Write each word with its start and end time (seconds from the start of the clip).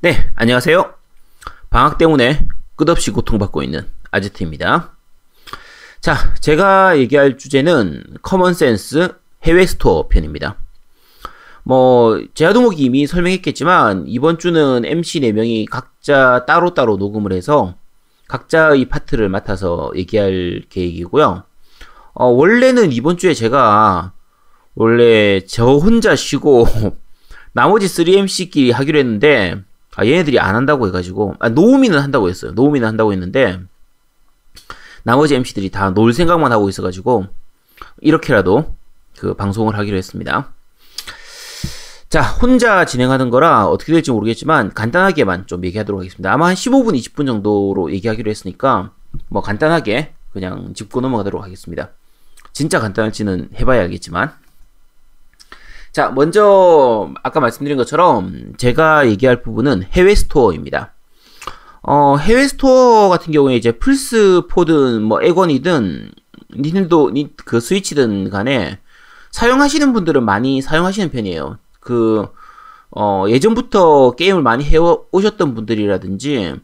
네, 0.00 0.30
안녕하세요. 0.36 0.94
방학 1.70 1.98
때문에 1.98 2.46
끝없이 2.76 3.10
고통받고 3.10 3.64
있는 3.64 3.84
아지트입니다. 4.12 4.92
자, 6.00 6.34
제가 6.38 6.96
얘기할 6.98 7.36
주제는 7.36 8.04
common 8.22 8.73
sense 8.73 9.16
해외 9.42 9.66
store 9.66 10.06
편입니다. 10.06 10.54
뭐, 11.64 12.22
제아동욱이 12.34 12.84
이미 12.84 13.08
설명했겠지만, 13.08 14.04
이번 14.06 14.38
주는 14.38 14.84
MC 14.84 15.18
4명이 15.18 15.68
각자 15.68 16.44
따로따로 16.46 16.96
녹음을 16.96 17.32
해서 17.32 17.74
각자의 18.28 18.84
파트를 18.84 19.28
맡아서 19.28 19.90
얘기할 19.96 20.62
계획이고요. 20.70 21.42
어, 22.14 22.24
원래는 22.24 22.92
이번 22.92 23.16
주에 23.16 23.34
제가 23.34 24.12
원래 24.76 25.40
저 25.40 25.72
혼자 25.72 26.14
쉬고 26.14 26.68
나머지 27.52 27.86
3MC끼리 27.86 28.72
하기로 28.72 28.96
했는데 29.00 29.66
아, 29.98 30.06
얘네들이 30.06 30.38
안 30.38 30.54
한다고 30.54 30.86
해가지고, 30.86 31.34
아, 31.40 31.48
노우미는 31.48 31.98
한다고 31.98 32.28
했어요. 32.28 32.52
노우미는 32.52 32.86
한다고 32.86 33.12
했는데, 33.12 33.58
나머지 35.02 35.34
MC들이 35.34 35.70
다 35.70 35.90
놀 35.90 36.12
생각만 36.12 36.52
하고 36.52 36.68
있어가지고, 36.68 37.26
이렇게라도 38.00 38.76
그 39.18 39.34
방송을 39.34 39.76
하기로 39.76 39.96
했습니다. 39.96 40.52
자, 42.10 42.22
혼자 42.22 42.84
진행하는 42.84 43.28
거라 43.28 43.66
어떻게 43.66 43.92
될지 43.92 44.12
모르겠지만, 44.12 44.72
간단하게만 44.72 45.48
좀 45.48 45.64
얘기하도록 45.64 46.00
하겠습니다. 46.00 46.32
아마 46.32 46.46
한 46.46 46.54
15분, 46.54 46.96
20분 46.96 47.26
정도로 47.26 47.90
얘기하기로 47.92 48.30
했으니까, 48.30 48.92
뭐 49.28 49.42
간단하게 49.42 50.14
그냥 50.32 50.74
짚고 50.74 51.00
넘어가도록 51.00 51.42
하겠습니다. 51.42 51.90
진짜 52.52 52.78
간단할지는 52.78 53.48
해봐야 53.56 53.80
알겠지만, 53.80 54.32
자, 55.92 56.10
먼저 56.10 57.10
아까 57.22 57.40
말씀드린 57.40 57.76
것처럼 57.76 58.52
제가 58.56 59.08
얘기할 59.08 59.42
부분은 59.42 59.84
해외 59.84 60.14
store입니다. 60.14 60.92
어, 61.82 62.16
해외 62.16 62.46
store 62.46 63.08
같은 63.08 63.32
경우에 63.32 63.56
이제 63.56 63.72
플스 63.72 64.42
4든 64.48 65.00
뭐 65.00 65.22
엑원이든 65.22 66.12
닌텐도 66.56 67.12
그 67.44 67.60
스위치든 67.60 68.30
간에 68.30 68.78
사용하시는 69.30 69.92
분들은 69.92 70.24
많이 70.24 70.60
사용하시는 70.60 71.10
편이에요. 71.10 71.58
그 71.80 72.26
어, 72.90 73.24
예전부터 73.28 74.12
게임을 74.12 74.42
많이 74.42 74.64
해 74.64 74.76
오셨던 74.76 75.54
분들이라든지 75.54 76.56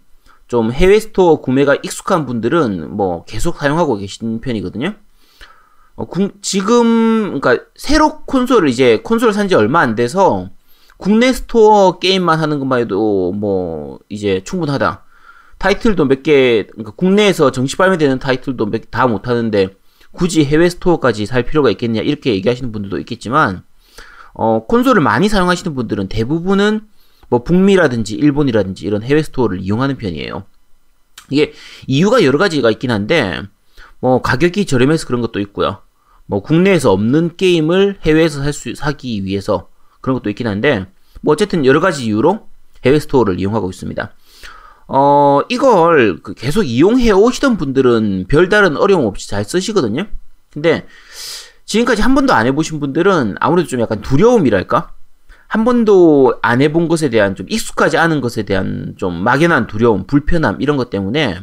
좀 0.48 0.72
해외 0.72 1.00
store 1.00 1.36
구매가 1.36 1.76
익숙한 1.82 2.26
분들은 2.26 2.94
뭐 2.96 3.24
계속 3.24 3.56
사용하고 3.56 3.96
계신 3.96 4.40
편이거든요. 4.40 4.94
어, 5.96 6.06
구, 6.06 6.30
지금 6.42 7.40
그러니까 7.40 7.64
새로 7.76 8.24
콘솔을 8.24 8.68
이제 8.68 8.98
콘솔을 8.98 9.32
산지 9.32 9.54
얼마 9.54 9.80
안 9.80 9.94
돼서 9.94 10.50
국내 10.96 11.32
store 11.32 11.98
게임만 11.98 12.40
하는 12.40 12.58
것만 12.58 12.80
해도 12.80 13.32
뭐 13.32 13.98
이제 14.08 14.42
충분하다. 14.44 15.04
타이틀도 15.58 16.06
몇 16.06 16.22
개, 16.22 16.66
그러니까 16.66 16.92
국내에서 16.92 17.50
정식 17.52 17.78
발매되는 17.78 18.18
타이틀도 18.18 18.66
몇다 18.66 19.06
못하는데 19.06 19.76
굳이 20.12 20.44
해외 20.44 20.68
store까지 20.68 21.26
살 21.26 21.44
필요가 21.44 21.70
있겠냐 21.70 22.00
이렇게 22.02 22.32
얘기하시는 22.34 22.70
분들도 22.70 22.98
있겠지만 23.00 23.64
어, 24.32 24.66
콘솔을 24.66 25.00
많이 25.00 25.28
사용하시는 25.28 25.74
분들은 25.74 26.08
대부분은 26.08 26.82
뭐 27.28 27.42
북미라든지 27.42 28.14
일본이라든지 28.14 28.84
이런 28.86 29.02
해외 29.02 29.22
store를 29.22 29.60
이용하는 29.60 29.96
편이에요. 29.96 30.44
이게 31.30 31.52
이유가 31.86 32.22
여러 32.24 32.38
가지가 32.38 32.70
있긴 32.70 32.90
한데 32.90 33.42
뭐 34.00 34.20
가격이 34.20 34.66
저렴해서 34.66 35.06
그런 35.06 35.20
것도 35.22 35.40
있고요. 35.40 35.78
뭐 36.26 36.40
국내에서 36.40 36.92
없는 36.92 37.36
게임을 37.36 37.98
해외에서 38.02 38.42
살 38.42 38.52
수, 38.52 38.74
사기 38.74 39.24
위해서 39.24 39.68
그런 40.00 40.14
것도 40.14 40.30
있긴 40.30 40.46
한데 40.46 40.86
뭐 41.20 41.32
어쨌든 41.32 41.64
여러 41.64 41.80
가지 41.80 42.04
이유로 42.06 42.46
해외 42.84 42.98
스토어를 42.98 43.40
이용하고 43.40 43.70
있습니다. 43.70 44.12
어, 44.86 45.40
이걸 45.48 46.20
그 46.22 46.34
계속 46.34 46.62
이용해 46.62 47.10
오시던 47.10 47.56
분들은 47.56 48.26
별다른 48.28 48.76
어려움 48.76 49.06
없이 49.06 49.28
잘 49.28 49.44
쓰시거든요. 49.44 50.06
근데 50.52 50.86
지금까지 51.64 52.02
한 52.02 52.14
번도 52.14 52.32
안 52.34 52.46
해보신 52.46 52.80
분들은 52.80 53.36
아무래도 53.40 53.68
좀 53.68 53.80
약간 53.80 54.02
두려움이랄까? 54.02 54.92
한 55.48 55.64
번도 55.64 56.38
안 56.42 56.60
해본 56.60 56.88
것에 56.88 57.10
대한 57.10 57.36
좀 57.36 57.46
익숙하지 57.48 57.96
않은 57.96 58.20
것에 58.20 58.42
대한 58.42 58.94
좀 58.96 59.14
막연한 59.22 59.66
두려움, 59.66 60.06
불편함 60.06 60.60
이런 60.60 60.76
것 60.76 60.90
때문에 60.90 61.40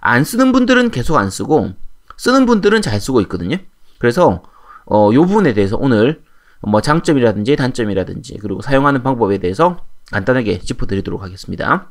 안 0.00 0.24
쓰는 0.24 0.52
분들은 0.52 0.90
계속 0.90 1.16
안 1.16 1.30
쓰고 1.30 1.72
쓰는 2.16 2.46
분들은 2.46 2.82
잘 2.82 3.00
쓰고 3.00 3.20
있거든요. 3.22 3.58
그래서 3.98 4.42
어, 4.84 5.10
요 5.12 5.26
부분에 5.26 5.52
대해서 5.54 5.76
오늘 5.76 6.22
뭐 6.60 6.80
장점이라든지 6.80 7.56
단점이라든지 7.56 8.38
그리고 8.40 8.62
사용하는 8.62 9.02
방법에 9.02 9.38
대해서 9.38 9.84
간단하게 10.10 10.60
짚어드리도록 10.60 11.22
하겠습니다. 11.22 11.90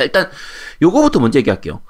일단 0.00 0.30
요거부터 0.82 1.20
먼저 1.20 1.38
얘기할게요. 1.38 1.80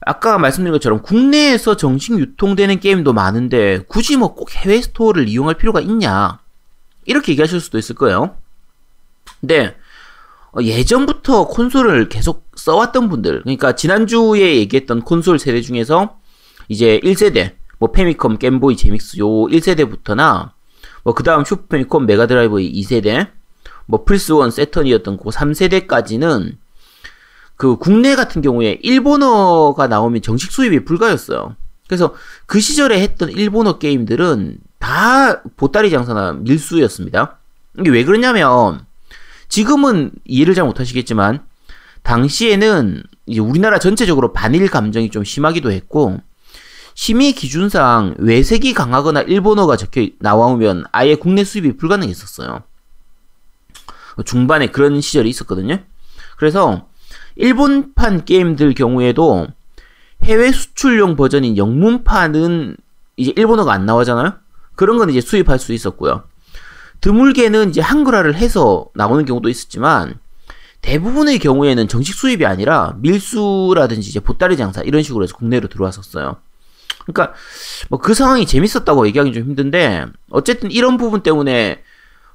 아까 0.00 0.38
말씀드린 0.38 0.72
것처럼 0.72 1.02
국내에서 1.02 1.76
정식 1.76 2.18
유통되는 2.18 2.80
게임도 2.80 3.12
많은데 3.12 3.80
굳이 3.88 4.16
뭐 4.16 4.34
꼭 4.34 4.54
해외 4.54 4.80
스토어를 4.80 5.28
이용할 5.28 5.54
필요가 5.54 5.80
있냐 5.80 6.38
이렇게 7.06 7.32
얘기하실 7.32 7.60
수도 7.60 7.78
있을 7.78 7.94
거예요. 7.94 8.36
근데 9.40 9.76
어, 10.52 10.62
예전부터 10.62 11.48
콘솔을 11.48 12.08
계속 12.08 12.46
써왔던 12.54 13.08
분들 13.08 13.42
그러니까 13.42 13.74
지난주에 13.74 14.56
얘기했던 14.56 15.02
콘솔 15.02 15.38
세대 15.38 15.60
중에서 15.60 16.18
이제 16.68 17.00
1세대 17.02 17.54
뭐 17.78 17.90
패미컴, 17.92 18.38
겜보이, 18.38 18.76
제믹스 18.76 19.18
요 19.18 19.26
1세대부터나 19.26 20.50
뭐 21.04 21.14
그 21.14 21.22
다음 21.22 21.44
슈퍼패미컴, 21.44 22.06
메가드라이브 22.06 22.56
2세대, 22.56 23.28
뭐 23.86 24.04
플스1, 24.04 24.50
새턴이었던 24.50 25.18
그 25.18 25.30
3세대까지는 25.30 26.56
그 27.54 27.76
국내 27.76 28.16
같은 28.16 28.42
경우에 28.42 28.78
일본어가 28.82 29.86
나오면 29.86 30.22
정식 30.22 30.50
수입이 30.50 30.84
불가였어요. 30.84 31.54
그래서 31.86 32.14
그 32.46 32.60
시절에 32.60 33.00
했던 33.00 33.30
일본어 33.30 33.78
게임들은 33.78 34.58
다 34.78 35.42
보따리 35.56 35.90
장사나 35.90 36.32
밀수였습니다. 36.32 37.38
이게 37.78 37.90
왜 37.90 38.04
그러냐면 38.04 38.84
지금은 39.48 40.10
이해를 40.24 40.54
잘 40.54 40.64
못하시겠지만 40.64 41.44
당시에는 42.02 43.02
우리나라 43.38 43.78
전체적으로 43.78 44.32
반일 44.32 44.68
감정이 44.68 45.10
좀 45.10 45.22
심하기도 45.22 45.70
했고 45.70 46.18
심의 46.96 47.32
기준상 47.32 48.14
외색이 48.18 48.72
강하거나 48.72 49.20
일본어가 49.20 49.76
적혀 49.76 50.08
나오면 50.18 50.86
아예 50.92 51.14
국내 51.14 51.44
수입이 51.44 51.76
불가능했었어요. 51.76 52.62
중반에 54.24 54.68
그런 54.68 55.02
시절이 55.02 55.28
있었거든요. 55.28 55.78
그래서 56.38 56.88
일본판 57.36 58.24
게임들 58.24 58.72
경우에도 58.72 59.46
해외 60.24 60.50
수출용 60.50 61.16
버전인 61.16 61.58
영문판은 61.58 62.78
이제 63.18 63.32
일본어가 63.36 63.74
안 63.74 63.84
나오잖아요. 63.84 64.32
그런 64.74 64.96
건 64.96 65.10
이제 65.10 65.20
수입할 65.20 65.58
수 65.58 65.74
있었고요. 65.74 66.24
드물게는 67.02 67.68
이제 67.68 67.82
한글화를 67.82 68.36
해서 68.36 68.86
나오는 68.94 69.26
경우도 69.26 69.50
있었지만 69.50 70.18
대부분의 70.80 71.40
경우에는 71.40 71.88
정식 71.88 72.14
수입이 72.14 72.46
아니라 72.46 72.96
밀수라든지 73.00 74.08
이제 74.08 74.18
보따리 74.18 74.56
장사 74.56 74.80
이런 74.80 75.02
식으로 75.02 75.24
해서 75.24 75.36
국내로 75.36 75.68
들어왔었어요. 75.68 76.38
그러니까 77.06 77.34
뭐 77.88 78.00
그 78.00 78.14
상황이 78.14 78.46
재밌었다고 78.46 79.06
얘기하기 79.08 79.32
좀 79.32 79.44
힘든데 79.44 80.06
어쨌든 80.30 80.70
이런 80.70 80.96
부분 80.96 81.22
때문에 81.22 81.82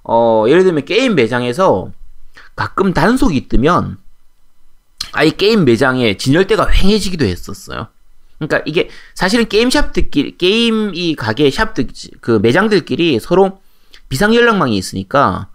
어 0.03 0.45
예를 0.47 0.63
들면 0.63 0.85
게임 0.85 1.15
매장에서 1.15 1.91
가끔 2.55 2.93
단속이 2.93 3.47
뜨면 3.47 3.97
아이 5.13 5.31
게임 5.31 5.65
매장에 5.65 6.17
진열대가 6.17 6.69
횡해지기도 6.69 7.25
했었어요. 7.25 7.87
그러니까 8.37 8.63
이게 8.65 8.89
사실은 9.13 9.47
게임샵들끼리 9.47 10.37
게임 10.37 10.91
이 10.95 11.15
가게 11.15 11.51
샵들 11.51 11.87
그 12.21 12.39
매장들끼리 12.41 13.19
서로 13.19 13.61
비상 14.09 14.33
연락망이 14.33 14.75
있으니까 14.77 15.47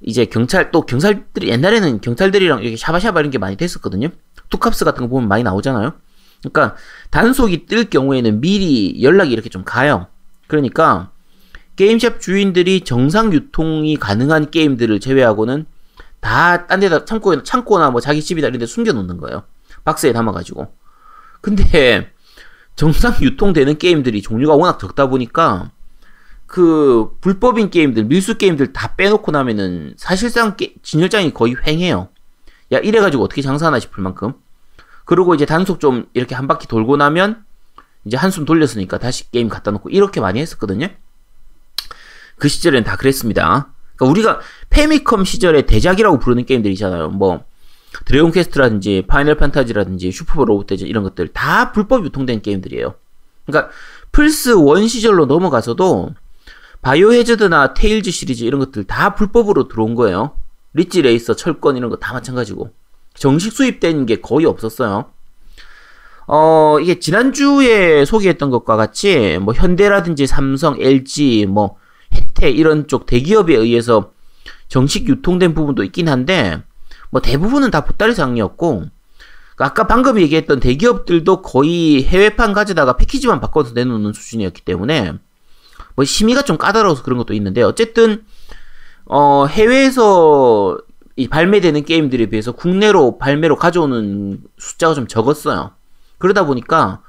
이제 0.00 0.24
경찰 0.24 0.70
또 0.70 0.82
경찰들이 0.82 1.48
옛날에는 1.48 2.00
경찰들이랑 2.00 2.62
이렇게 2.62 2.76
샤바샤바 2.76 3.20
이런 3.20 3.30
게 3.30 3.38
많이 3.38 3.56
됐었거든요. 3.56 4.08
투캅스 4.50 4.84
같은 4.84 5.04
거 5.04 5.08
보면 5.08 5.28
많이 5.28 5.42
나오잖아요. 5.42 5.92
그러니까 6.40 6.76
단속이 7.10 7.66
뜰 7.66 7.90
경우에는 7.90 8.40
미리 8.40 9.02
연락이 9.02 9.32
이렇게 9.32 9.48
좀 9.48 9.64
가요. 9.64 10.06
그러니까 10.46 11.10
게임샵 11.76 12.20
주인들이 12.20 12.80
정상 12.82 13.32
유통이 13.32 13.96
가능한 13.96 14.50
게임들을 14.50 15.00
제외하고는 15.00 15.66
다 16.20 16.66
딴 16.66 16.80
데다 16.80 17.04
창고에 17.04 17.42
창고나 17.42 17.90
뭐 17.90 18.00
자기 18.00 18.22
집이다 18.22 18.48
이런 18.48 18.58
데 18.58 18.66
숨겨 18.66 18.92
놓는 18.92 19.18
거예요. 19.18 19.44
박스에 19.84 20.12
담아 20.12 20.32
가지고. 20.32 20.72
근데 21.40 22.10
정상 22.76 23.14
유통되는 23.20 23.78
게임들이 23.78 24.22
종류가 24.22 24.54
워낙 24.54 24.78
적다 24.78 25.08
보니까 25.08 25.70
그 26.46 27.16
불법인 27.20 27.70
게임들, 27.70 28.04
밀수 28.04 28.38
게임들 28.38 28.72
다 28.72 28.94
빼놓고 28.96 29.30
나면은 29.30 29.94
사실상 29.96 30.56
게, 30.56 30.74
진열장이 30.82 31.34
거의 31.34 31.56
횡해요. 31.66 32.08
야 32.72 32.78
이래 32.78 33.00
가지고 33.00 33.24
어떻게 33.24 33.42
장사하나 33.42 33.78
싶을 33.78 34.02
만큼. 34.02 34.34
그리고 35.08 35.34
이제 35.34 35.46
단속 35.46 35.80
좀 35.80 36.04
이렇게 36.12 36.34
한 36.34 36.46
바퀴 36.46 36.68
돌고 36.68 36.98
나면 36.98 37.42
이제 38.04 38.18
한숨 38.18 38.44
돌렸으니까 38.44 38.98
다시 38.98 39.30
게임 39.30 39.48
갖다 39.48 39.70
놓고 39.70 39.88
이렇게 39.88 40.20
많이 40.20 40.38
했었거든요. 40.38 40.88
그 42.36 42.48
시절엔 42.48 42.84
다 42.84 42.96
그랬습니다. 42.96 43.72
그러니까 43.96 44.10
우리가 44.10 44.40
페미컴 44.68 45.24
시절의 45.24 45.64
대작이라고 45.64 46.18
부르는 46.18 46.44
게임들 46.44 46.70
있잖아요. 46.72 47.08
뭐 47.08 47.42
드래곤 48.04 48.32
퀘스트라든지 48.32 49.04
파이널 49.08 49.36
판타지라든지 49.38 50.12
슈퍼 50.12 50.44
로봇 50.44 50.66
대전 50.66 50.86
이런 50.86 51.04
것들 51.04 51.28
다 51.28 51.72
불법 51.72 52.04
유통된 52.04 52.42
게임들이에요. 52.42 52.94
그러니까 53.46 53.72
플스 54.12 54.50
1 54.50 54.88
시절로 54.90 55.24
넘어가서도 55.24 56.10
바이오 56.82 57.14
해저드나 57.14 57.72
테일즈 57.72 58.10
시리즈 58.10 58.44
이런 58.44 58.60
것들 58.60 58.84
다 58.84 59.14
불법으로 59.14 59.68
들어온 59.68 59.94
거예요. 59.94 60.36
릿지 60.74 61.00
레이서, 61.00 61.34
철권 61.34 61.78
이런 61.78 61.88
거 61.88 61.96
다 61.96 62.12
마찬가지고. 62.12 62.74
정식 63.18 63.52
수입된 63.52 64.06
게 64.06 64.16
거의 64.16 64.46
없었어요. 64.46 65.06
어, 66.26 66.78
이게 66.80 66.98
지난주에 66.98 68.04
소개했던 68.04 68.50
것과 68.50 68.76
같이 68.76 69.38
뭐 69.40 69.54
현대라든지 69.54 70.26
삼성, 70.26 70.76
LG, 70.78 71.46
뭐 71.48 71.76
해태 72.14 72.50
이런 72.50 72.86
쪽 72.86 73.06
대기업에 73.06 73.54
의해서 73.54 74.12
정식 74.68 75.08
유통된 75.08 75.54
부분도 75.54 75.84
있긴 75.84 76.08
한데 76.08 76.62
뭐 77.10 77.22
대부분은 77.22 77.70
다 77.70 77.84
보따리 77.84 78.14
상이었고 78.14 78.84
아까 79.56 79.86
방금 79.86 80.20
얘기했던 80.20 80.60
대기업들도 80.60 81.42
거의 81.42 82.04
해외판 82.04 82.52
가져다가 82.52 82.96
패키지만 82.96 83.40
바꿔서 83.40 83.72
내놓는 83.74 84.12
수준이었기 84.12 84.62
때문에 84.62 85.14
뭐 85.96 86.04
심의가 86.04 86.42
좀 86.42 86.58
까다로워서 86.58 87.02
그런 87.02 87.18
것도 87.18 87.34
있는데 87.34 87.62
어쨌든 87.62 88.24
어 89.06 89.46
해외에서 89.46 90.78
이 91.18 91.26
발매되는 91.26 91.84
게임들에 91.84 92.26
비해서 92.26 92.52
국내로 92.52 93.18
발매로 93.18 93.56
가져오는 93.56 94.40
숫자가 94.56 94.94
좀 94.94 95.08
적었어요. 95.08 95.72
그러다 96.18 96.46
보니까 96.46 97.02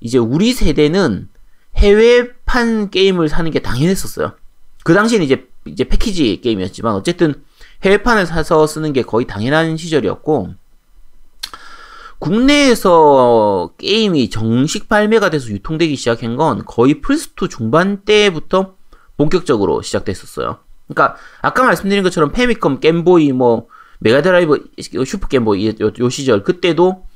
이제 0.00 0.16
우리 0.16 0.54
세대는 0.54 1.28
해외판 1.76 2.88
게임을 2.88 3.28
사는 3.28 3.50
게 3.50 3.58
당연했었어요. 3.58 4.32
그 4.82 4.94
당시에는 4.94 5.26
이제 5.26 5.46
이제 5.66 5.84
패키지 5.84 6.40
게임이었지만 6.40 6.94
어쨌든 6.94 7.44
해외판을 7.82 8.24
사서 8.24 8.66
쓰는 8.66 8.94
게 8.94 9.02
거의 9.02 9.26
당연한 9.26 9.76
시절이었고 9.76 10.54
국내에서 12.20 13.74
게임이 13.76 14.30
정식 14.30 14.88
발매가 14.88 15.28
돼서 15.28 15.48
유통되기 15.48 15.96
시작한 15.96 16.36
건 16.36 16.64
거의 16.64 17.02
플스2 17.02 17.50
중반 17.50 18.06
때부터 18.06 18.76
본격적으로 19.18 19.82
시작됐었어요. 19.82 20.60
그러니까 20.88 21.16
아까 21.40 21.64
말씀드린 21.64 22.02
것처럼 22.02 22.32
패미컴, 22.32 22.80
겜보이, 22.80 23.32
뭐 23.32 23.68
메가드라이브, 24.00 24.70
슈퍼 25.06 25.28
겜보이 25.28 25.76
요, 25.80 25.90
요 25.98 26.08
시절 26.08 26.42
그때도 26.42 27.06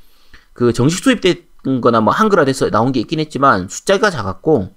그 0.53 0.73
정식 0.73 1.05
수입된 1.05 1.81
거나 1.81 2.01
뭐 2.01 2.13
한글화돼서 2.13 2.71
나온 2.71 2.93
게 2.93 3.01
있긴 3.01 3.21
했지만 3.21 3.69
숫자가 3.69 4.11
작았고 4.11 4.75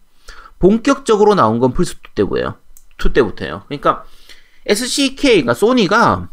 본격적으로 0.59 1.35
나온 1.35 1.59
건 1.59 1.73
플스 1.73 1.95
2 1.95 2.15
때고요. 2.15 2.55
2 3.03 3.13
때부터예요. 3.13 3.63
그러니까 3.67 4.03
SCK, 4.65 5.41
그러니까 5.41 5.53
소니가 5.53 6.29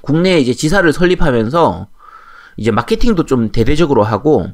국내에 0.00 0.38
이제 0.38 0.54
지사를 0.54 0.90
설립하면서 0.92 1.88
이제 2.56 2.70
마케팅도 2.70 3.26
좀 3.26 3.50
대대적으로 3.52 4.04
하고 4.04 4.52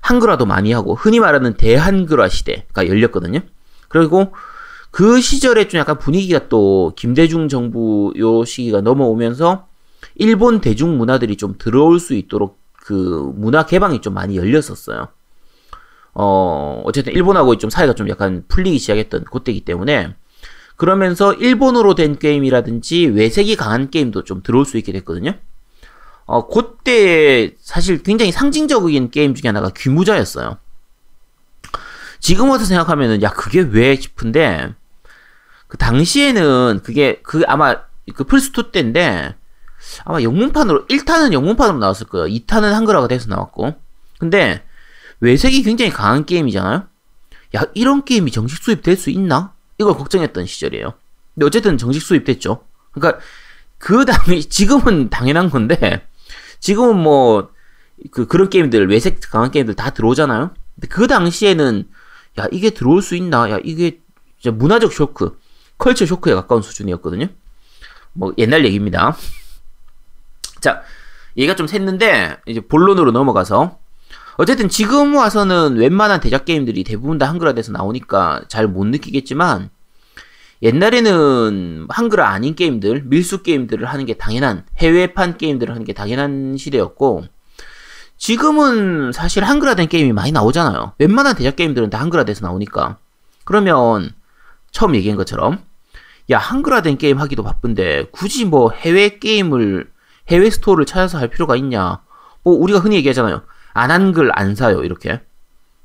한글화도 0.00 0.46
많이 0.46 0.72
하고 0.72 0.94
흔히 0.94 1.20
말하는 1.20 1.54
대한글화 1.54 2.28
시대가 2.28 2.88
열렸거든요. 2.88 3.40
그리고 3.88 4.32
그 4.92 5.22
시절에 5.22 5.68
좀 5.68 5.80
약간 5.80 5.98
분위기가 5.98 6.48
또 6.48 6.92
김대중 6.96 7.48
정부 7.48 8.12
요 8.18 8.44
시기가 8.44 8.82
넘어오면서 8.82 9.66
일본 10.16 10.60
대중 10.60 10.98
문화들이 10.98 11.36
좀 11.36 11.56
들어올 11.58 11.98
수 11.98 12.14
있도록 12.14 12.60
그 12.74 13.32
문화 13.34 13.64
개방이 13.64 14.02
좀 14.02 14.12
많이 14.12 14.36
열렸었어요. 14.36 15.08
어, 16.14 16.82
어쨌든 16.84 17.14
일본하고 17.14 17.56
좀 17.56 17.70
사이가 17.70 17.94
좀 17.94 18.10
약간 18.10 18.44
풀리기 18.48 18.78
시작했던 18.78 19.24
그때이기 19.24 19.64
때문에 19.64 20.14
그러면서 20.76 21.32
일본어로 21.32 21.94
된 21.94 22.18
게임이라든지 22.18 23.06
외색이 23.06 23.56
강한 23.56 23.90
게임도 23.90 24.24
좀 24.24 24.42
들어올 24.42 24.66
수 24.66 24.76
있게 24.76 24.92
됐거든요. 24.92 25.32
어, 26.26 26.48
그때 26.48 27.54
사실 27.60 28.02
굉장히 28.02 28.30
상징적인 28.30 29.10
게임 29.10 29.34
중에 29.34 29.48
하나가 29.48 29.70
귀무자였어요. 29.74 30.58
지금 32.20 32.50
와서 32.50 32.66
생각하면은 32.66 33.22
야 33.22 33.30
그게 33.30 33.60
왜 33.60 33.96
싶은데 33.96 34.74
그 35.72 35.78
당시에는 35.78 36.80
그게 36.82 37.20
그 37.22 37.44
아마 37.46 37.76
그 38.14 38.24
플스 38.24 38.50
2 38.54 38.72
때인데 38.72 39.34
아마 40.04 40.20
영문판으로 40.20 40.86
1탄은 40.86 41.32
영문판으로 41.32 41.78
나왔을 41.78 42.08
거예요. 42.08 42.26
2탄은 42.26 42.72
한글화가 42.72 43.08
돼서 43.08 43.30
나왔고. 43.30 43.74
근데 44.18 44.62
외색이 45.20 45.62
굉장히 45.62 45.90
강한 45.90 46.26
게임이잖아요. 46.26 46.86
야 47.56 47.62
이런 47.72 48.04
게임이 48.04 48.32
정식 48.32 48.62
수입될 48.62 48.98
수 48.98 49.08
있나? 49.08 49.54
이걸 49.78 49.94
걱정했던 49.94 50.44
시절이에요. 50.44 50.92
근데 51.32 51.46
어쨌든 51.46 51.78
정식 51.78 52.02
수입됐죠. 52.02 52.64
그러니까 52.90 53.22
그 53.78 54.04
다음에 54.04 54.40
지금은 54.46 55.08
당연한 55.08 55.48
건데 55.48 56.06
지금은 56.60 56.98
뭐 56.98 57.50
그 58.10 58.26
그런 58.26 58.50
게임들 58.50 58.90
외색 58.90 59.20
강한 59.30 59.50
게임들 59.50 59.74
다 59.74 59.90
들어오잖아요. 59.90 60.50
근데 60.74 60.88
그 60.88 61.06
당시에는 61.06 61.88
야 62.40 62.46
이게 62.50 62.70
들어올 62.70 63.00
수 63.00 63.14
있나? 63.14 63.50
야 63.50 63.58
이게 63.62 64.00
문화적 64.44 64.92
쇼크, 64.92 65.38
컬처 65.82 66.06
쇼크에 66.06 66.34
가까운 66.34 66.62
수준이었거든요. 66.62 67.26
뭐 68.12 68.32
옛날 68.38 68.64
얘기입니다. 68.64 69.16
자, 70.60 70.82
얘가 71.36 71.56
좀 71.56 71.66
샜는데 71.66 72.38
이제 72.46 72.60
본론으로 72.60 73.10
넘어가서 73.10 73.78
어쨌든 74.36 74.68
지금 74.68 75.16
와서는 75.16 75.76
웬만한 75.76 76.20
대작 76.20 76.44
게임들이 76.44 76.84
대부분 76.84 77.18
다 77.18 77.28
한글화돼서 77.28 77.72
나오니까 77.72 78.42
잘 78.48 78.68
못 78.68 78.86
느끼겠지만 78.86 79.70
옛날에는 80.62 81.86
한글화 81.88 82.28
아닌 82.28 82.54
게임들, 82.54 83.02
밀수 83.06 83.42
게임들을 83.42 83.84
하는 83.84 84.06
게 84.06 84.14
당연한 84.14 84.64
해외판 84.78 85.36
게임들을 85.36 85.74
하는 85.74 85.84
게 85.84 85.92
당연한 85.92 86.56
시대였고 86.56 87.24
지금은 88.18 89.10
사실 89.10 89.42
한글화된 89.42 89.88
게임이 89.88 90.12
많이 90.12 90.30
나오잖아요. 90.30 90.94
웬만한 90.98 91.34
대작 91.34 91.56
게임들은 91.56 91.90
다 91.90 91.98
한글화돼서 91.98 92.46
나오니까 92.46 92.98
그러면 93.44 94.12
처음 94.70 94.94
얘기한 94.94 95.16
것처럼 95.16 95.71
야 96.30 96.38
한글화된 96.38 96.98
게임 96.98 97.18
하기도 97.18 97.42
바쁜데 97.42 98.06
굳이 98.12 98.44
뭐 98.44 98.70
해외 98.70 99.18
게임을 99.18 99.90
해외 100.30 100.50
store를 100.50 100.86
찾아서 100.86 101.18
할 101.18 101.28
필요가 101.28 101.56
있냐? 101.56 102.02
뭐 102.44 102.54
우리가 102.54 102.78
흔히 102.78 102.96
얘기하잖아요. 102.96 103.42
안 103.74 103.90
한글 103.90 104.30
안 104.34 104.54
사요 104.54 104.82
이렇게. 104.84 105.20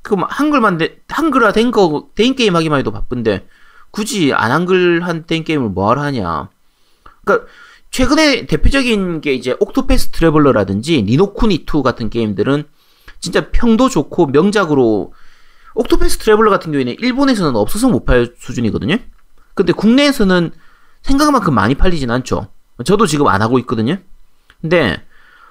그럼 0.02 0.24
한글만 0.28 0.78
돼, 0.78 1.00
한글화 1.08 1.52
된 1.52 1.70
거 1.70 2.10
된 2.14 2.34
게임 2.34 2.56
하기만 2.56 2.78
해도 2.80 2.92
바쁜데 2.92 3.46
굳이 3.90 4.32
안 4.32 4.52
한글한 4.52 5.26
된 5.26 5.44
게임을 5.44 5.70
뭐하러 5.70 6.02
하냐. 6.02 6.48
그러니까 7.24 7.46
최근에 7.90 8.46
대표적인 8.46 9.20
게 9.22 9.32
이제 9.34 9.56
옥토패스 9.60 10.10
트래블러라든지 10.10 11.04
니노쿠니2 11.04 11.82
같은 11.82 12.10
게임들은 12.10 12.64
진짜 13.20 13.50
평도 13.50 13.88
좋고 13.88 14.26
명작으로 14.26 15.12
옥토패스 15.74 16.18
트래블러 16.18 16.50
같은 16.50 16.70
경우에는 16.72 16.96
일본에서는 17.00 17.56
없어서 17.56 17.88
못 17.88 18.04
팔 18.04 18.34
수준이거든요. 18.38 18.98
근데 19.64 19.72
국내에서는 19.72 20.52
생각만큼 21.02 21.52
많이 21.52 21.74
팔리진 21.74 22.10
않죠. 22.12 22.46
저도 22.84 23.06
지금 23.06 23.26
안 23.26 23.42
하고 23.42 23.58
있거든요. 23.58 23.96
근데 24.60 25.02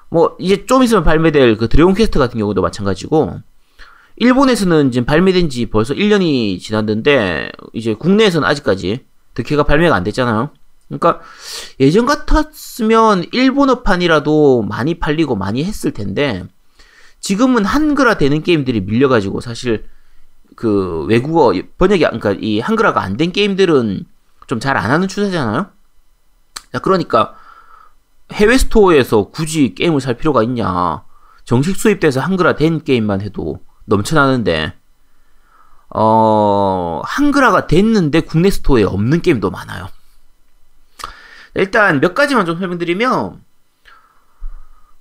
뭐 0.10 0.38
이제 0.40 0.66
좀 0.66 0.82
있으면 0.82 1.04
발매될 1.04 1.58
그 1.58 1.68
드래곤 1.68 1.94
퀘스트 1.94 2.18
같은 2.18 2.40
경우도 2.40 2.62
마찬가지고 2.62 3.42
일본에서는 4.16 4.92
지금 4.92 5.06
발매된 5.06 5.50
지 5.50 5.66
벌써 5.66 5.94
1년이 5.94 6.62
지났는데 6.62 7.52
이제 7.74 7.94
국내에서는 7.96 8.48
아직까지 8.48 9.04
드퀘가 9.34 9.64
발매가 9.64 9.94
안 9.94 10.06
됐잖아요. 10.06 10.52
그러니까 10.88 11.20
예전 11.82 12.06
같았으면 12.06 13.26
일본어판이라도 13.34 14.64
많이 14.64 14.94
팔리고 15.00 15.36
많이 15.36 15.66
했을 15.66 15.92
텐데 15.92 16.46
지금은 17.20 17.66
한글화 17.66 18.18
되는 18.18 18.42
게임들이 18.42 18.82
밀려가지고 18.82 19.42
사실 19.42 19.84
그 20.58 21.06
외국어 21.06 21.54
번역이 21.78 22.04
그러니까 22.04 22.34
이 22.42 22.60
한글화가 22.60 23.00
안 23.02 23.16
된 23.16 23.32
게임들은 23.32 24.06
좀 24.48 24.60
잘 24.60 24.76
안 24.76 24.90
하는 24.92 25.08
추세잖아요. 25.08 25.68
그러니까 26.82 27.36
해외 28.32 28.58
스토어에서 28.58 29.30
굳이 29.30 29.76
게임을 29.76 30.02
살 30.02 30.16
필요가 30.16 30.42
있냐. 30.44 31.04
정식 31.46 31.76
수입돼서 31.78 32.22
한글화 32.22 32.56
된 32.56 32.84
게임만 32.84 33.22
해도 33.22 33.60
넘쳐나는데, 33.86 34.74
어, 35.90 37.02
한글화가 37.06 37.68
됐는데 37.68 38.22
국내 38.22 38.50
스토어에 38.50 38.84
없는 38.84 39.22
게임도 39.22 39.50
많아요. 39.52 39.88
일단 41.54 42.00
몇 42.02 42.14
가지만 42.16 42.46
좀 42.46 42.58
설명드리면, 42.58 43.42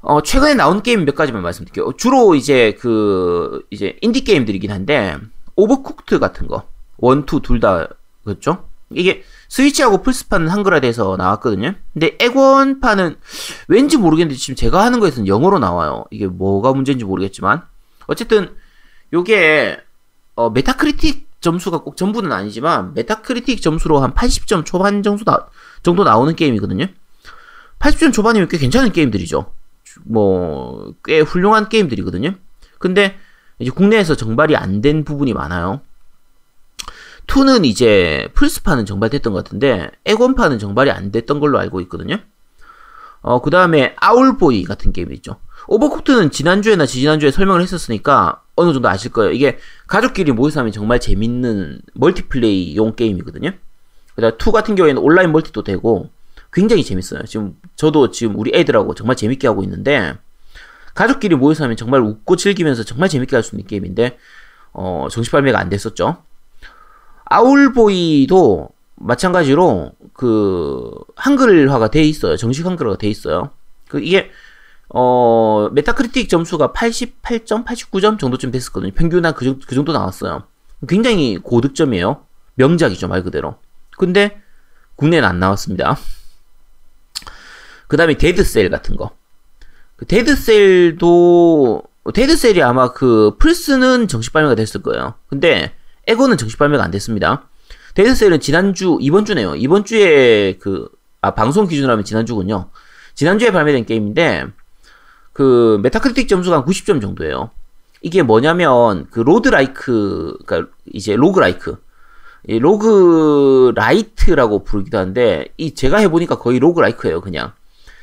어, 0.02 0.22
최근에 0.22 0.54
나온 0.54 0.82
게임 0.82 1.04
몇 1.04 1.14
가지만 1.14 1.42
말씀드릴게요. 1.42 1.94
주로 1.96 2.34
이제 2.34 2.76
그, 2.80 3.64
이제 3.70 3.96
인디 4.02 4.22
게임들이긴 4.22 4.70
한데, 4.70 5.18
오버쿡트 5.56 6.18
같은 6.18 6.46
거. 6.46 6.68
one, 6.98 7.26
two, 7.26 7.40
둘 7.40 7.60
다, 7.60 7.88
그렇죠? 8.24 8.68
이게 8.90 9.24
스위치하고 9.48 10.02
플스판은 10.02 10.48
한글화돼서 10.48 11.16
나왔거든요. 11.16 11.74
근데 11.92 12.16
엑원판은 12.20 13.16
왠지 13.68 13.96
모르겠는데 13.96 14.38
지금 14.38 14.54
제가 14.54 14.84
하는 14.84 15.00
거에서는 15.00 15.26
영어로 15.26 15.58
나와요. 15.58 16.04
이게 16.10 16.26
뭐가 16.26 16.72
문제인지 16.72 17.04
모르겠지만 17.04 17.62
어쨌든 18.06 18.54
요게 19.12 19.80
어, 20.36 20.50
메타크리틱 20.50 21.26
점수가 21.40 21.78
꼭 21.78 21.96
전부는 21.96 22.30
아니지만 22.32 22.94
메타크리틱 22.94 23.60
점수로 23.60 23.98
한 24.00 24.14
80점 24.14 24.64
초반 24.64 25.02
정도, 25.02 25.24
나, 25.24 25.48
정도 25.82 26.04
나오는 26.04 26.34
게임이거든요. 26.34 26.86
80점 27.80 28.12
초반이면 28.12 28.48
꽤 28.48 28.56
괜찮은 28.58 28.92
게임들이죠. 28.92 29.52
뭐 30.04 30.92
꽤 31.04 31.20
훌륭한 31.20 31.68
게임들이거든요. 31.68 32.34
근데 32.78 33.16
이제 33.58 33.70
국내에서 33.70 34.14
정발이 34.16 34.56
안 34.56 34.80
된 34.82 35.04
부분이 35.04 35.32
많아요. 35.32 35.80
2는 37.26 37.64
이제 37.64 38.28
플스파는 38.34 38.86
정발됐던 38.86 39.32
것 39.32 39.42
같은데 39.44 39.90
에곤파는 40.04 40.58
정발이 40.58 40.90
안 40.90 41.10
됐던 41.10 41.40
걸로 41.40 41.58
알고 41.58 41.80
있거든요. 41.82 42.18
어, 43.22 43.40
그 43.42 43.50
다음에 43.50 43.96
아울보이 43.98 44.62
같은 44.64 44.92
게임 44.92 45.12
있죠. 45.14 45.36
오버쿠트는 45.66 46.30
지난주에나 46.30 46.86
지지난주에 46.86 47.32
설명을 47.32 47.62
했었으니까 47.62 48.42
어느 48.54 48.72
정도 48.72 48.88
아실 48.88 49.10
거예요. 49.10 49.32
이게 49.32 49.58
가족끼리 49.88 50.30
모여서 50.30 50.60
하면 50.60 50.70
정말 50.72 51.00
재밌는 51.00 51.80
멀티플레이용 51.94 52.94
게임이거든요. 52.94 53.50
그다음 54.14 54.32
2 54.34 54.52
같은 54.52 54.76
경우에는 54.76 55.02
온라인 55.02 55.32
multi도 55.32 55.64
되고 55.64 56.08
굉장히 56.52 56.84
재밌어요. 56.84 57.22
지금 57.24 57.56
저도 57.74 58.10
지금 58.12 58.38
우리 58.38 58.52
애들하고 58.54 58.94
정말 58.94 59.16
재밌게 59.16 59.48
하고 59.48 59.64
있는데 59.64 60.14
가족끼리 60.96 61.36
모여서 61.36 61.62
하면 61.64 61.76
정말 61.76 62.00
웃고 62.00 62.34
즐기면서 62.36 62.82
정말 62.82 63.08
재밌게 63.08 63.36
할 63.36 63.42
수 63.42 63.54
있는 63.54 63.66
게임인데 63.68 64.18
어, 64.72 65.06
정식 65.10 65.30
발매가 65.30 65.58
안 65.58 65.68
됐었죠. 65.68 66.22
아울보이도 67.26 68.70
마찬가지로 68.96 69.92
그 70.12 70.90
한글화가 71.16 71.90
돼 71.90 72.02
있어요. 72.02 72.36
정식 72.36 72.66
한글화가 72.66 72.98
돼 72.98 73.08
있어요. 73.08 73.50
그 73.88 74.00
이게 74.00 74.30
어 74.88 75.68
메타크리틱 75.72 76.28
점수가 76.28 76.72
88점, 76.72 77.64
89점 77.66 78.18
정도쯤 78.18 78.50
됐었거든요. 78.52 78.92
평균 78.94 79.26
한그 79.26 79.44
정도, 79.44 79.66
그 79.66 79.74
정도 79.74 79.92
나왔어요. 79.92 80.44
굉장히 80.88 81.38
고득점이에요. 81.38 82.24
명작이죠 82.54 83.08
말 83.08 83.22
그대로. 83.22 83.56
근데 83.98 84.40
국내는 84.96 85.28
안 85.28 85.38
나왔습니다. 85.40 85.98
그 87.88 87.96
다음에 87.96 88.14
Dead 88.16 88.40
Cells 88.40 88.70
같은 88.70 88.96
거. 88.96 89.10
그 89.96 90.06
데드셀도 90.06 91.82
데드셀이 92.14 92.62
아마 92.62 92.92
그 92.92 93.36
플스는 93.38 94.08
정식 94.08 94.32
발매가 94.32 94.54
됐을 94.54 94.82
거예요. 94.82 95.14
근데 95.28 95.72
엑원은 96.06 96.36
정식 96.36 96.58
발매가 96.58 96.84
안 96.84 96.90
됐습니다. 96.90 97.48
Dead 97.94 98.09
Cells는 98.09 98.40
지난주, 98.40 98.98
이번 99.00 99.24
주네요. 99.24 99.56
이번 99.56 99.84
주에 99.84 100.58
그, 100.60 100.88
아, 101.22 101.32
방송 101.34 101.66
기준으로 101.66 101.92
하면 101.92 102.04
지난주군요. 102.04 102.68
지난주에 103.14 103.50
발매된 103.50 103.86
게임인데, 103.86 104.46
그, 105.32 105.80
Metacritic 105.82 106.28
점수가 106.28 106.58
한 106.58 106.64
90점 106.64 107.00
정도예요. 107.00 107.50
이게 108.02 108.22
뭐냐면, 108.22 109.06
그, 109.10 109.20
roguelike, 109.20 110.36
그니까, 110.44 110.68
이제 110.92 111.16
roguelike. 111.16 111.78
이 112.48 112.58
roguelite라고 112.58 114.62
부르기도 114.62 114.98
하는데, 114.98 115.46
이, 115.56 115.74
제가 115.74 115.96
해보니까 115.98 116.38
거의 116.38 116.58
roguelike예요, 116.58 117.22
그냥. 117.22 117.52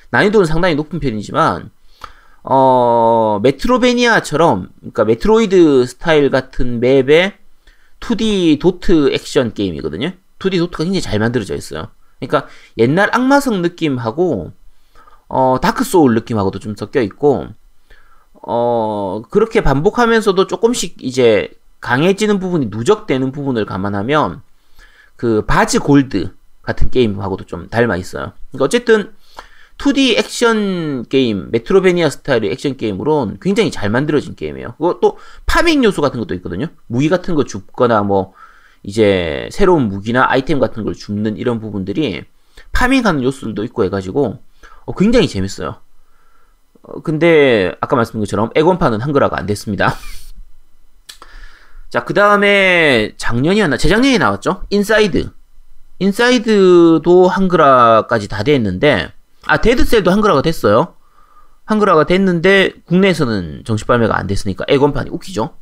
난이도는 0.10 0.48
상당히 0.48 0.74
높은 0.74 1.00
편이지만, 1.00 1.70
어, 2.44 3.40
Metroidvania처럼, 3.42 4.70
그니까 4.82 5.06
Metroid 5.06 5.86
스타일 5.86 6.30
같은 6.30 6.80
맵에 6.80 7.38
2D 8.00 8.60
도트 8.60 9.12
액션 9.14 9.54
게임이거든요. 9.54 10.12
2D 10.40 10.58
도트가 10.58 10.84
굉장히 10.84 11.02
잘 11.02 11.20
만들어져 11.20 11.56
있어요. 11.56 11.88
그러니까 12.20 12.50
옛날 12.78 13.10
악마성 13.14 13.62
느낌하고 13.62 14.52
어 15.28 15.58
Dark 15.62 15.84
Souls 15.84 16.14
느낌하고도 16.16 16.60
좀 16.60 16.76
섞여 16.76 17.02
있고 17.02 17.48
어 18.34 19.22
그렇게 19.30 19.62
반복하면서도 19.62 20.48
조금씩 20.48 20.98
이제 21.02 21.50
강해지는 21.80 22.40
부분이 22.40 22.68
누적되는 22.68 23.32
부분을 23.32 23.66
감안하면 23.66 24.42
그 25.16 25.46
바지 25.46 25.80
골드 25.80 26.34
같은 26.62 26.90
게임하고도 26.90 27.46
좀 27.46 27.70
닮아 27.70 27.98
있어요. 27.98 28.34
그러니까 28.52 28.66
어쨌든 28.66 29.14
2D 29.78 30.18
액션 30.18 31.06
게임, 31.10 31.50
Metroidvania 31.52 32.10
스타일의 32.10 32.52
액션 32.52 32.78
게임으로는 32.78 33.38
굉장히 33.42 33.72
잘 33.72 33.90
만들어진 33.90 34.36
게임이에요. 34.36 34.76
그것도 34.78 35.18
farming 35.46 35.84
요소 35.84 36.02
같은 36.02 36.20
것도 36.20 36.34
있거든요. 36.36 36.68
무기 36.88 37.10
같은 37.10 37.36
거 37.36 37.44
줍거나 37.44 38.04
뭐 38.04 38.34
이제 38.84 39.50
새로운 39.52 39.88
무기나 39.90 40.26
아이템 40.30 40.60
같은 40.60 40.84
걸 40.84 40.94
줍는 40.94 41.38
이런 41.38 41.60
부분들이 41.60 42.24
farming하는 42.72 43.24
요소들도 43.24 43.64
있고 43.66 43.84
해가지고 43.86 44.40
어, 44.86 44.96
굉장히 44.96 45.28
재밌어요. 45.28 45.78
어, 46.84 47.02
근데 47.02 47.74
아까 47.82 47.96
말씀드린 47.96 48.22
것처럼 48.22 48.50
엑원판은 48.56 49.02
한글화가 49.02 49.38
안 49.38 49.46
됐습니다. 49.46 49.96
자, 51.90 52.04
그 52.04 52.14
다음에 52.14 53.14
작년이었나? 53.18 53.78
재작년에 53.78 54.18
나왔죠? 54.18 54.64
Inside. 54.70 55.30
Inside도 56.00 57.28
한글화까지 57.28 58.28
다 58.28 58.44
됐는데 58.44 59.14
아, 59.46 59.58
Dead 59.58 59.77
Cells도 59.77 60.12
한글화가 60.12 60.42
됐어요. 60.42 60.96
한글화가 61.66 62.06
됐는데 62.06 62.74
국내에서는 62.86 63.64
정식 63.66 63.88
발매가 63.88 64.18
안 64.18 64.28
됐으니까 64.28 64.66
엑원판이 64.68 65.10
웃기죠. 65.10 65.56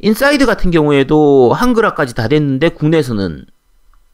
Inside 0.00 0.46
같은 0.46 0.70
경우에도 0.70 1.52
한글화까지 1.52 2.14
다 2.14 2.28
됐는데 2.28 2.70
국내에서는 2.70 3.46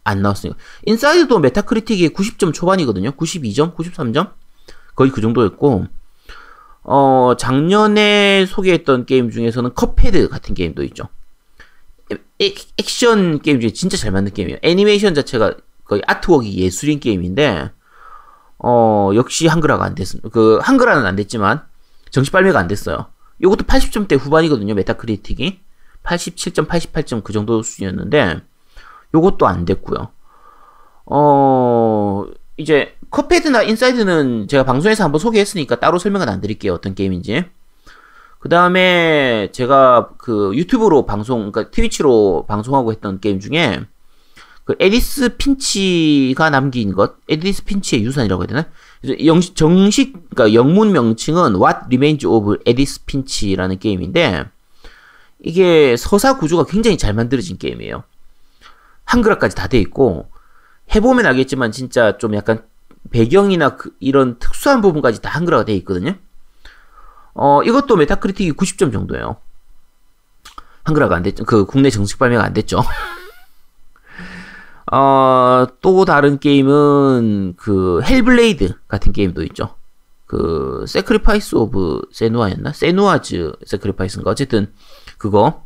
안 0.04 0.22
나왔으니까. 0.22 0.58
Inside도 0.84 1.38
Metacritic이 1.38 2.10
90점 2.10 2.52
초반이거든요. 2.52 3.12
92점, 3.12 3.74
93점? 3.74 4.32
거의 4.94 5.10
그 5.10 5.20
정도였고, 5.20 5.86
어, 6.82 7.34
작년에 7.38 8.46
소개했던 8.46 9.06
게임 9.06 9.30
중에서는 9.30 9.74
Cuphead 9.74 10.28
같은 10.28 10.54
게임도 10.54 10.82
있죠. 10.84 11.08
액, 12.38 12.56
액션 12.78 13.40
게임 13.40 13.60
중에 13.60 13.70
진짜 13.70 13.96
잘 13.96 14.10
만든 14.12 14.32
게임이에요. 14.32 14.58
애니메이션 14.62 15.14
자체가 15.14 15.56
거의 15.84 16.02
아트웍이 16.06 16.56
예술인 16.56 17.00
게임인데, 17.00 17.70
어, 18.58 19.10
역시 19.14 19.46
한글화가 19.46 19.84
안 19.84 19.94
됐습니다. 19.94 20.28
그, 20.30 20.58
한글화는 20.62 21.06
안 21.06 21.16
됐지만, 21.16 21.62
정식 22.10 22.32
발매가 22.32 22.58
안 22.58 22.68
됐어요. 22.68 23.06
이것도 23.40 23.64
80점대 23.64 24.18
후반이거든요, 24.18 24.74
Metacritic이. 24.74 25.60
87점, 26.02 26.66
88점 26.66 27.22
그 27.22 27.32
정도 27.32 27.62
수준이었는데, 27.62 28.40
요것도 29.14 29.46
안 29.46 29.64
됐고요. 29.64 30.08
어, 31.06 32.24
이제, 32.56 32.96
Cuphead나 33.10 33.62
Inside는 33.62 34.48
제가 34.48 34.64
방송에서 34.64 35.04
한번 35.04 35.18
소개했으니까 35.18 35.80
따로 35.80 35.98
설명은 35.98 36.28
안 36.28 36.40
드릴게요. 36.40 36.74
어떤 36.74 36.94
게임인지. 36.94 37.44
그 38.38 38.48
다음에 38.48 39.50
제가 39.52 40.10
그 40.18 40.52
유튜브로 40.54 41.06
방송, 41.06 41.50
그러니까 41.50 41.70
트위치로 41.70 42.44
방송하고 42.46 42.92
했던 42.92 43.20
게임 43.20 43.40
중에, 43.40 43.84
그 44.68 44.74
Edith 44.78 45.38
Finch가 45.38 46.50
남긴 46.50 46.92
것, 46.92 47.16
Edith 47.26 47.64
Finch의 47.64 48.04
유산이라고 48.04 48.42
해야 48.42 48.46
되나? 48.48 48.66
영, 49.24 49.40
정식, 49.40 50.12
그러니까 50.28 50.52
영문 50.52 50.92
명칭은 50.92 51.54
What 51.54 51.86
Remains 51.86 52.26
of 52.26 52.56
Edith 52.66 53.00
Finch라는 53.04 53.78
게임인데, 53.78 54.44
이게 55.42 55.96
서사 55.96 56.36
구조가 56.36 56.66
굉장히 56.70 56.98
잘 56.98 57.14
만들어진 57.14 57.56
게임이에요. 57.56 58.04
한글화까지 59.04 59.56
다 59.56 59.68
돼 59.68 59.78
있고, 59.78 60.28
해보면 60.94 61.24
알겠지만 61.24 61.72
진짜 61.72 62.18
좀 62.18 62.34
약간 62.34 62.62
배경이나 63.10 63.76
그 63.76 63.96
이런 64.00 64.38
특수한 64.38 64.82
부분까지 64.82 65.22
다 65.22 65.30
한글화가 65.30 65.64
돼 65.64 65.74
있거든요. 65.76 66.14
어, 67.32 67.62
이것도 67.62 67.96
Metacritic이 67.96 68.52
90점 68.52 68.92
정도예요. 68.92 69.38
한글화가 70.84 71.16
안 71.16 71.22
됐죠. 71.22 71.46
그 71.46 71.64
국내 71.64 71.88
정식 71.88 72.18
발매가 72.18 72.44
안 72.44 72.52
됐죠. 72.52 72.82
어, 74.92 75.66
또 75.80 76.04
다른 76.04 76.38
게임은 76.38 77.54
그 77.56 78.00
Hellblade 78.02 78.74
같은 78.88 79.12
게임도 79.12 79.42
있죠. 79.44 79.74
그 80.26 80.84
Sacrifice 80.86 81.56
of 81.56 82.02
Senua였나? 82.12 82.72
Senua's 82.72 83.52
Sacrifice인가? 83.66 84.30
어쨌든 84.30 84.72
그거 85.16 85.64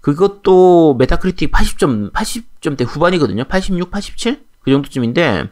그것도 0.00 0.96
Metacritic 0.98 1.50
80점 1.50 2.12
80점대 2.12 2.86
후반이거든요. 2.86 3.44
86, 3.44 3.90
87? 3.90 4.42
그 4.60 4.70
정도쯤인데 4.70 5.50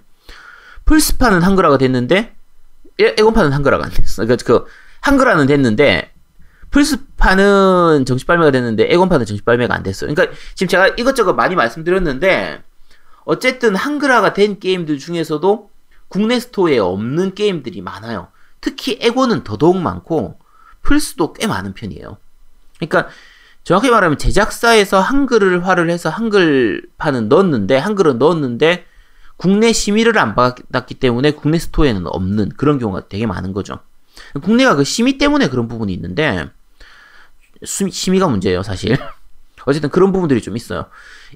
플스판은 0.85 1.43
한글화가 1.43 1.79
됐는데 1.79 2.35
엑원판은 2.99 3.53
한글화가 3.53 3.85
안 3.85 3.91
됐어. 3.91 4.25
그러니까 4.25 4.45
그 4.47 4.67
한글화는 5.01 5.47
됐는데 5.47 6.13
플스판은 6.71 8.05
정식 8.07 8.27
발매가 8.27 8.51
됐는데 8.51 8.87
엑원판은 8.93 9.27
정식 9.27 9.45
발매가 9.45 9.75
안 9.75 9.83
됐어요. 9.83 10.13
그러니까 10.13 10.37
지금 10.55 10.69
제가 10.69 10.89
이것저것 10.97 11.33
많이 11.33 11.55
말씀드렸는데 11.55 12.63
어쨌든 13.27 13.75
한글화가 13.75 14.33
된 14.33 14.59
게임들 14.59 14.99
중에서도 14.99 15.71
국내 16.09 16.41
스토어에 16.41 16.79
없는 16.79 17.35
게임들이 17.35 17.83
많아요. 17.83 18.29
특히 18.61 18.99
에고는 19.01 19.45
더더욱 19.45 19.79
많고 19.79 20.39
플스도 20.83 21.33
꽤 21.33 21.47
많은 21.47 21.75
편이에요. 21.75 22.17
그러니까 22.79 23.09
정확히 23.65 23.91
말하면 23.91 24.17
제작사에서 24.17 25.01
한글화를 25.01 25.91
해서 25.91 26.09
한글판은 26.09 27.29
넣었는데 27.29 27.77
한글은 27.77 28.19
넣었는데 28.19 28.87
국내 29.37 29.73
심의를 29.73 30.17
안 30.19 30.37
받았기 30.37 30.95
때문에 30.95 31.33
국내 31.33 31.59
스토어에는 31.59 32.07
없는 32.07 32.51
그런 32.51 32.79
경우가 32.79 33.09
되게 33.09 33.27
많은 33.27 33.53
거죠. 33.53 33.81
국내가 34.41 34.77
그 34.77 34.85
심의 34.85 35.19
때문에 35.19 35.49
그런 35.49 35.67
부분이 35.67 35.93
있는데 35.93 36.49
심의가 37.65 38.29
문제예요, 38.29 38.63
사실. 38.63 38.97
어쨌든 39.67 39.91
그런 39.91 40.13
부분들이 40.13 40.41
좀 40.41 40.57
있어요. 40.57 40.87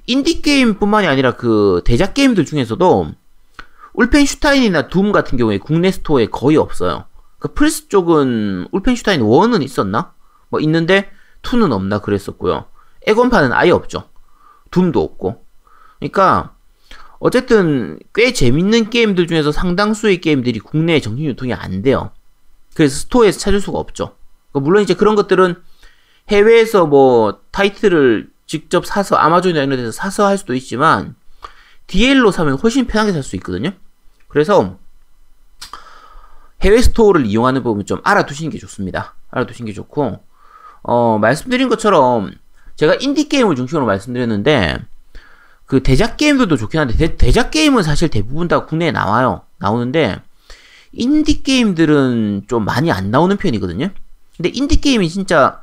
인디 0.07 0.41
게임뿐만이 0.41 1.07
아니라 1.07 1.35
그 1.35 1.81
대작 1.85 2.13
게임들 2.13 2.45
중에서도 2.45 3.11
Wolfenstein이나 3.93 4.87
Doom 4.87 5.11
같은 5.11 5.37
경우에 5.37 5.57
국내 5.57 5.91
스토어에 5.91 6.27
거의 6.27 6.57
없어요. 6.57 7.05
그 7.39 7.53
플스 7.53 7.87
쪽은 7.89 8.67
Wolfenstein 8.71 9.21
1은 9.21 9.63
있었나? 9.63 10.13
뭐 10.49 10.59
있는데 10.59 11.09
2는 11.41 11.71
없나 11.71 11.99
그랬었고요. 11.99 12.65
엑원판은 13.07 13.51
아예 13.51 13.71
없죠. 13.71 14.03
Doom도 14.69 15.01
없고. 15.01 15.43
그러니까 15.99 16.55
어쨌든 17.19 17.99
꽤 18.15 18.33
재밌는 18.33 18.89
게임들 18.89 19.27
중에서 19.27 19.51
상당수의 19.51 20.21
게임들이 20.21 20.59
국내에 20.59 20.99
정식 20.99 21.25
유통이 21.25 21.53
안 21.53 21.81
돼요. 21.81 22.11
그래서 22.73 22.95
스토어에서 22.95 23.39
찾을 23.39 23.59
수가 23.59 23.77
없죠. 23.77 24.15
그러니까 24.51 24.65
물론 24.65 24.83
이제 24.83 24.93
그런 24.93 25.15
것들은 25.15 25.55
해외에서 26.29 26.85
뭐 26.85 27.41
타이틀을 27.51 28.30
직접 28.51 28.85
사서 28.85 29.15
아마존이나 29.15 29.63
이런 29.63 29.77
데서 29.77 29.93
사서 29.93 30.27
할 30.27 30.37
수도 30.37 30.53
있지만 30.55 31.15
DL로 31.87 32.31
사면 32.31 32.55
훨씬 32.55 32.85
편하게 32.85 33.13
살 33.13 33.23
수 33.23 33.37
있거든요. 33.37 33.71
그래서 34.27 34.77
해외 36.59 36.81
스토어를 36.81 37.25
이용하는 37.25 37.63
부분 37.63 37.85
좀 37.85 38.01
알아두시는 38.03 38.51
게 38.51 38.57
좋습니다. 38.57 39.15
알아두시는 39.29 39.67
게 39.67 39.73
좋고 39.73 40.19
어, 40.83 41.17
말씀드린 41.17 41.69
것처럼 41.69 42.33
제가 42.75 42.95
인디 42.99 43.29
게임을 43.29 43.55
중심으로 43.55 43.85
말씀드렸는데 43.85 44.79
그 45.65 45.81
대작 45.81 46.17
게임들도 46.17 46.57
좋긴 46.57 46.81
한데 46.81 47.15
대, 47.15 47.31
작 47.31 47.51
게임은 47.51 47.83
사실 47.83 48.09
대부분 48.09 48.49
다 48.49 48.65
국내에 48.65 48.91
나와요. 48.91 49.43
나오는데 49.59 50.21
인디 50.91 51.41
게임들은 51.41 52.47
좀 52.49 52.65
많이 52.65 52.91
안 52.91 53.11
나오는 53.11 53.37
편이거든요. 53.37 53.91
근데 54.35 54.49
인디 54.49 54.81
게임이 54.81 55.07
진짜 55.07 55.61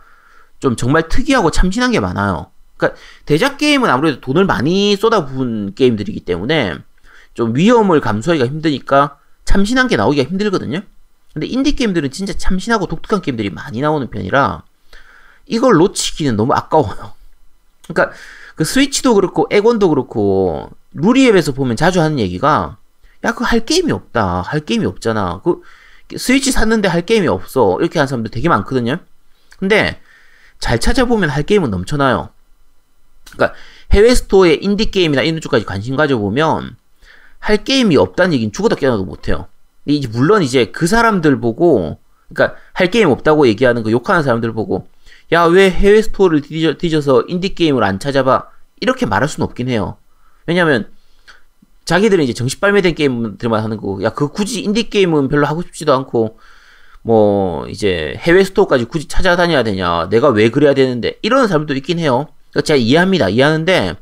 좀 0.58 0.74
정말 0.74 1.06
특이하고 1.10 1.50
참신한 1.50 1.92
게 1.92 2.00
많아요. 2.00 2.50
그러니까 2.78 2.98
대작 3.26 3.58
게임은 3.58 3.90
아무래도 3.90 4.20
돈을 4.20 4.46
많이 4.46 4.96
쏟아부은 4.96 5.74
게임들이기 5.74 6.20
때문에 6.20 6.76
좀 7.34 7.54
위험을 7.54 8.00
감수하기가 8.00 8.46
힘드니까 8.48 9.18
참신한 9.44 9.88
게 9.88 9.96
나오기가 9.96 10.28
힘들거든요. 10.30 10.80
근데 11.34 11.46
인디 11.46 11.72
게임들은 11.76 12.10
진짜 12.10 12.32
참신하고 12.32 12.86
독특한 12.86 13.20
게임들이 13.20 13.50
많이 13.50 13.80
나오는 13.80 14.08
편이라 14.08 14.62
이걸 15.46 15.74
놓치기는 15.76 16.36
너무 16.36 16.54
아까워요. 16.54 17.12
그러니까 17.86 18.16
그 18.56 18.64
스위치도 18.64 19.14
그렇고 19.14 19.46
에곤도 19.50 19.88
그렇고 19.90 20.70
루리앱에서 20.94 21.52
보면 21.52 21.76
자주 21.76 22.00
하는 22.00 22.18
얘기가 22.18 22.76
야 23.24 23.32
그 23.32 23.44
할 23.44 23.60
게임이 23.64 23.90
없다. 23.92 24.42
할 24.42 24.60
게임이 24.60 24.86
없잖아. 24.86 25.40
그 25.44 25.60
스위치 26.16 26.50
샀는데 26.52 26.88
할 26.88 27.02
게임이 27.02 27.26
없어. 27.28 27.76
이렇게 27.80 27.98
하는 27.98 28.06
사람들 28.08 28.30
되게 28.30 28.48
많거든요. 28.48 28.98
근데 29.58 30.00
잘 30.60 30.78
찾아보면 30.80 31.28
할 31.30 31.42
게임은 31.42 31.70
넘쳐나요. 31.70 32.30
그러니까 33.38 33.56
해외 33.92 34.14
스토어에 34.14 34.58
인디 34.60 34.90
게임이나 34.90 35.22
이런 35.22 35.40
쪽까지 35.40 35.64
관심 35.64 35.96
가져보면 35.96 36.76
할 37.38 37.56
게임이 37.64 37.96
없다는 37.96 38.34
얘기는 38.34 38.52
죽어도 38.52 38.74
깨어나도 38.76 39.04
못해요. 39.04 39.46
이제 39.86 40.08
물론 40.08 40.42
이제 40.42 40.66
그 40.66 40.86
사람들 40.86 41.40
보고 41.40 41.98
그러니까 42.28 42.58
할 42.74 42.90
게임 42.90 43.08
없다고 43.08 43.46
얘기하는 43.48 43.82
거 43.82 43.90
욕하는 43.90 44.22
사람들 44.22 44.52
보고 44.52 44.88
야 45.32 45.46
왜 45.46 45.70
해외 45.70 46.02
스토어를 46.02 46.42
뒤져, 46.42 46.74
뒤져 46.74 47.00
서 47.00 47.22
인디 47.28 47.54
게임을 47.54 47.84
안 47.84 47.98
찾아봐 47.98 48.48
이렇게 48.80 49.06
말할 49.06 49.28
수는 49.28 49.46
없긴 49.46 49.68
해요. 49.68 49.96
왜냐면 50.46 50.90
자기들은 51.84 52.24
이제 52.24 52.34
정식 52.34 52.60
발매된 52.60 52.94
게임들만 52.94 53.62
하는 53.62 53.76
거고 53.78 54.02
야 54.02 54.10
그 54.10 54.28
굳이 54.28 54.60
인디 54.62 54.90
게임은 54.90 55.28
별로 55.28 55.46
하고 55.46 55.62
싶지도 55.62 55.94
않고 55.94 56.38
뭐 57.02 57.66
이제 57.68 58.14
해외 58.18 58.44
스토어까지 58.44 58.84
굳이 58.84 59.06
찾아다녀야 59.08 59.62
되냐 59.62 60.08
내가 60.10 60.28
왜 60.28 60.50
그래야 60.50 60.74
되는데 60.74 61.18
이런 61.22 61.46
사람도 61.48 61.74
있긴 61.74 61.98
해요. 61.98 62.28
그러니까 62.50 62.62
제가 62.62 62.76
이해합니다. 62.76 63.28
이해하는데 63.28 63.96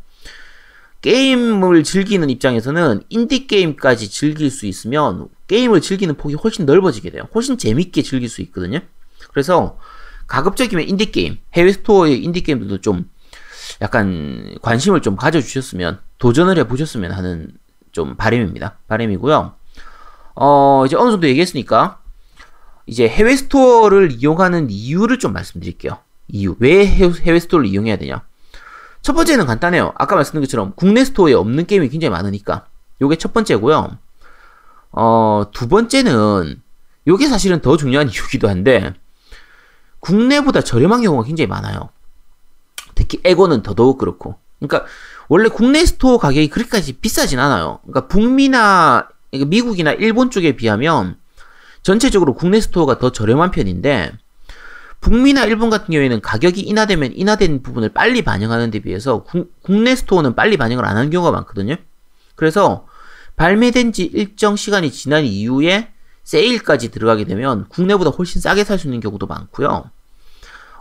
게임을 1.03 1.85
즐기는 1.85 2.29
입장에서는 2.29 3.03
인디 3.09 3.47
게임까지 3.47 4.11
즐길 4.11 4.51
수 4.51 4.67
있으면 4.67 5.29
게임을 5.47 5.81
즐기는 5.81 6.15
폭이 6.17 6.35
훨씬 6.35 6.67
넓어지게 6.67 7.11
돼요. 7.11 7.29
훨씬 7.35 7.59
재밌게 7.59 8.03
즐길 8.03 8.29
수 8.29 8.43
있거든요. 8.43 8.81
그래서 9.33 9.79
가급적이면 10.27 10.89
인디 10.89 11.13
게임, 11.13 11.39
해외 11.55 11.73
스토어의 11.73 12.23
인디 12.23 12.43
게임들도 12.43 12.81
좀 12.81 13.09
약간 13.81 14.57
관심을 14.63 15.03
좀 15.03 15.17
가져주셨으면 15.17 16.01
도전을 16.19 16.59
해보셨으면 16.59 17.13
하는 17.13 17.51
좀 17.93 18.17
바람입니다. 18.17 18.79
바람이고요. 18.89 19.55
어 20.35 20.85
이제 20.87 20.97
어느 20.97 21.11
정도 21.11 21.29
얘기했으니까 21.29 22.01
이제 22.87 23.09
해외 23.09 23.37
스토어를 23.37 24.13
이용하는 24.13 24.69
이유를 24.71 25.19
좀 25.19 25.33
말씀드릴게요. 25.33 25.99
이유 26.29 26.57
왜 26.59 26.87
해외 26.87 27.39
스토어를 27.39 27.67
이용해야 27.67 27.97
되냐? 27.97 28.23
첫 29.07 29.13
번째는 29.13 29.47
간단해요. 29.47 29.93
아까 29.95 30.17
말씀드린 30.17 30.43
것처럼 30.43 30.73
국내 30.75 31.05
스토어에 31.05 31.33
없는 31.33 31.67
게임이 31.67 31.91
굉장히 31.91 32.11
많으니까. 32.11 32.67
요게 33.01 33.19
첫 33.19 33.33
번째고요. 33.33 33.99
어, 34.91 35.45
두 35.53 35.69
번째는 35.69 36.61
요게 37.07 37.29
사실은 37.29 37.61
더 37.61 37.77
중요한 37.77 38.09
이유기도 38.11 38.49
한데 38.49 38.95
국내보다 40.01 40.61
저렴한 40.61 41.03
경우가 41.03 41.23
굉장히 41.23 41.47
많아요. 41.47 41.91
특히 42.97 43.21
엑원은 43.23 43.63
더더욱 43.63 43.99
그렇고. 43.99 44.41
그러니까 44.59 44.91
원래 45.29 45.51
국내 45.51 45.87
스토어 45.87 46.19
가격이 46.19 46.49
그렇게까지 46.49 46.95
비싸진 46.95 47.39
않아요. 47.39 47.79
그러니까 47.83 48.09
북미나 48.09 49.09
미국이나 49.47 49.93
일본 49.93 50.33
쪽에 50.33 50.57
비하면 50.57 51.17
전체적으로 51.83 52.35
국내 52.35 52.61
스토어가 52.61 52.99
더 52.99 53.13
저렴한 53.13 53.53
편인데 53.53 54.15
북미나 55.07 55.45
일본 55.45 55.71
같은 55.71 55.93
경우에는 55.93 56.21
가격이 56.21 56.63
인하되면 56.63 57.13
인하된 57.15 57.63
부분을 57.63 57.91
빨리 57.91 58.23
반영하는 58.23 58.73
데 58.73 58.81
비해서 58.81 59.23
구, 59.23 59.47
국내 59.63 59.95
스토어는 59.95 60.35
빨리 60.35 60.57
반영을 60.57 60.85
안 60.85 60.97
하는 60.97 61.11
경우가 61.11 61.31
많거든요. 61.31 61.77
그래서 62.35 62.89
발매된 63.37 63.93
지 63.93 64.03
일정 64.03 64.57
시간이 64.57 64.91
지난 64.91 65.25
이후에 65.25 65.93
세일까지 66.25 66.91
들어가게 66.91 67.25
되면 67.25 67.67
국내보다 67.69 68.11
훨씬 68.11 68.41
싸게 68.41 68.65
살 68.65 68.81
수 68.81 68.89
있는 68.89 68.99
경우도 68.99 69.29
많고요. 69.29 69.89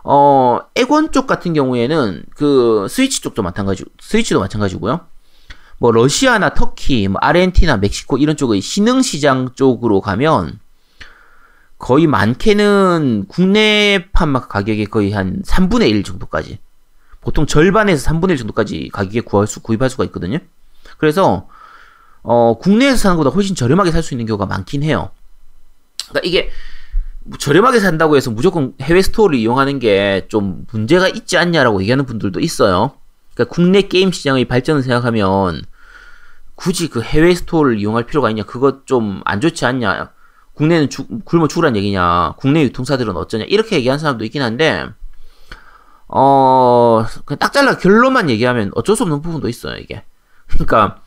어, 0.03 0.59
엑원 0.75 1.11
쪽 1.11 1.27
같은 1.27 1.53
경우에는 1.53 2.23
그 2.35 2.88
스위치 2.89 3.21
쪽도 3.21 3.43
마찬가지, 3.43 3.85
스위치도 3.99 4.39
마찬가지고요. 4.39 5.01
뭐 5.77 5.91
러시아나 5.91 6.55
터키, 6.55 7.07
뭐 7.07 7.19
아르헨티나, 7.21 7.77
멕시코 7.77 8.17
이런 8.17 8.35
쪽의 8.35 8.59
신흥 8.61 9.03
시장 9.03 9.51
쪽으로 9.53 10.01
가면 10.01 10.59
거의 11.77 12.07
많게는 12.07 13.25
국내판 13.27 14.33
가격의 14.33 14.85
거의 14.88 15.11
한 15.11 15.41
3분의 15.43 15.89
1 15.89 16.03
정도까지. 16.03 16.59
보통 17.21 17.45
절반에서 17.45 18.09
3분의 18.11 18.31
1 18.31 18.38
정도까지 18.38 18.89
가격에 18.93 19.21
구할 19.21 19.47
수, 19.47 19.61
구입할 19.61 19.89
수가 19.89 20.03
있거든요. 20.05 20.38
그래서, 20.97 21.47
어, 22.23 22.57
국내에서 22.57 22.97
사는 22.97 23.17
것보다 23.17 23.33
훨씬 23.35 23.55
저렴하게 23.55 23.91
살 23.91 24.03
수 24.03 24.13
있는 24.13 24.25
경우가 24.25 24.45
많긴 24.45 24.83
해요. 24.83 25.09
그러니까 26.09 26.27
이게, 26.27 26.49
뭐 27.23 27.38
저렴하게 27.39 27.79
산다고 27.79 28.15
해서 28.15 28.29
무조건 28.31 28.73
해외 28.81 29.01
스토어를 29.01 29.35
이용하는 29.38 29.79
게 29.79 30.27
좀 30.29 30.65
문제가 30.71 31.07
있지 31.07 31.38
않냐라고 31.38 31.81
얘기하는 31.81 32.05
분들도 32.05 32.39
있어요. 32.39 32.93
그러니까 33.33 33.53
국내 33.53 33.81
게임 33.81 34.11
시장의 34.11 34.45
발전을 34.45 34.83
생각하면 34.83 35.63
굳이 36.53 36.88
그 36.89 37.01
해외 37.01 37.33
스토어를 37.35 37.79
이용할 37.79 38.05
필요가 38.05 38.29
있냐, 38.29 38.43
그것 38.43 38.85
좀 38.85 39.21
안 39.25 39.41
좋지 39.41 39.65
않냐. 39.65 40.11
국내는 40.55 40.89
주, 40.89 41.05
굶어 41.25 41.47
죽으란 41.47 41.75
얘기냐, 41.75 42.33
국내 42.37 42.63
유통사들은 42.63 43.15
어쩌냐, 43.15 43.45
이렇게 43.45 43.75
얘기하는 43.75 43.99
사람도 43.99 44.25
있긴 44.25 44.41
한데, 44.41 44.87
어, 46.07 47.05
그냥 47.25 47.39
딱 47.39 47.51
잘라 47.53 47.77
결론만 47.77 48.29
얘기하면 48.29 48.71
어쩔 48.75 48.95
수 48.95 49.03
없는 49.03 49.21
부분도 49.21 49.49
있어요, 49.49 49.77
이게. 49.77 50.03
그러니까, 50.47 51.01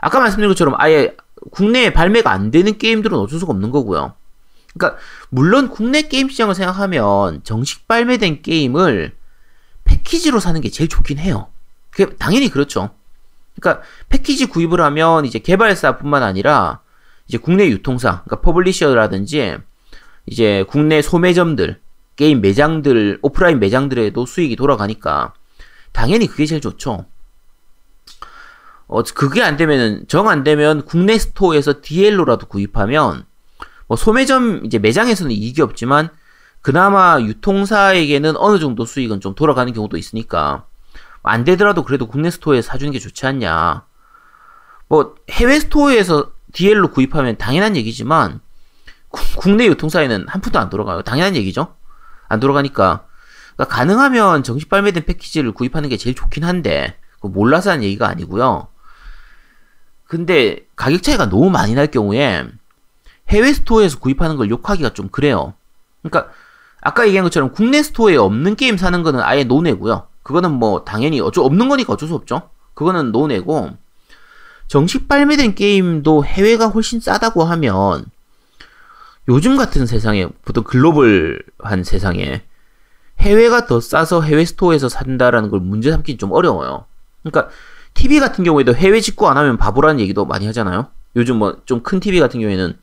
아까 0.00 0.20
말씀드린 0.20 0.48
것처럼 0.50 0.74
아예 0.78 1.16
국내에 1.50 1.92
발매가 1.92 2.30
안 2.30 2.50
되는 2.50 2.78
게임들은 2.78 3.18
어쩔 3.18 3.38
수가 3.38 3.52
없는 3.52 3.70
거고요. 3.70 4.14
그러니까, 4.74 5.00
물론 5.30 5.68
국내 5.68 6.02
게임 6.02 6.28
시장을 6.28 6.54
생각하면 6.54 7.42
정식 7.44 7.88
발매된 7.88 8.42
게임을 8.42 9.16
패키지로 9.84 10.38
사는 10.38 10.60
게 10.60 10.70
제일 10.70 10.88
좋긴 10.88 11.18
해요. 11.18 11.48
그게 11.90 12.14
당연히 12.16 12.48
그렇죠. 12.48 12.90
그러니까 13.60 13.84
패키지 14.08 14.46
구입을 14.46 14.80
하면 14.80 15.24
이제 15.24 15.38
개발사뿐만 15.38 16.22
아니라 16.22 16.80
이제 17.32 17.38
국내 17.38 17.66
유통사, 17.70 18.22
그러니까 18.24 18.42
퍼블리셔라든지 18.42 19.56
이제 20.26 20.66
국내 20.68 21.00
소매점들, 21.00 21.80
게임 22.14 22.42
매장들, 22.42 23.20
오프라인 23.22 23.58
매장들에도 23.58 24.26
수익이 24.26 24.54
돌아가니까 24.54 25.32
당연히 25.92 26.26
그게 26.26 26.44
제일 26.44 26.60
좋죠. 26.60 27.06
어, 28.86 29.02
그게 29.14 29.42
안 29.42 29.56
되면은, 29.56 30.08
정 30.08 30.28
안 30.28 30.44
되면 30.44 30.84
국내 30.84 31.16
스토어에서 31.16 31.80
DL로라도 31.80 32.48
구입하면, 32.48 33.24
뭐 33.86 33.96
소매점, 33.96 34.66
이제 34.66 34.78
매장에서는 34.78 35.32
이익이 35.32 35.62
없지만, 35.62 36.10
그나마 36.60 37.18
유통사에게는 37.18 38.36
어느 38.36 38.58
정도 38.58 38.84
수익은 38.84 39.22
좀 39.22 39.34
돌아가는 39.34 39.72
경우도 39.72 39.96
있으니까, 39.96 40.66
안 41.22 41.44
되더라도 41.44 41.82
그래도 41.82 42.06
국내 42.06 42.30
스토어에 42.30 42.60
사주는 42.60 42.92
게 42.92 42.98
좋지 42.98 43.24
않냐. 43.24 43.86
뭐, 44.88 45.14
해외 45.30 45.58
스토어에서 45.60 46.31
DL로 46.52 46.90
구입하면 46.90 47.36
당연한 47.36 47.76
얘기지만 47.76 48.40
국내 49.36 49.66
유통사에는 49.66 50.26
한 50.28 50.40
푼도 50.40 50.58
안 50.58 50.70
돌아가요. 50.70 51.02
당연한 51.02 51.36
얘기죠. 51.36 51.74
안 52.28 52.40
돌아가니까 52.40 53.06
그러니까 53.56 53.76
가능하면 53.76 54.42
정식 54.42 54.68
발매된 54.68 55.04
패키지를 55.04 55.52
구입하는 55.52 55.88
게 55.88 55.96
제일 55.96 56.14
좋긴 56.14 56.44
한데 56.44 56.96
몰라서 57.20 57.70
하는 57.70 57.84
얘기가 57.84 58.08
아니고요. 58.08 58.68
근데 60.06 60.66
가격 60.76 61.02
차이가 61.02 61.28
너무 61.28 61.50
많이 61.50 61.74
날 61.74 61.86
경우에 61.86 62.46
해외 63.28 63.52
스토어에서 63.52 63.98
구입하는 63.98 64.36
걸 64.36 64.50
욕하기가 64.50 64.90
좀 64.90 65.08
그래요. 65.08 65.54
그러니까 66.02 66.32
아까 66.80 67.06
얘기한 67.06 67.24
것처럼 67.24 67.52
국내 67.52 67.82
스토어에 67.82 68.16
없는 68.16 68.56
게임 68.56 68.76
사는 68.76 69.02
거는 69.02 69.20
아예 69.20 69.44
논외고요. 69.44 70.08
그거는 70.22 70.52
뭐 70.52 70.84
당연히 70.84 71.20
어쩔 71.20 71.44
없는 71.44 71.68
거니까 71.68 71.92
어쩔 71.92 72.08
수 72.08 72.14
없죠. 72.14 72.50
그거는 72.74 73.12
논외고 73.12 73.76
정식 74.72 75.06
발매된 75.06 75.54
게임도 75.54 76.24
해외가 76.24 76.68
훨씬 76.68 76.98
싸다고 76.98 77.44
하면 77.44 78.06
요즘 79.28 79.58
같은 79.58 79.84
세상에 79.84 80.26
보통 80.46 80.64
글로벌한 80.64 81.84
세상에 81.84 82.42
해외가 83.20 83.66
더 83.66 83.80
싸서 83.80 84.22
해외 84.22 84.46
스토어에서 84.46 84.88
산다라는 84.88 85.50
걸 85.50 85.60
문제 85.60 85.90
삼기 85.90 86.16
좀 86.16 86.32
어려워요. 86.32 86.86
그러니까 87.22 87.52
TV 87.92 88.18
같은 88.18 88.44
경우에도 88.44 88.74
해외 88.74 89.02
직구 89.02 89.28
안 89.28 89.36
하면 89.36 89.58
바보라는 89.58 90.00
얘기도 90.00 90.24
많이 90.24 90.46
하잖아요. 90.46 90.86
요즘 91.16 91.36
뭐 91.36 91.58
좀 91.66 91.82
큰 91.82 92.00
TV 92.00 92.18
같은 92.18 92.40
경우에는 92.40 92.74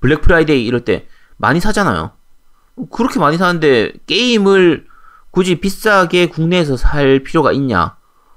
블랙 0.00 0.20
프라이데이 0.20 0.66
이럴 0.66 0.84
때 0.84 1.06
많이 1.38 1.58
사잖아요. 1.58 2.10
그렇게 2.90 3.18
많이 3.18 3.38
사는데 3.38 3.94
게임을 4.04 4.84
굳이 5.30 5.58
비싸게 5.58 6.26
국내에서 6.26 6.76
살 6.76 7.20
필요가 7.20 7.50
있냐? 7.52 7.96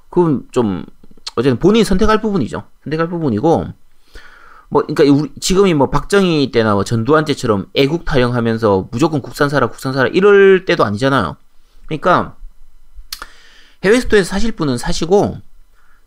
그건 0.09 0.43
좀 0.51 0.85
어쨌든 1.35 1.59
본인이 1.59 1.83
선택할 1.83 2.21
부분이죠. 2.21 2.63
선택할 2.83 3.09
부분이고 3.09 3.67
뭐 4.69 4.81
그러니까 4.87 5.03
우리 5.03 5.29
지금이 5.39 5.73
뭐 5.73 5.89
박정희 5.89 6.51
때나 6.51 6.73
뭐 6.73 6.83
전두환 6.83 7.25
때처럼 7.25 7.67
애국 7.75 8.05
타령하면서 8.05 8.89
무조건 8.91 9.21
국산 9.21 9.49
사라 9.49 9.67
국산 9.67 9.93
사라 9.93 10.09
이럴 10.09 10.65
때도 10.65 10.83
아니잖아요. 10.83 11.37
그러니까 11.85 12.35
해외 13.83 13.99
스토어에서 13.99 14.27
사실 14.29 14.53
분은 14.53 14.77
사시고 14.77 15.37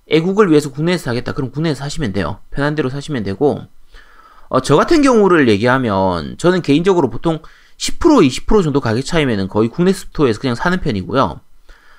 애국을 0.09 0.51
위해서 0.51 0.71
국내에서 0.71 1.05
사겠다. 1.05 1.33
그럼 1.33 1.51
국내에서 1.51 1.79
사시면 1.79 2.13
돼요. 2.13 2.39
편한 2.51 2.75
대로 2.75 2.89
사시면 2.89 3.23
되고 3.23 3.67
어, 4.49 4.61
저 4.61 4.77
같은 4.77 5.03
경우를 5.03 5.49
얘기하면 5.49 6.37
저는 6.39 6.63
개인적으로 6.63 7.11
보통 7.11 7.41
10% 7.79 8.27
20% 8.27 8.63
정도 8.63 8.81
가격 8.81 9.05
차이면은 9.05 9.49
거의 9.49 9.69
국내 9.69 9.93
스토어에서 9.93 10.41
그냥 10.41 10.55
사는 10.55 10.79
편이고요. 10.81 11.41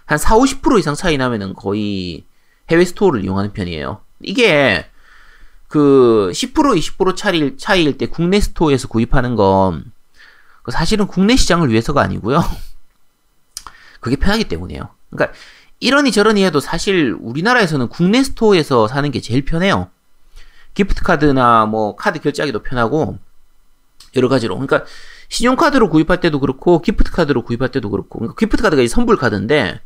한 0.06 0.18
4, 0.18 0.36
50% 0.36 0.80
이상 0.80 0.96
차이 0.96 1.18
나면은 1.18 1.54
거의 1.54 2.24
해외 2.70 2.86
스토어를 2.86 3.24
이용하는 3.24 3.54
편이에요. 3.54 4.02
이게 4.22 4.90
그 5.68 6.30
10% 6.34 6.78
20% 6.78 7.16
차이, 7.16 7.58
차이일 7.58 7.98
때 7.98 8.08
국내 8.08 8.40
스토어에서 8.40 8.88
구입하는 8.88 9.36
건 9.36 10.13
그 10.13 10.72
사실은 10.72 11.08
국내 11.08 11.36
시장을 11.36 11.70
위해서가 11.70 12.02
아니고요. 12.02 12.42
그게 14.00 14.16
편하기 14.16 14.46
때문이에요. 14.46 14.90
그러니까 15.10 15.38
이러니 15.80 16.12
저러니 16.12 16.44
해도 16.44 16.60
사실 16.60 17.16
우리나라에서는 17.20 17.90
국내 17.90 18.24
스토어에서 18.24 18.88
사는 18.88 19.10
게 19.12 19.22
제일 19.22 19.46
편해요. 19.46 19.90
기프트 20.74 21.04
카드나 21.04 21.66
뭐 21.66 21.96
카드 21.96 22.20
결제하기도 22.20 22.64
편하고 22.64 23.18
여러 24.16 24.30
가지로. 24.30 24.56
그러니까 24.56 24.86
신용카드로 25.30 25.90
구입할 25.90 26.20
때도 26.20 26.40
그렇고 26.40 26.82
기프트 26.82 27.12
카드로 27.12 27.44
구입할 27.44 27.70
때도 27.70 27.90
그렇고 27.90 28.20
그러니까 28.20 28.36
기프트 28.38 28.64
카드가 28.64 28.82
이 28.82 28.88
선불 28.88 29.18
카드인데 29.18 29.82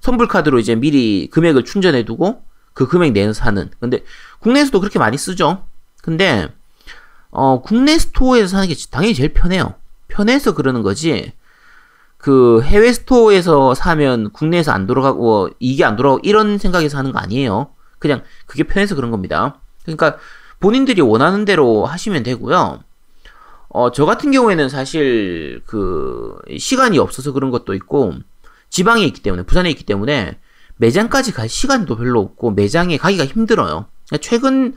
선불 0.00 0.28
카드로 0.28 0.58
이제 0.58 0.74
미리 0.74 1.28
금액을 1.30 1.64
충전해 1.64 2.04
두고 2.04 2.42
그 2.72 2.88
금액 2.88 3.12
내에서 3.12 3.32
사는. 3.32 3.70
근데 3.80 4.04
국내에서도 4.40 4.80
그렇게 4.80 4.98
많이 4.98 5.18
쓰죠. 5.18 5.64
근데 6.02 6.48
어 7.30 7.60
국내 7.62 7.98
스토어에서 7.98 8.48
사는 8.48 8.68
게 8.68 8.74
당연히 8.90 9.14
제일 9.14 9.32
편해요. 9.32 9.74
편해서 10.08 10.54
그러는 10.54 10.82
거지. 10.82 11.32
그 12.16 12.60
해외 12.62 12.92
스토어에서 12.92 13.74
사면 13.74 14.30
국내에서 14.32 14.72
안 14.72 14.86
돌아가고 14.86 15.50
이게 15.58 15.84
안 15.84 15.96
돌아가고 15.96 16.20
이런 16.22 16.58
생각에서 16.58 16.98
하는 16.98 17.12
거 17.12 17.18
아니에요. 17.18 17.70
그냥 17.98 18.22
그게 18.46 18.64
편해서 18.64 18.94
그런 18.94 19.10
겁니다. 19.10 19.60
그러니까 19.84 20.18
본인들이 20.58 21.00
원하는 21.00 21.44
대로 21.44 21.86
하시면 21.86 22.22
되고요. 22.22 22.80
어, 23.68 23.92
저 23.92 24.04
같은 24.04 24.32
경우에는 24.32 24.68
사실 24.68 25.62
그 25.64 26.36
시간이 26.58 26.98
없어서 26.98 27.32
그런 27.32 27.50
것도 27.50 27.74
있고 27.74 28.14
지방에 28.70 29.04
있기 29.04 29.20
때문에 29.22 29.42
부산에 29.42 29.70
있기 29.70 29.84
때문에 29.84 30.38
매장까지 30.76 31.32
갈 31.32 31.48
시간도 31.48 31.96
별로 31.96 32.20
없고 32.20 32.52
매장에 32.52 32.96
가기가 32.96 33.26
힘들어요. 33.26 33.86
최근 34.20 34.76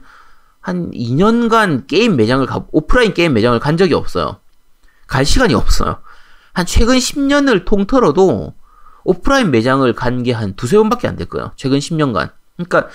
한 0.60 0.90
2년간 0.90 1.86
게임 1.86 2.16
매장을 2.16 2.44
가 2.46 2.66
오프라인 2.72 3.14
게임 3.14 3.32
매장을 3.32 3.58
간 3.60 3.76
적이 3.76 3.94
없어요. 3.94 4.36
갈 5.06 5.24
시간이 5.24 5.54
없어요. 5.54 5.98
한 6.52 6.66
최근 6.66 6.96
10년을 6.96 7.64
통틀어도 7.64 8.54
오프라인 9.04 9.50
매장을 9.50 9.90
간 9.94 10.22
게 10.22 10.32
한 10.32 10.54
두세 10.54 10.76
번밖에 10.76 11.08
안 11.08 11.16
될 11.16 11.28
거예요. 11.28 11.52
최근 11.56 11.78
10년간. 11.78 12.30
그러니까 12.56 12.88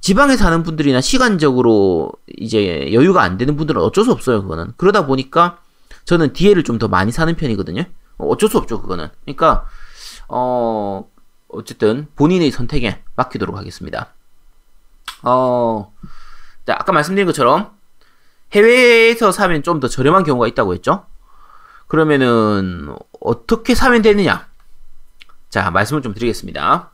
지방에 0.00 0.36
사는 0.36 0.62
분들이나 0.62 1.00
시간적으로 1.00 2.12
이제 2.38 2.90
여유가 2.92 3.22
안 3.22 3.36
되는 3.36 3.56
분들은 3.56 3.80
어쩔 3.82 4.04
수 4.04 4.12
없어요, 4.12 4.42
그거는. 4.42 4.72
그러다 4.76 5.06
보니까 5.06 5.58
저는 6.04 6.32
DL을 6.32 6.64
좀 6.64 6.78
더 6.78 6.88
많이 6.88 7.10
사는 7.12 7.34
편이거든요. 7.34 7.84
어쩔 8.18 8.48
수 8.48 8.58
없죠, 8.58 8.80
그거는. 8.80 9.08
그러니까, 9.24 9.66
어, 10.32 11.08
어쨌든 11.48 12.06
본인의 12.16 12.50
선택에 12.50 13.02
맡기도록 13.16 13.56
하겠습니다. 13.56 14.14
어, 15.22 15.92
자, 16.66 16.76
아까 16.78 16.92
말씀드린 16.92 17.26
것처럼 17.26 17.72
해외에서 18.52 19.32
사면 19.32 19.62
좀 19.62 19.80
더 19.80 19.88
저렴한 19.88 20.24
경우가 20.24 20.46
있다고 20.48 20.74
했죠? 20.74 21.06
그러면은 21.88 22.94
어떻게 23.20 23.74
사면 23.74 24.02
되느냐? 24.02 24.48
자, 25.48 25.70
말씀을 25.70 26.02
좀 26.02 26.14
드리겠습니다. 26.14 26.90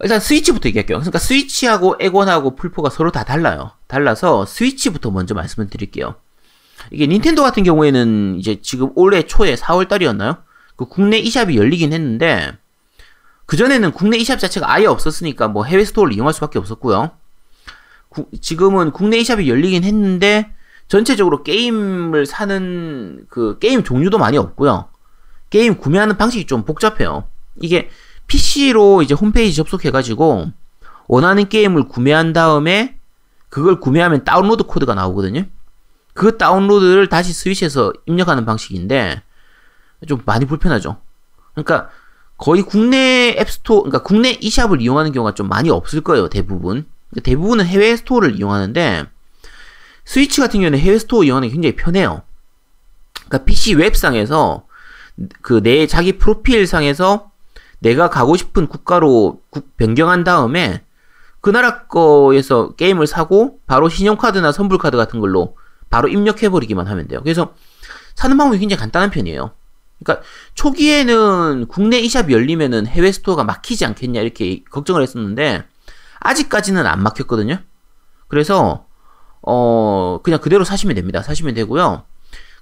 일단 0.00 0.18
스위치부터 0.18 0.68
얘기할게요. 0.68 0.98
그러니까 0.98 1.20
스위치하고 1.20 1.96
에곤하고 2.00 2.56
풀포가 2.56 2.90
서로 2.90 3.12
다 3.12 3.22
달라요. 3.24 3.70
달라서 3.86 4.46
스위치부터 4.46 5.12
먼저 5.12 5.34
말씀을 5.34 5.68
드릴게요. 5.70 6.16
이게 6.90 7.06
닌텐도 7.06 7.42
같은 7.42 7.62
경우에는 7.62 8.36
이제 8.40 8.60
지금 8.60 8.90
올해 8.96 9.22
초에 9.22 9.54
4월 9.54 9.88
달이었나요? 9.88 10.38
그 10.82 10.88
국내 10.88 11.18
e샵이 11.18 11.56
열리긴 11.56 11.92
했는데 11.92 12.52
그 13.46 13.56
전에는 13.56 13.92
국내 13.92 14.16
e샵 14.18 14.38
자체가 14.38 14.72
아예 14.72 14.86
없었으니까 14.86 15.46
뭐 15.46 15.64
해외 15.64 15.84
스토어를 15.84 16.12
이용할 16.12 16.34
수밖에 16.34 16.58
없었고요. 16.58 17.12
구, 18.08 18.26
지금은 18.40 18.90
국내 18.90 19.18
e샵이 19.18 19.48
열리긴 19.48 19.84
했는데 19.84 20.52
전체적으로 20.88 21.44
게임을 21.44 22.26
사는 22.26 23.24
그 23.28 23.58
게임 23.60 23.84
종류도 23.84 24.18
많이 24.18 24.38
없고요. 24.38 24.88
게임 25.50 25.76
구매하는 25.76 26.16
방식이 26.16 26.46
좀 26.46 26.64
복잡해요. 26.64 27.24
이게 27.60 27.88
PC로 28.26 29.02
이제 29.02 29.14
홈페이지 29.14 29.54
접속해가지고 29.54 30.50
원하는 31.06 31.48
게임을 31.48 31.88
구매한 31.88 32.32
다음에 32.32 32.96
그걸 33.48 33.78
구매하면 33.78 34.24
다운로드 34.24 34.64
코드가 34.64 34.94
나오거든요. 34.94 35.44
그 36.14 36.38
다운로드를 36.38 37.08
다시 37.08 37.32
스위치에서 37.32 37.92
입력하는 38.06 38.44
방식인데 38.44 39.22
좀 40.06 40.22
많이 40.24 40.44
불편하죠. 40.44 40.98
그러니까 41.54 41.90
거의 42.36 42.62
국내 42.62 43.36
앱스토어, 43.38 43.82
그러니까 43.82 44.02
국내 44.02 44.36
e샵을 44.40 44.80
이용하는 44.80 45.12
경우가 45.12 45.34
좀 45.34 45.48
많이 45.48 45.70
없을 45.70 46.00
거예요, 46.00 46.28
대부분. 46.28 46.86
그러니까 47.10 47.24
대부분은 47.24 47.66
해외 47.66 47.96
스토어를 47.96 48.36
이용하는데 48.36 49.06
스위치 50.04 50.40
같은 50.40 50.60
경우는 50.60 50.78
해외 50.78 50.98
스토어 50.98 51.22
이용하는 51.24 51.48
게 51.48 51.52
굉장히 51.52 51.76
편해요. 51.76 52.22
그러니까 53.14 53.44
PC 53.44 53.74
웹상에서 53.74 54.66
그 55.42 55.60
내 55.62 55.86
자기 55.86 56.18
프로필 56.18 56.66
상에서 56.66 57.30
내가 57.78 58.10
가고 58.10 58.36
싶은 58.36 58.66
국가로 58.66 59.40
변경한 59.76 60.24
다음에 60.24 60.82
그 61.40 61.50
나라 61.50 61.86
거에서 61.86 62.74
게임을 62.74 63.06
사고 63.06 63.58
바로 63.66 63.88
신용카드나 63.88 64.52
선불카드 64.52 64.96
같은 64.96 65.20
걸로 65.20 65.56
바로 65.90 66.08
입력해버리기만 66.08 66.86
하면 66.86 67.08
돼요. 67.08 67.20
그래서 67.22 67.54
사는 68.14 68.36
방법이 68.36 68.58
굉장히 68.58 68.80
간단한 68.80 69.10
편이에요. 69.10 69.52
그러니까 70.02 70.26
초기에는 70.54 71.66
국내 71.68 71.98
e샵이 72.00 72.32
열리면은 72.32 72.86
해외 72.86 73.12
스토어가 73.12 73.44
막히지 73.44 73.84
않겠냐 73.84 74.20
이렇게 74.20 74.62
걱정을 74.70 75.02
했었는데 75.02 75.64
아직까지는 76.20 76.86
안 76.86 77.02
막혔거든요. 77.02 77.58
그래서 78.28 78.86
어 79.42 80.20
그냥 80.22 80.40
그대로 80.40 80.64
사시면 80.64 80.94
됩니다. 80.94 81.22
사시면 81.22 81.54
되고요. 81.54 82.04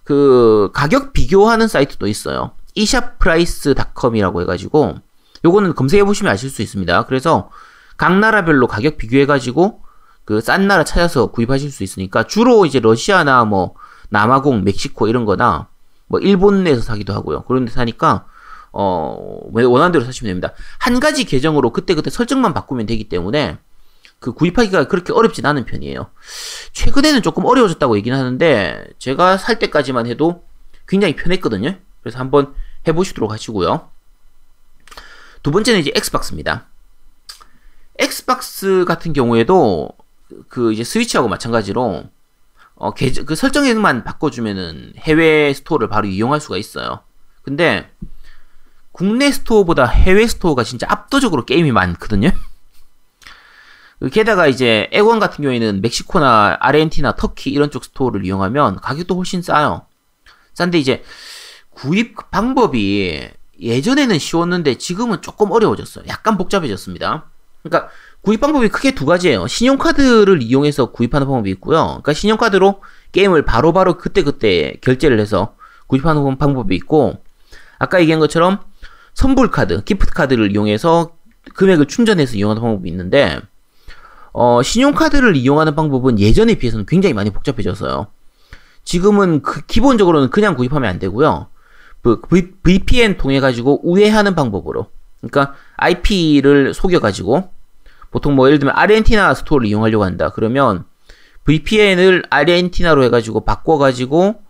그 0.05 0.71
가격 0.73 1.13
비교하는 1.13 1.69
사이트도 1.69 2.07
있어요. 2.07 2.53
e샵price.com이라고 2.75 4.41
해가지고 4.43 4.97
요거는 5.45 5.75
검색해 5.75 6.05
보시면 6.05 6.33
아실 6.33 6.51
수 6.51 6.63
있습니다. 6.63 7.05
그래서 7.07 7.51
각 7.97 8.19
나라별로 8.19 8.67
가격 8.67 8.97
비교해 8.97 9.27
가지고 9.27 9.83
그 10.25 10.41
싼 10.41 10.69
나라 10.69 10.85
찾아서 10.85 11.27
구입하실 11.27 11.73
수 11.73 11.83
있으니까 11.83 12.23
주로 12.23 12.65
이제 12.65 12.79
러시아나 12.79 13.45
뭐 13.45 13.75
남아공, 14.11 14.63
멕시코 14.65 15.09
이런 15.09 15.25
거나 15.25 15.67
뭐 16.11 16.19
일본 16.19 16.65
내에서 16.65 16.83
사기도 16.83 17.15
하고요. 17.15 17.45
그런 17.45 17.65
데 17.65 17.71
사니까 17.71 18.27
어 18.73 19.41
원하는 19.53 19.93
대로 19.93 20.05
사시면 20.05 20.29
됩니다. 20.29 20.53
한 20.79 20.99
가지 20.99 21.25
계정으로 21.25 21.73
그때그때 21.73 22.11
설정만 22.11 22.53
바꾸면 22.53 22.87
되기 22.87 23.09
때문에 23.09 23.59
그 24.19 24.33
구입하기가 24.33 24.89
그렇게 24.89 25.13
어렵진 25.13 25.47
않은 25.47 25.65
편이에요. 25.67 26.11
최근에는 26.73 27.23
조금 27.23 27.45
어려워졌다고 27.45 27.97
얘기는 27.97 28.17
하는데 28.19 28.87
제가 28.99 29.37
살 29.37 29.61
때까지만 29.61 30.07
해도 30.09 30.43
굉장히 30.89 31.15
편했거든요. 31.15 31.77
그래서 32.03 32.19
한번 32.19 32.55
해보시도록 32.89 33.31
하시고요. 33.31 33.89
두 35.45 35.53
번째는 35.53 35.79
이제 35.79 35.93
엑스박스입니다. 35.95 36.67
엑스박스 38.01 38.85
같은 38.87 39.13
경우에도 39.13 39.91
그 40.49 40.73
이제 40.73 40.83
스위치하고 40.83 41.29
마찬가지로 41.29 42.05
어, 42.81 42.93
계정, 42.93 43.27
그 43.27 43.35
설정에만 43.35 44.05
바꿔주면은 44.05 44.95
해외 44.97 45.53
스토어를 45.53 45.89
바로 45.89 46.09
이용할 46.09 46.41
수가 46.41 46.57
있어요. 46.57 47.01
근데 47.43 47.91
국내 48.91 49.31
스토어보다 49.31 49.85
해외 49.85 50.27
스토어가 50.27 50.65
진짜 50.65 50.87
압도적으로 50.89 51.45
게임이 51.45 51.73
많거든요. 51.73 52.31
게다가 54.13 54.47
이제 54.47 54.89
엑원 54.93 55.21
같은 55.21 55.43
경우에는 55.43 55.83
멕시코나 55.83 56.57
아르헨티나, 56.59 57.17
터키 57.17 57.51
이런 57.51 57.71
쪽 57.71 57.85
스토어를 57.85 58.25
이용하면 58.25 58.77
가격도 58.77 59.15
훨씬 59.15 59.43
싸요. 59.43 59.85
싼데 60.55 60.79
이제 60.79 61.05
구입 61.69 62.31
방법이 62.31 63.29
예전에는 63.61 64.19
쉬웠는데 64.19 64.79
지금은 64.79 65.21
조금 65.21 65.51
어려워졌어요. 65.51 66.07
약간 66.09 66.39
복잡해졌습니다. 66.39 67.29
그러니까 67.63 67.91
구입 68.23 68.41
방법이 68.41 68.69
크게 68.69 68.93
두 68.93 69.07
가지예요. 69.07 69.47
신용카드를 69.47 70.43
이용해서 70.43 70.93
구입하는 70.93 71.27
방법이 71.27 71.51
있고요. 71.53 71.87
그러니까 71.87 72.13
신용카드로 72.13 72.83
게임을 73.13 73.45
바로바로 73.45 73.97
그때그때 73.97 74.75
결제를 74.83 75.19
해서 75.19 75.55
구입하는 75.87 76.37
방법이 76.37 76.75
있고 76.77 77.19
아까 77.79 78.01
얘기한 78.01 78.21
것처럼 78.21 78.61
선불카드, 79.15 79.85
기프트카드를 79.85 80.53
이용해서 80.53 81.13
금액을 81.55 81.87
충전해서 81.87 82.37
이용하는 82.37 82.63
방법이 82.63 82.89
있는데 82.91 83.41
어, 84.33 84.63
신용카드를 84.63 85.35
이용하는 85.37 85.75
방법은 85.75 86.19
예전에 86.19 86.55
비해서는 86.55 86.87
굉장히 86.87 87.15
많이 87.15 87.31
복잡해졌어요. 87.31 88.07
지금은 88.85 89.43
그 89.43 89.65
기본적으로는 89.67 90.31
그냥 90.31 90.55
구입하면 90.55 90.89
안 90.89 90.99
되고요. 90.99 91.49
그 92.03 92.21
v, 92.21 92.53
VPN 92.63 93.17
통해 93.17 93.41
가지고 93.41 93.81
우회하는 93.83 94.35
방법으로. 94.35 94.87
그러니까 95.21 95.55
IP를 95.77 96.73
속여 96.75 97.01
가지고 97.01 97.51
보통 98.11 98.35
뭐 98.35 98.47
예를 98.47 98.59
들면 98.59 98.75
아르헨티나 98.77 99.35
스토어를 99.35 99.67
이용하려고 99.67 100.05
한다. 100.05 100.31
그러면 100.35 100.85
VPN을 101.45 102.25
아르헨티나로 102.31 103.03
해 103.05 103.09
가지고 103.11 103.45
바꿔 103.45 103.79
가지고 103.79 104.43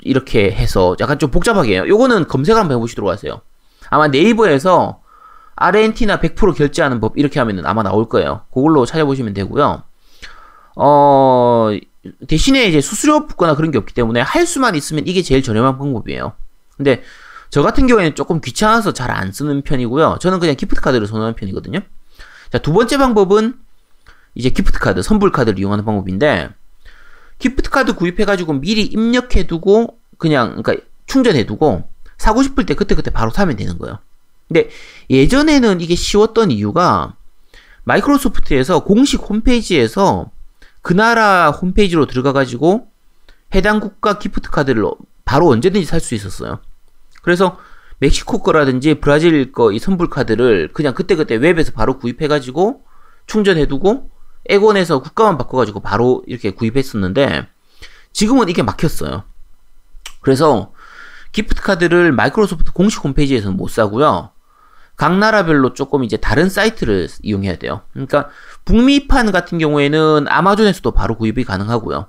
이렇게 0.00 0.50
해서 0.50 0.96
약간 1.00 1.18
좀 1.18 1.30
복잡하게 1.30 1.74
해요. 1.74 1.84
요거는 1.88 2.28
검색 2.28 2.56
한번 2.56 2.76
해 2.76 2.80
보시도록 2.80 3.10
하세요. 3.10 3.40
아마 3.90 4.08
네이버에서 4.08 5.00
아르헨티나 5.56 6.18
100% 6.20 6.56
결제하는 6.56 7.00
법 7.00 7.16
이렇게 7.16 7.38
하면은 7.38 7.64
아마 7.66 7.82
나올 7.82 8.08
거예요. 8.08 8.42
그걸로 8.52 8.86
찾아보시면 8.86 9.34
되고요. 9.34 9.82
어 10.76 11.70
대신에 12.26 12.66
이제 12.66 12.80
수수료 12.80 13.26
붙거나 13.26 13.54
그런 13.54 13.70
게 13.70 13.78
없기 13.78 13.94
때문에 13.94 14.20
할 14.20 14.46
수만 14.46 14.74
있으면 14.74 15.06
이게 15.06 15.22
제일 15.22 15.42
저렴한 15.42 15.78
방법이에요. 15.78 16.32
근데 16.76 17.02
저 17.50 17.62
같은 17.62 17.86
경우에는 17.86 18.14
조금 18.16 18.40
귀찮아서 18.40 18.92
잘 18.92 19.10
안 19.12 19.30
쓰는 19.30 19.62
편이고요. 19.62 20.18
저는 20.20 20.40
그냥 20.40 20.56
기프트 20.56 20.80
카드를 20.80 21.06
선호하는 21.06 21.36
편이거든요. 21.36 21.78
자, 22.50 22.58
두 22.58 22.72
번째 22.72 22.98
방법은 22.98 23.54
이제 24.34 24.50
기프트 24.50 24.78
카드, 24.78 25.02
선불 25.02 25.32
카드를 25.32 25.58
이용하는 25.58 25.84
방법인데 25.84 26.50
기프트 27.38 27.70
카드 27.70 27.94
구입해 27.94 28.24
가지고 28.24 28.54
미리 28.54 28.84
입력해 28.84 29.46
두고 29.46 29.98
그냥 30.18 30.62
그러니까 30.62 30.84
충전해 31.06 31.46
두고 31.46 31.88
사고 32.18 32.42
싶을 32.42 32.66
때 32.66 32.74
그때그때 32.74 33.10
바로 33.10 33.30
사면 33.30 33.56
되는 33.56 33.78
거예요. 33.78 33.98
근데 34.48 34.70
예전에는 35.10 35.80
이게 35.80 35.94
쉬웠던 35.94 36.50
이유가 36.50 37.16
마이크로소프트에서 37.84 38.84
공식 38.84 39.20
홈페이지에서 39.28 40.30
그 40.82 40.92
나라 40.92 41.50
홈페이지로 41.50 42.06
들어가 42.06 42.32
가지고 42.32 42.88
해당 43.54 43.80
국가 43.80 44.18
gift 44.18 44.50
card를 44.50 44.84
바로 45.24 45.48
언제든지 45.48 45.86
살 45.86 46.00
수 46.00 46.14
있었어요. 46.14 46.60
그래서 47.22 47.58
멕시코 47.98 48.42
거라든지 48.42 48.94
브라질 48.94 49.52
거 49.52 49.72
이 49.72 49.78
선불 49.78 50.10
카드를 50.10 50.70
그냥 50.72 50.94
그때그때 50.94 51.36
웹에서 51.36 51.72
바로 51.72 51.98
구입해 51.98 52.28
가지고 52.28 52.82
충전해 53.26 53.66
두고 53.66 54.10
엑원에서 54.46 55.00
국가만 55.00 55.38
바꿔 55.38 55.56
가지고 55.56 55.80
바로 55.80 56.22
이렇게 56.26 56.50
구입했었는데 56.50 57.46
지금은 58.12 58.48
이게 58.48 58.62
막혔어요. 58.62 59.24
그래서 60.20 60.72
gift 61.32 61.62
card를 61.62 62.12
마이크로소프트 62.12 62.72
공식 62.72 63.02
홈페이지에서는 63.04 63.56
못 63.56 63.68
사고요. 63.68 64.30
각 64.96 65.18
나라별로 65.18 65.74
조금 65.74 66.04
이제 66.04 66.16
다른 66.16 66.48
사이트를 66.48 67.08
이용해야 67.22 67.56
돼요. 67.56 67.82
그러니까 67.92 68.28
북미판 68.64 69.32
같은 69.32 69.58
경우에는 69.58 70.26
아마존에서도 70.28 70.88
바로 70.92 71.16
구입이 71.16 71.44
가능하고요. 71.44 72.06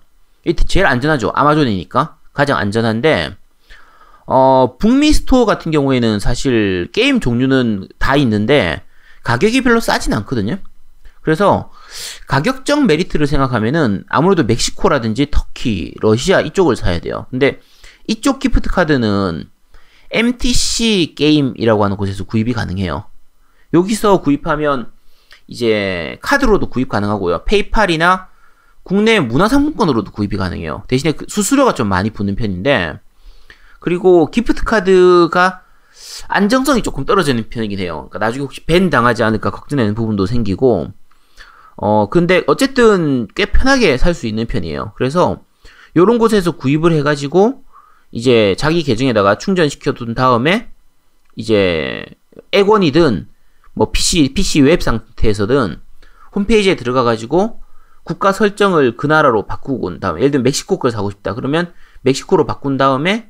제일 0.67 0.85
안전하죠. 0.85 1.31
아마존이니까 1.33 2.17
가장 2.33 2.57
안전한데 2.57 3.35
어, 4.25 4.77
북미 4.79 5.13
store 5.13 5.45
같은 5.45 5.71
경우에는 5.71 6.19
사실 6.19 6.89
게임 6.91 7.19
종류는 7.19 7.87
다 7.99 8.15
있는데 8.15 8.81
가격이 9.23 9.61
별로 9.61 9.79
싸진 9.79 10.13
않거든요. 10.13 10.57
그래서 11.21 11.71
가격적 12.27 12.85
메리트를 12.85 13.25
생각하면은 13.25 14.03
아무래도 14.09 14.43
멕시코라든지 14.43 15.27
터키, 15.31 15.93
러시아 15.99 16.39
이쪽을 16.39 16.75
사야 16.75 16.99
돼요. 16.99 17.25
근데 17.31 17.59
이쪽 18.07 18.39
gift 18.39 18.69
card는 18.69 19.49
MTC 20.11 21.15
게임이라고 21.17 21.83
하는 21.83 21.97
곳에서 21.97 22.23
구입이 22.25 22.53
가능해요. 22.53 23.05
여기서 23.73 24.21
구입하면 24.21 24.91
이제 25.47 26.17
카드로도 26.21 26.69
구입 26.69 26.89
가능하고요. 26.89 27.43
페이팔이나 27.45 28.29
국내 28.83 29.19
문화상품권으로도 29.19 30.11
구입이 30.11 30.37
가능해요. 30.37 30.83
대신에 30.87 31.13
그 31.13 31.25
수수료가 31.27 31.73
좀 31.73 31.87
많이 31.87 32.11
붙는 32.11 32.35
편인데 32.35 32.99
그리고 33.85 34.31
gift 34.31 34.63
card가 34.63 35.61
안정성이 36.27 36.81
조금 36.81 37.05
떨어지는 37.05 37.49
편이긴 37.49 37.77
해요. 37.77 38.07
그러니까 38.09 38.17
나중에 38.17 38.41
혹시 38.43 38.65
ban 38.65 38.89
당하지 38.89 39.21
않을까 39.21 39.51
걱정되는 39.51 39.93
부분도 39.93 40.25
생기고 40.25 40.87
어 41.77 42.09
근데 42.09 42.41
어쨌든 42.47 43.27
꽤 43.35 43.45
편하게 43.45 43.97
살 43.97 44.15
수 44.15 44.25
있는 44.25 44.47
편이에요. 44.47 44.93
그래서 44.95 45.37
요런 45.95 46.17
곳에서 46.17 46.53
구입을 46.53 46.93
해가지고 46.93 47.63
이제 48.11 48.55
자기 48.57 48.81
계정에다가 48.81 49.37
충전시켜 49.37 49.93
둔 49.93 50.15
다음에 50.15 50.71
이제 51.35 52.03
엑원이든 52.53 53.27
뭐 53.73 53.91
PC 53.91 54.33
PC 54.33 54.61
웹 54.61 54.81
상태에서든 54.81 55.79
홈페이지에 56.33 56.75
들어가 56.75 57.03
가지고 57.03 57.61
국가 58.03 58.31
설정을 58.31 58.97
그 58.97 59.05
나라로 59.05 59.45
바꾸고 59.45 59.85
온 59.85 59.99
다음에 59.99 60.21
예를 60.21 60.31
들면 60.31 60.43
멕시코 60.43 60.79
걸 60.79 60.89
사고 60.89 61.11
싶다 61.11 61.35
그러면 61.35 61.71
멕시코로 62.01 62.47
바꾼 62.47 62.77
다음에 62.77 63.29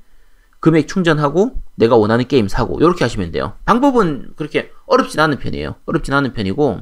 금액 0.60 0.88
충전하고 0.88 1.62
내가 1.76 1.96
원하는 1.96 2.28
게임 2.28 2.48
사고 2.48 2.80
이렇게 2.80 3.04
하시면 3.04 3.32
돼요. 3.32 3.54
방법은 3.66 4.34
그렇게 4.36 4.72
어렵진 4.88 5.20
않은 5.20 5.38
편이에요. 5.40 5.76
어렵진 5.86 6.14
않은 6.14 6.34
편이고 6.34 6.82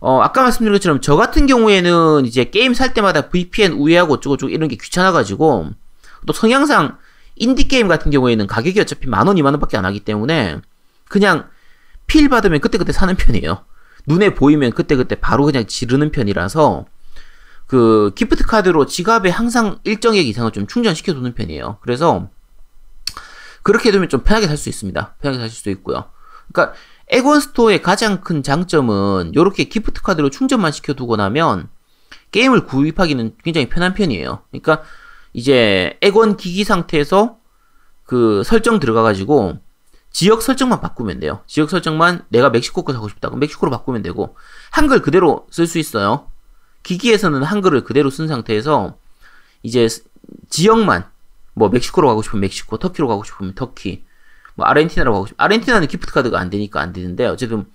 어 0.00 0.20
아까 0.20 0.42
말씀드린 0.42 0.72
것처럼 0.72 1.00
저 1.00 1.16
같은 1.16 1.46
경우에는 1.46 2.24
이제 2.26 2.44
게임 2.44 2.74
살 2.74 2.94
때마다 2.94 3.28
VPN 3.28 3.72
우회하고 3.72 4.14
어쩌고저쩌고 4.14 4.50
이런 4.50 4.68
게 4.68 4.76
귀찮아가지고 4.76 5.70
또 6.26 6.32
성향상 6.32 6.98
인디 7.36 7.68
게임 7.68 7.88
같은 7.88 8.10
경우에는 8.10 8.46
가격이 8.46 8.80
어차피 8.80 9.08
만 9.08 9.26
원, 9.26 9.38
이만 9.38 9.54
원 9.54 9.60
밖에 9.60 9.76
안 9.76 9.84
하기 9.84 10.00
때문에 10.00 10.58
그냥 11.08 11.48
필 12.06 12.28
받으면 12.28 12.60
그때그때 12.60 12.92
사는 12.92 13.14
편이에요. 13.14 13.64
눈에 14.06 14.34
보이면 14.34 14.72
그때그때 14.72 15.16
바로 15.16 15.44
그냥 15.44 15.66
지르는 15.66 16.10
편이라서 16.10 16.86
그 17.66 18.12
gift 18.14 18.44
card로 18.44 18.86
지갑에 18.86 19.28
항상 19.28 19.78
일정액 19.84 20.26
이상을 20.26 20.50
좀 20.52 20.66
충전시켜 20.66 21.12
두는 21.12 21.34
편이에요. 21.34 21.78
그래서 21.82 22.30
그렇게 23.68 23.90
되면 23.90 24.08
좀 24.08 24.22
편하게 24.22 24.46
살 24.46 24.56
수 24.56 24.70
있습니다. 24.70 25.16
편하게 25.20 25.42
사실 25.42 25.54
수 25.54 25.68
있고요. 25.68 26.04
그러니까 26.50 26.74
엑원 27.08 27.38
store의 27.38 27.82
가장 27.82 28.22
큰 28.22 28.42
장점은 28.42 29.32
이렇게 29.34 29.64
gift 29.64 30.00
card로 30.00 30.30
충전만 30.30 30.72
시켜 30.72 30.94
두고 30.94 31.16
나면 31.16 31.68
게임을 32.30 32.64
구입하기는 32.64 33.36
굉장히 33.44 33.68
편한 33.68 33.92
편이에요. 33.92 34.42
그러니까 34.50 34.82
이제 35.34 35.98
엑원 36.00 36.38
기기 36.38 36.64
상태에서 36.64 37.36
그 38.04 38.42
설정 38.42 38.80
들어가가지고 38.80 39.58
지역 40.12 40.40
설정만 40.40 40.80
바꾸면 40.80 41.20
돼요. 41.20 41.42
지역 41.46 41.68
설정만 41.68 42.24
내가 42.30 42.48
멕시코 42.48 42.84
거 42.84 42.94
사고 42.94 43.06
싶다. 43.10 43.28
그럼 43.28 43.40
멕시코로 43.40 43.70
바꾸면 43.70 44.00
되고 44.00 44.34
한글 44.70 45.02
그대로 45.02 45.46
쓸 45.50 45.66
수 45.66 45.78
있어요. 45.78 46.30
기기에서는 46.84 47.42
한글을 47.42 47.84
그대로 47.84 48.08
쓴 48.08 48.28
상태에서 48.28 48.96
이제 49.62 49.86
지역만 50.48 51.04
뭐 51.58 51.68
멕시코로 51.68 52.08
가고 52.08 52.22
싶으면 52.22 52.42
멕시코, 52.42 52.78
터키로 52.78 53.08
가고 53.08 53.24
싶으면 53.24 53.54
터키, 53.54 54.04
뭐 54.54 54.66
아르헨티나로 54.66 55.12
가고 55.12 55.26
싶으면 55.26 55.44
아르헨티나는 55.44 55.88
기프트 55.88 56.12
카드가 56.12 56.38
안 56.38 56.50
되니까 56.50 56.80
안 56.80 56.92
되는데 56.92 57.26
어쨌든 57.26 57.66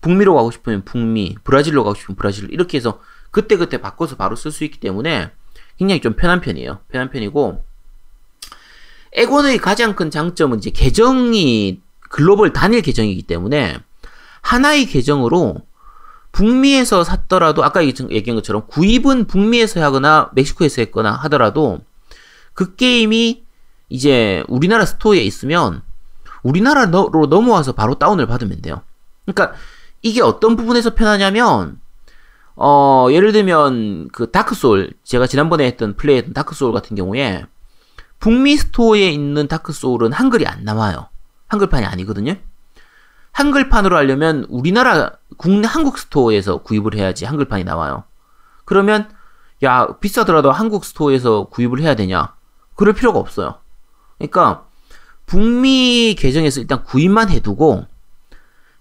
북미로 0.00 0.34
가고 0.34 0.50
싶으면 0.50 0.84
북미, 0.84 1.36
브라질로 1.44 1.84
가고 1.84 1.94
싶으면 1.94 2.16
브라질 2.16 2.52
이렇게 2.52 2.78
해서 2.78 3.00
그때 3.30 3.56
그때 3.56 3.80
바꿔서 3.80 4.16
바로 4.16 4.36
쓸 4.36 4.50
수 4.50 4.64
있기 4.64 4.80
때문에 4.80 5.30
굉장히 5.78 6.00
좀 6.00 6.14
편한 6.14 6.40
편이에요. 6.40 6.80
편한 6.88 7.10
편이고 7.10 7.64
에곤의 9.14 9.58
가장 9.58 9.94
큰 9.94 10.10
장점은 10.10 10.58
이제 10.58 10.70
계정이 10.70 11.80
글로벌 12.08 12.52
단일 12.52 12.82
계정이기 12.82 13.22
때문에 13.22 13.78
하나의 14.40 14.86
계정으로 14.86 15.62
북미에서 16.32 17.04
샀더라도 17.04 17.62
아까 17.62 17.84
얘기한 17.84 18.34
것처럼 18.34 18.66
구입은 18.66 19.26
북미에서 19.26 19.82
하거나 19.82 20.30
멕시코에서 20.34 20.82
했거나 20.82 21.12
하더라도 21.12 21.80
그 22.54 22.76
게임이 22.76 23.44
이제 23.88 24.42
우리나라 24.48 24.84
store에 24.84 25.20
있으면 25.20 25.82
우리나라로 26.42 27.26
넘어와서 27.28 27.72
바로 27.72 27.94
다운을 27.94 28.26
받으면 28.26 28.62
돼요. 28.62 28.82
그러니까 29.24 29.56
이게 30.02 30.22
어떤 30.22 30.56
부분에서 30.56 30.94
편하냐면 30.94 31.80
어 32.56 33.08
예를 33.10 33.32
들면 33.32 34.08
그 34.12 34.30
다크 34.30 34.54
소울 34.54 34.92
제가 35.04 35.26
지난번에 35.26 35.64
했던 35.64 35.96
플레이했던 35.96 36.34
다크 36.34 36.54
소울 36.54 36.72
같은 36.72 36.96
경우에 36.96 37.46
북미 38.18 38.56
store에 38.56 39.10
있는 39.10 39.48
다크 39.48 39.72
소울은 39.72 40.12
한글이 40.12 40.46
안 40.46 40.64
나와요. 40.64 41.08
한글판이 41.48 41.86
아니거든요. 41.86 42.36
한글판으로 43.32 43.96
하려면 43.96 44.46
우리나라 44.48 45.12
국내 45.36 45.66
한국 45.66 45.98
store에서 45.98 46.58
구입을 46.58 46.94
해야지 46.94 47.24
한글판이 47.24 47.64
나와요. 47.64 48.04
그러면 48.64 49.08
야 49.62 49.86
비싸더라도 50.00 50.52
한국 50.52 50.84
store에서 50.84 51.44
구입을 51.44 51.80
해야 51.80 51.94
되냐? 51.94 52.34
그럴 52.74 52.94
필요가 52.94 53.18
없어요. 53.18 53.56
그러니까 54.18 54.64
북미 55.26 56.14
계정에서 56.18 56.60
일단 56.60 56.84
구입만 56.84 57.30
해두고 57.30 57.86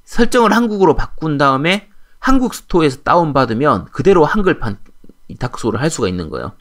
설정을 0.06 0.54
한국으로 0.54 0.95
바꾼 0.95 1.38
다음에 1.38 1.89
한국 2.19 2.54
store에서 2.54 3.01
다운받으면 3.04 3.86
그대로 3.91 4.25
한글판 4.25 4.77
다크소울을 5.39 5.82
할 5.82 5.89
수가 5.89 6.08
있는 6.08 6.30
거예요. 6.30 6.51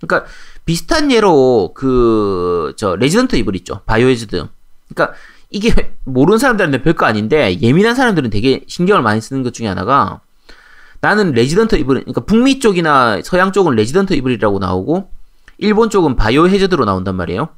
그러니까 0.00 0.28
비슷한 0.64 1.10
예로 1.12 1.72
그 1.74 2.72
저 2.76 2.96
레지던트 2.96 3.36
이블 3.36 3.54
있죠. 3.56 3.80
바이오해저드. 3.86 4.46
그러니까 4.88 5.16
이게 5.50 5.94
모르는 6.04 6.38
사람들한테 6.38 6.82
별거 6.82 7.06
아닌데 7.06 7.60
예민한 7.60 7.94
사람들은 7.94 8.30
되게 8.30 8.64
신경을 8.66 9.02
많이 9.02 9.20
쓰는 9.20 9.42
것 9.42 9.52
중에 9.54 9.66
하나가 9.68 10.20
나는 11.00 11.32
레지던트 11.32 11.76
이블 11.76 12.00
그러니까 12.00 12.22
북미 12.22 12.58
쪽이나 12.60 13.20
서양 13.22 13.52
쪽은 13.52 13.74
레지던트 13.74 14.14
이블이라고 14.14 14.58
나오고 14.58 15.10
일본 15.62 15.90
쪽은 15.90 16.16
바이오 16.16 16.48
해저드로 16.48 16.84
나온단 16.84 17.14
말이에요. 17.14 17.48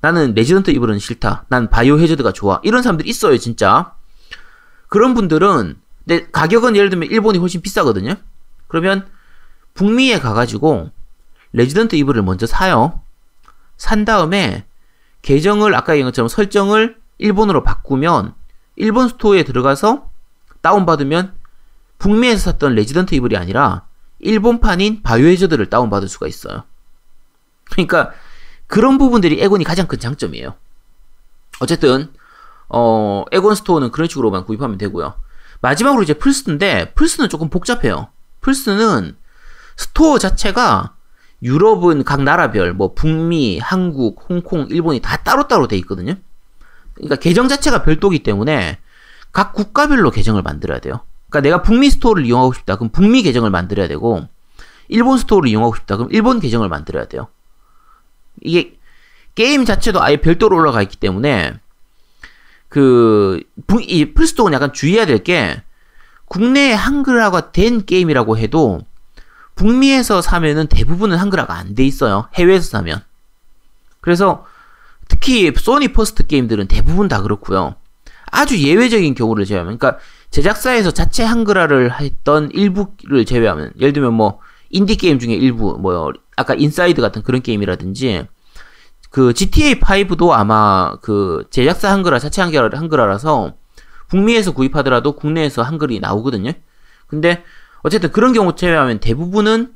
나는 0.00 0.32
레지던트 0.34 0.70
이블은 0.70 0.98
싫다. 0.98 1.44
난 1.48 1.68
바이오 1.68 1.98
해저드가 1.98 2.32
좋아. 2.32 2.58
이런 2.64 2.82
사람들 2.82 3.06
있어요, 3.06 3.36
진짜. 3.36 3.92
그런 4.88 5.12
분들은 5.12 5.76
근데 6.06 6.26
가격은 6.30 6.74
예를 6.74 6.88
들면 6.88 7.10
일본이 7.10 7.38
훨씬 7.38 7.60
비싸거든요. 7.60 8.14
그러면 8.66 9.06
북미에 9.74 10.20
가가지고 10.20 10.90
레지던트 11.52 11.96
이블을 11.96 12.22
먼저 12.22 12.46
사요. 12.46 13.02
산 13.76 14.06
다음에 14.06 14.64
계정을 15.20 15.74
아까 15.74 15.92
얘기한 15.92 16.10
것처럼 16.10 16.28
설정을 16.28 16.96
일본으로 17.18 17.62
바꾸면 17.62 18.32
일본 18.76 19.08
store에 19.10 19.42
들어가서 19.42 20.08
다운받으면 20.62 21.34
북미에서 21.98 22.52
샀던 22.52 22.74
레지던트 22.74 23.14
이블이 23.16 23.36
아니라 23.36 23.84
일본판인 24.20 25.02
바이오해저드를 25.02 25.66
다운받을 25.66 26.08
수가 26.08 26.26
있어요. 26.26 26.64
그러니까 27.70 28.12
그런 28.66 28.98
부분들이 28.98 29.40
엑원이 29.40 29.64
가장 29.64 29.86
큰 29.86 29.98
장점이에요. 29.98 30.54
어쨌든 31.60 32.12
어 32.68 33.24
엑원 33.32 33.54
store는 33.54 33.90
그런 33.90 34.08
식으로만 34.08 34.44
구입하면 34.44 34.78
되고요. 34.78 35.14
마지막으로 35.60 36.02
이제 36.02 36.14
플스인데 36.14 36.92
플스는 36.94 37.28
조금 37.28 37.48
복잡해요. 37.50 38.08
플스는 38.40 39.16
store 39.76 40.18
자체가 40.18 40.94
유럽은 41.42 42.04
각 42.04 42.22
나라별 42.22 42.72
뭐 42.74 42.94
북미, 42.94 43.58
한국, 43.58 44.26
홍콩, 44.28 44.66
일본이 44.70 45.00
다 45.00 45.16
따로따로 45.18 45.68
돼 45.68 45.76
있거든요. 45.78 46.14
그러니까 46.94 47.16
계정 47.16 47.48
자체가 47.48 47.82
별도기 47.84 48.22
때문에 48.22 48.78
각 49.32 49.52
국가별로 49.52 50.10
계정을 50.10 50.42
만들어야 50.42 50.80
돼요. 50.80 51.00
그러니까 51.30 51.48
내가 51.48 51.62
북미 51.62 51.90
store를 51.90 52.24
이용하고 52.26 52.52
싶다. 52.54 52.76
그럼 52.76 52.90
북미 52.90 53.22
계정을 53.22 53.50
만들어야 53.50 53.86
되고 53.88 54.26
일본 54.88 55.18
store를 55.18 55.48
이용하고 55.48 55.76
싶다. 55.76 55.96
그럼 55.96 56.10
일본 56.12 56.40
계정을 56.40 56.68
만들어야 56.68 57.06
돼요. 57.06 57.28
이게 58.42 58.78
게임 59.34 59.64
자체도 59.64 60.02
아예 60.02 60.16
별도로 60.16 60.56
올라가 60.56 60.82
있기 60.82 60.96
때문에 60.96 61.54
그 62.68 63.40
이 63.80 64.12
플store는 64.14 64.54
약간 64.54 64.72
주의해야 64.72 65.06
될 65.06 65.22
게 65.22 65.62
국내에 66.26 66.72
한글화가 66.74 67.52
된 67.52 67.84
게임이라고 67.86 68.36
해도 68.38 68.82
북미에서 69.54 70.20
사면은 70.22 70.66
대부분은 70.66 71.16
한글화가 71.16 71.54
안 71.54 71.74
돼 71.74 71.84
있어요. 71.84 72.28
해외에서 72.34 72.68
사면. 72.68 73.02
그래서 74.00 74.46
특히 75.08 75.50
소니 75.56 75.88
first 75.92 76.26
게임들은 76.26 76.68
대부분 76.68 77.08
다 77.08 77.22
그렇고요. 77.22 77.76
아주 78.30 78.58
예외적인 78.58 79.14
경우를 79.14 79.46
제외하면, 79.46 79.78
그러니까 79.78 80.00
제작사에서 80.30 80.90
자체 80.90 81.24
한글화를 81.24 81.98
했던 81.98 82.50
일부를 82.52 83.24
제외하면, 83.24 83.72
예를 83.80 83.94
들면 83.94 84.12
뭐 84.12 84.38
인디 84.70 84.96
게임 84.96 85.18
중에 85.18 85.34
일부, 85.34 85.76
뭐 85.78 86.12
아까 86.36 86.54
인사이드 86.54 87.00
같은 87.00 87.22
그런 87.22 87.42
게임이라든지 87.42 88.26
그 89.10 89.32
GTA 89.32 89.80
5도 89.80 90.32
아마 90.32 90.96
그 91.00 91.46
제작사 91.50 91.90
한글화 91.90 92.18
자체 92.18 92.42
한글 92.42 92.76
한글화라서 92.76 93.54
북미에서 94.08 94.52
구입하더라도 94.52 95.12
국내에서 95.12 95.62
한글이 95.62 96.00
나오거든요. 96.00 96.52
근데 97.06 97.44
어쨌든 97.82 98.10
그런 98.12 98.32
경우 98.32 98.54
제외하면 98.54 99.00
대부분은 99.00 99.74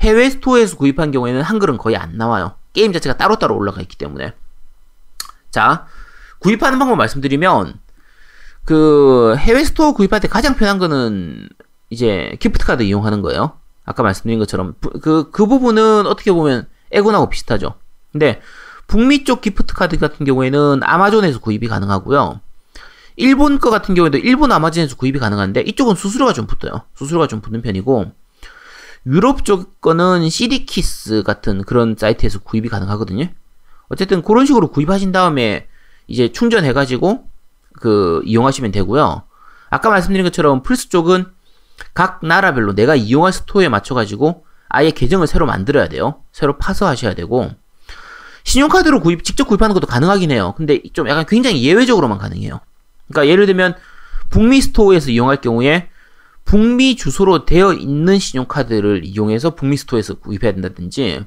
해외 0.00 0.30
스토어에서 0.30 0.76
구입한 0.76 1.10
경우에는 1.10 1.42
한글은 1.42 1.76
거의 1.76 1.96
안 1.96 2.16
나와요. 2.16 2.54
게임 2.72 2.92
자체가 2.92 3.16
따로따로 3.16 3.56
올라가 3.56 3.80
있기 3.80 3.96
때문에. 3.96 4.32
자, 5.50 5.86
구입하는 6.38 6.78
방법 6.78 6.96
말씀드리면 6.96 7.80
그 8.64 9.34
해외 9.36 9.64
스토어 9.64 9.92
구입할 9.92 10.20
때 10.20 10.28
가장 10.28 10.54
편한 10.54 10.78
거는 10.78 11.48
이제 11.90 12.36
기프트 12.40 12.64
카드 12.64 12.82
이용하는 12.82 13.20
거예요. 13.20 13.59
아까 13.90 14.04
말씀드린 14.04 14.38
것처럼 14.38 14.74
그그 14.80 15.30
그 15.32 15.46
부분은 15.46 16.06
어떻게 16.06 16.30
보면 16.30 16.68
엑원하고 16.92 17.28
비슷하죠. 17.28 17.74
근데 18.12 18.40
북미 18.86 19.24
쪽 19.24 19.40
기프트 19.40 19.74
카드 19.74 19.98
같은 19.98 20.24
경우에는 20.24 20.80
아마존에서 20.84 21.40
구입이 21.40 21.66
가능하고요. 21.66 22.40
일본 23.16 23.58
거 23.58 23.68
같은 23.68 23.96
경우에도 23.96 24.16
일본 24.18 24.52
아마존에서 24.52 24.94
구입이 24.94 25.18
가능한데 25.18 25.62
이쪽은 25.62 25.96
수수료가 25.96 26.32
좀 26.32 26.46
붙어요. 26.46 26.82
수수료가 26.94 27.26
좀 27.26 27.40
붙는 27.40 27.62
편이고 27.62 28.12
유럽 29.06 29.44
쪽 29.44 29.80
거는 29.80 30.30
시디키스 30.30 31.24
같은 31.24 31.64
그런 31.64 31.96
사이트에서 31.98 32.38
구입이 32.38 32.68
가능하거든요. 32.68 33.26
어쨌든 33.88 34.22
그런 34.22 34.46
식으로 34.46 34.68
구입하신 34.68 35.10
다음에 35.10 35.66
이제 36.06 36.30
충전해가지고 36.30 37.24
그 37.72 38.22
이용하시면 38.24 38.70
되고요. 38.70 39.22
아까 39.68 39.90
말씀드린 39.90 40.24
것처럼 40.24 40.62
플스 40.62 40.88
쪽은 40.90 41.26
각 41.94 42.20
나라별로 42.24 42.74
내가 42.74 42.94
이용할 42.94 43.32
스토어에 43.32 43.68
맞춰가지고 43.68 44.44
아예 44.68 44.90
계정을 44.90 45.26
새로 45.26 45.46
만들어야 45.46 45.88
돼요. 45.88 46.22
새로 46.32 46.56
파서 46.56 46.86
하셔야 46.86 47.14
되고 47.14 47.50
신용카드로 48.44 49.00
구입 49.00 49.24
직접 49.24 49.44
구입하는 49.44 49.74
것도 49.74 49.86
가능하긴 49.86 50.30
해요. 50.30 50.54
근데 50.56 50.80
좀 50.92 51.08
약간 51.08 51.26
굉장히 51.26 51.62
예외적으로만 51.62 52.18
가능해요. 52.18 52.60
그러니까 53.08 53.30
예를 53.30 53.46
들면 53.46 53.74
북미 54.30 54.60
스토어에서 54.60 55.10
이용할 55.10 55.40
경우에 55.40 55.88
북미 56.44 56.96
주소로 56.96 57.44
되어 57.44 57.72
있는 57.72 58.18
신용카드를 58.18 59.04
이용해서 59.04 59.54
북미 59.54 59.76
스토어에서 59.76 60.14
구입해야 60.14 60.52
된다든지 60.52 61.24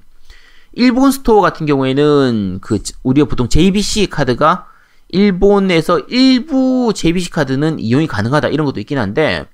일본 0.73 1.11
스토어 1.11 1.41
같은 1.41 1.65
경우에는 1.65 2.59
그 2.61 2.79
우리가 3.03 3.27
보통 3.27 3.47
JCB 3.47 4.07
카드가 4.07 4.67
일본에서 5.09 5.99
일부 6.07 6.91
JCB 6.95 7.29
카드는 7.29 7.79
이용이 7.79 8.07
가능하다 8.07 8.47
이런 8.49 8.65
것도 8.65 8.79
있긴 8.79 8.97
한데 8.97 9.45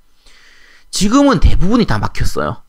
지금은 0.91 1.39
대부분이 1.39 1.85
다 1.85 1.97
막혔어요. 1.99 2.61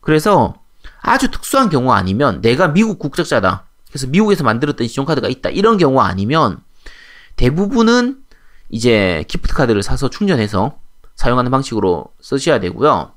그래서 0.00 0.54
아주 1.00 1.30
특수한 1.30 1.68
경우 1.70 1.92
아니면 1.92 2.40
내가 2.40 2.68
미국 2.68 2.98
국적자다. 2.98 3.64
그래서 3.88 4.06
미국에서 4.06 4.44
만들었던 4.44 4.86
신용카드가 4.86 5.28
있다. 5.28 5.50
이런 5.50 5.78
경우 5.78 6.00
아니면 6.00 6.60
대부분은 7.36 8.18
이제 8.68 9.24
기프트 9.28 9.54
카드를 9.54 9.82
사서 9.82 10.10
충전해서 10.10 10.78
사용하는 11.16 11.50
방식으로 11.50 12.06
쓰셔야 12.20 12.60
되고요. 12.60 13.12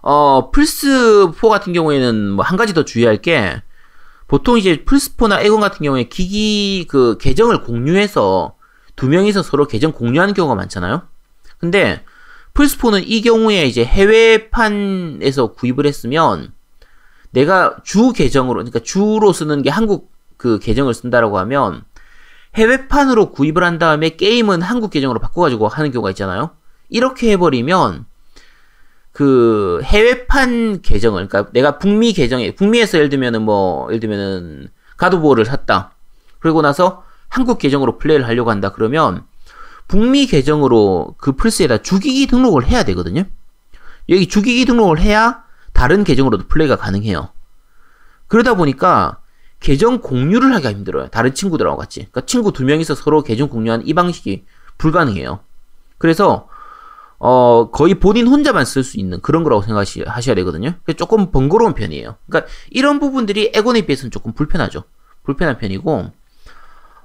어, 0.00 0.50
플스4 0.52 1.48
같은 1.48 1.72
경우에는 1.72 2.30
뭐 2.30 2.44
한 2.44 2.56
가지 2.56 2.72
더 2.72 2.84
주의할 2.84 3.18
게 3.18 3.62
보통 4.26 4.58
이제 4.58 4.84
플스4나 4.84 5.44
에곤 5.44 5.60
같은 5.60 5.84
경우에 5.84 6.04
기기 6.04 6.86
그 6.88 7.18
계정을 7.18 7.62
공유해서 7.62 8.54
두 8.96 9.08
명이서 9.08 9.42
서로 9.42 9.66
계정 9.66 9.92
공유하는 9.92 10.34
경우가 10.34 10.54
많잖아요. 10.54 11.02
근데 11.58 12.04
플스4는 12.58 13.04
이 13.06 13.22
경우에 13.22 13.66
이제 13.66 13.84
해외판에서 13.84 15.52
구입을 15.52 15.86
했으면 15.86 16.52
내가 17.30 17.76
주 17.84 18.12
계정으로 18.12 18.54
그러니까 18.54 18.80
주로 18.80 19.32
쓰는 19.32 19.62
게 19.62 19.70
한국 19.70 20.10
그 20.36 20.58
계정을 20.58 20.92
쓴다라고 20.92 21.38
하면 21.38 21.84
해외판으로 22.56 23.30
구입을 23.30 23.62
한 23.62 23.78
다음에 23.78 24.10
게임은 24.10 24.62
한국 24.62 24.90
계정으로 24.90 25.20
바꿔가지고 25.20 25.68
하는 25.68 25.92
경우가 25.92 26.10
있잖아요. 26.10 26.50
이렇게 26.88 27.30
해버리면 27.32 28.06
그 29.12 29.80
해외판 29.84 30.82
계정을 30.82 31.28
그러니까 31.28 31.52
내가 31.52 31.78
북미 31.78 32.12
계정에 32.12 32.54
북미에서 32.56 32.98
예를 32.98 33.08
들면은 33.08 33.42
뭐 33.42 33.86
예를 33.90 34.00
들면은 34.00 34.68
가드보어를 34.96 35.44
샀다. 35.44 35.92
그리고 36.40 36.62
나서 36.62 37.04
한국 37.28 37.58
계정으로 37.58 37.98
플레이를 37.98 38.26
하려고 38.26 38.50
한다 38.50 38.72
그러면 38.72 39.27
북미 39.88 40.26
계정으로 40.26 41.14
그 41.18 41.32
플스에다 41.32 41.78
주기기 41.78 42.26
등록을 42.26 42.66
해야 42.66 42.84
되거든요. 42.84 43.24
여기 44.08 44.28
주기기 44.28 44.64
등록을 44.66 45.00
해야 45.00 45.42
다른 45.72 46.04
계정으로도 46.04 46.46
플레이가 46.48 46.76
가능해요. 46.76 47.30
그러다 48.26 48.54
보니까 48.54 49.20
계정 49.60 50.00
공유를 50.00 50.54
하기가 50.54 50.70
힘들어요. 50.70 51.08
다른 51.08 51.34
친구들하고 51.34 51.76
같이. 51.78 52.00
그러니까 52.00 52.20
친구 52.26 52.52
두 52.52 52.64
명이서 52.64 52.94
서로 52.94 53.22
계정 53.22 53.48
공유하는 53.48 53.86
이 53.86 53.94
방식이 53.94 54.44
불가능해요. 54.76 55.40
그래서 55.96 56.48
어, 57.18 57.70
거의 57.72 57.94
본인 57.96 58.28
혼자만 58.28 58.64
쓸 58.64 58.84
수 58.84 58.98
있는 58.98 59.20
그런 59.20 59.42
거라고 59.42 59.62
생각하셔야 59.62 60.34
되거든요. 60.36 60.74
조금 60.96 61.32
번거로운 61.32 61.74
편이에요. 61.74 62.16
그러니까 62.28 62.50
이런 62.70 63.00
부분들이 63.00 63.50
에곤에 63.54 63.82
비해서는 63.82 64.10
조금 64.12 64.32
불편하죠. 64.32 64.84
불편한 65.24 65.58
편이고, 65.58 66.12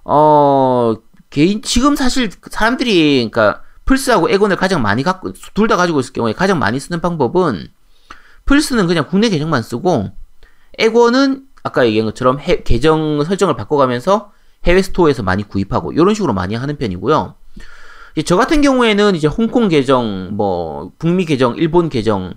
어, 0.05 0.95
개인, 1.33 1.63
지금 1.63 1.95
사실 1.95 2.29
사람들이, 2.51 3.27
그러니까 3.31 3.63
플스하고 3.85 4.29
에곤을 4.29 4.55
가장 4.55 4.83
많이 4.83 5.01
갖고, 5.01 5.33
둘 5.33 5.67
다 5.67 5.75
가지고 5.75 5.99
있을 5.99 6.13
경우에 6.13 6.31
가장 6.33 6.59
많이 6.59 6.79
쓰는 6.79 7.01
방법은, 7.01 7.67
플스는 8.45 8.85
그냥 8.85 9.07
국내 9.09 9.29
계정만 9.29 9.63
쓰고, 9.63 10.11
엑원은 10.77 11.45
아까 11.63 11.85
얘기한 11.87 12.05
것처럼 12.05 12.39
해, 12.39 12.61
계정 12.61 13.23
설정을 13.23 13.55
바꿔가면서 13.55 14.31
해외 14.65 14.83
스토어에서 14.83 15.23
많이 15.23 15.41
구입하고, 15.41 15.91
이런 15.91 16.13
식으로 16.13 16.33
많이 16.33 16.53
하는 16.53 16.77
편이고요. 16.77 17.33
저 18.25 18.37
같은 18.37 18.61
경우에는 18.61 19.15
이제 19.15 19.27
홍콩 19.27 19.69
계정, 19.69 20.29
뭐 20.33 20.91
북미 20.99 21.25
계정, 21.25 21.55
일본 21.55 21.89
계정, 21.89 22.35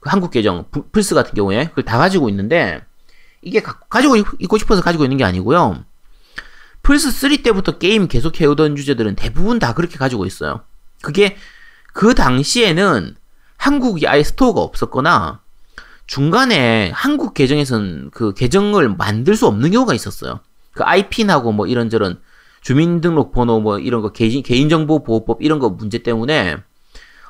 그 0.00 0.10
한국 0.10 0.30
계정, 0.30 0.66
플스 0.92 1.14
같은 1.14 1.32
경우에 1.32 1.68
그걸 1.68 1.84
다 1.84 1.96
가지고 1.96 2.28
있는데 2.28 2.84
이게 3.40 3.62
가, 3.62 4.02
지고 4.02 4.16
있고 4.16 4.58
싶어서 4.58 4.82
가지고 4.82 5.04
있는 5.04 5.16
게 5.16 5.24
아니고요. 5.24 5.82
플스 6.84 7.10
3 7.10 7.42
때부터 7.42 7.78
게임 7.78 8.06
계속 8.08 8.40
해오던 8.40 8.76
유저들은 8.76 9.16
대부분 9.16 9.58
다 9.58 9.72
그렇게 9.74 9.96
가지고 9.96 10.26
있어요. 10.26 10.60
그게 11.02 11.36
그 11.92 12.14
당시에는 12.14 13.16
한국이 13.56 14.06
아예 14.06 14.22
스토어가 14.22 14.60
없었거나 14.60 15.40
중간에 16.06 16.90
한국 16.94 17.32
계정에선 17.32 18.10
그 18.12 18.34
계정을 18.34 18.96
만들 18.96 19.34
수 19.34 19.46
없는 19.46 19.70
경우가 19.70 19.94
있었어요. 19.94 20.40
그 20.72 20.84
IP나고 20.84 21.52
뭐 21.52 21.66
이런저런 21.66 22.20
주민등록번호 22.60 23.60
뭐 23.60 23.78
이런 23.78 24.02
거 24.02 24.12
개인, 24.12 24.42
개인정보보호법 24.42 25.42
이런 25.42 25.58
거 25.60 25.70
문제 25.70 25.98
때문에 25.98 26.58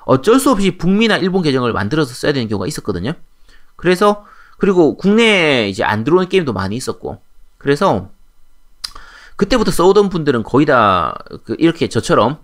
어쩔 0.05 0.41
수 0.41 0.51
없이 0.51 0.77
북미나 0.77 1.19
일본 1.19 1.43
계정을 1.43 1.73
만들어서 1.73 2.13
써야 2.13 2.33
되는 2.33 2.49
경우가 2.49 2.67
있었거든요. 2.67 3.13
그래서 3.77 4.25
그리고 4.59 4.97
국내에 4.97 5.69
이제 5.69 5.85
안 5.85 6.03
들어오는 6.03 6.29
게임도 6.29 6.53
많이 6.53 6.75
있었고 6.75 7.21
그래서 7.59 8.11
그때부터 9.37 9.71
써오던 9.71 10.09
분들은 10.11 10.43
거의 10.45 10.67
다 10.67 11.15
그 11.45 11.57
이렇게 11.59 11.89
저처럼 11.89 12.39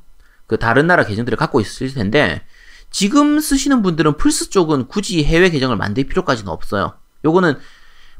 그 0.46 0.58
다른 0.58 0.86
나라 0.86 1.04
계정들을 1.04 1.36
갖고 1.38 1.60
있을 1.60 1.92
텐데 1.94 2.42
지금 2.90 3.38
쓰시는 3.38 3.82
분들은 3.82 4.16
플스 4.16 4.50
쪽은 4.50 4.88
굳이 4.88 5.22
해외 5.24 5.48
계정을 5.50 5.76
만들 5.76 6.04
필요까지는 6.04 6.50
없어요. 6.50 6.94
요거는 7.24 7.56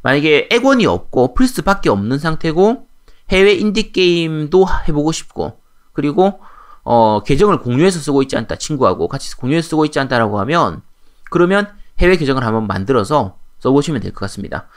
만약에 0.02 0.48
액원이 0.52 0.86
없고 0.86 1.34
플스밖에 1.34 1.90
없는 1.90 2.18
상태고 2.18 2.86
해외 3.30 3.52
인디 3.54 3.92
게임도 3.92 4.66
해보고 4.88 5.12
싶고 5.12 5.58
그리고 5.92 6.40
어, 6.84 7.22
계정을 7.24 7.58
공유해서 7.58 7.98
쓰고 7.98 8.22
있지 8.22 8.36
않다 8.36 8.56
친구하고 8.56 9.08
같이 9.08 9.36
공유해서 9.36 9.68
쓰고 9.70 9.84
있지 9.86 9.98
않다라고 10.00 10.38
하면 10.40 10.82
그러면 11.30 11.68
해외 11.98 12.16
계정을 12.16 12.44
한번 12.44 12.66
만들어서 12.66 13.36
써보시면 13.58 14.00
될 14.00 14.12
것 14.12 14.20
같습니다. 14.20 14.68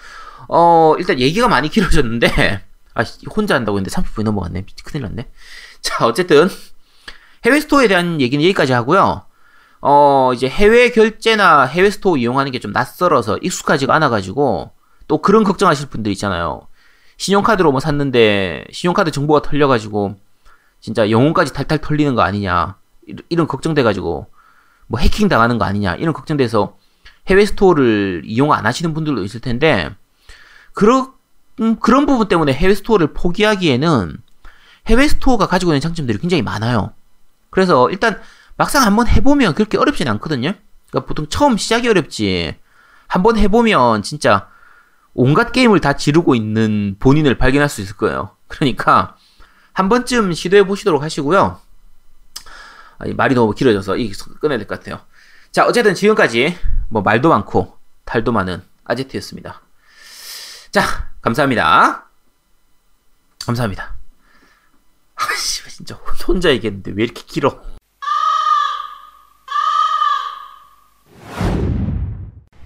어 0.49 0.95
일단 0.97 1.19
얘기가 1.19 1.47
많이 1.47 1.69
길어졌는데 1.69 2.65
아 2.95 3.03
혼자 3.35 3.55
한다고 3.55 3.77
했는데 3.77 3.95
30분이 3.95 4.23
넘어갔네 4.23 4.65
큰일 4.85 5.03
났네. 5.03 5.29
자 5.81 6.05
어쨌든 6.05 6.49
해외 7.45 7.59
스토어에 7.59 7.87
대한 7.87 8.21
얘기는 8.21 8.43
여기까지 8.43 8.73
하고요. 8.73 9.25
어 9.81 10.31
이제 10.33 10.47
해외 10.47 10.89
결제나 10.91 11.65
해외 11.65 11.89
스토어 11.89 12.17
이용하는 12.17 12.51
게 12.51 12.59
좀 12.59 12.71
낯설어서 12.71 13.37
익숙하지가 13.41 13.93
않아가지고 13.95 14.71
또 15.07 15.17
그런 15.21 15.43
걱정하실 15.43 15.89
분들 15.89 16.11
있잖아요. 16.13 16.67
신용카드로 17.17 17.71
뭐 17.71 17.79
샀는데 17.79 18.65
신용카드 18.71 19.11
정보가 19.11 19.41
털려가지고 19.41 20.15
진짜 20.81 21.09
영혼까지 21.09 21.53
탈탈 21.53 21.79
털리는 21.79 22.15
거 22.15 22.21
아니냐 22.21 22.77
이런 23.29 23.47
걱정돼가지고 23.47 24.27
뭐 24.87 24.99
해킹 24.99 25.27
당하는 25.29 25.57
거 25.57 25.65
아니냐 25.65 25.95
이런 25.95 26.13
걱정돼서 26.13 26.77
해외 27.27 27.45
스토어를 27.45 28.23
이용 28.25 28.51
안 28.53 28.65
하시는 28.65 28.93
분들도 28.93 29.23
있을 29.23 29.39
텐데 29.41 29.89
그런 30.73 31.12
음, 31.59 31.77
그런 31.79 32.05
부분 32.05 32.27
때문에 32.27 32.53
해외 32.53 32.73
스토어를 32.75 33.13
포기하기에는 33.13 34.17
해외 34.87 35.07
스토어가 35.07 35.47
가지고 35.47 35.71
있는 35.71 35.81
장점들이 35.81 36.17
굉장히 36.17 36.41
많아요. 36.41 36.93
그래서 37.49 37.89
일단 37.89 38.19
막상 38.57 38.83
한번 38.83 39.07
해보면 39.07 39.53
그렇게 39.53 39.77
어렵진 39.77 40.07
않거든요. 40.07 40.53
그러니까 40.89 41.07
보통 41.07 41.27
처음 41.29 41.57
시작이 41.57 41.87
어렵지. 41.87 42.55
한번 43.07 43.37
해보면 43.37 44.01
진짜 44.03 44.47
온갖 45.13 45.51
게임을 45.51 45.79
다 45.79 45.93
지르고 45.93 46.33
있는 46.35 46.95
본인을 46.99 47.37
발견할 47.37 47.69
수 47.69 47.81
있을 47.81 47.95
거예요. 47.97 48.31
그러니까 48.47 49.15
한 49.73 49.89
번쯤 49.89 50.33
시도해 50.33 50.65
보시도록 50.65 51.03
하시고요. 51.03 51.59
아니, 52.97 53.13
말이 53.13 53.35
너무 53.35 53.53
길어져서 53.53 53.97
이 53.97 54.11
끊어야 54.39 54.57
될 54.57 54.67
것 54.67 54.79
같아요. 54.79 54.99
자, 55.51 55.65
어쨌든 55.65 55.93
지금까지 55.93 56.57
뭐 56.89 57.01
말도 57.03 57.29
많고 57.29 57.77
탈도 58.05 58.31
많은 58.31 58.61
아제트였습니다. 58.85 59.61
자, 60.71 61.11
감사합니다. 61.24 62.05
감사합니다. 63.45 63.95
아씨, 65.15 65.63
진짜 65.69 65.95
혼자 66.28 66.49
얘기했는데 66.49 66.91
왜 66.95 67.05
이렇게 67.05 67.24
길어? 67.26 67.61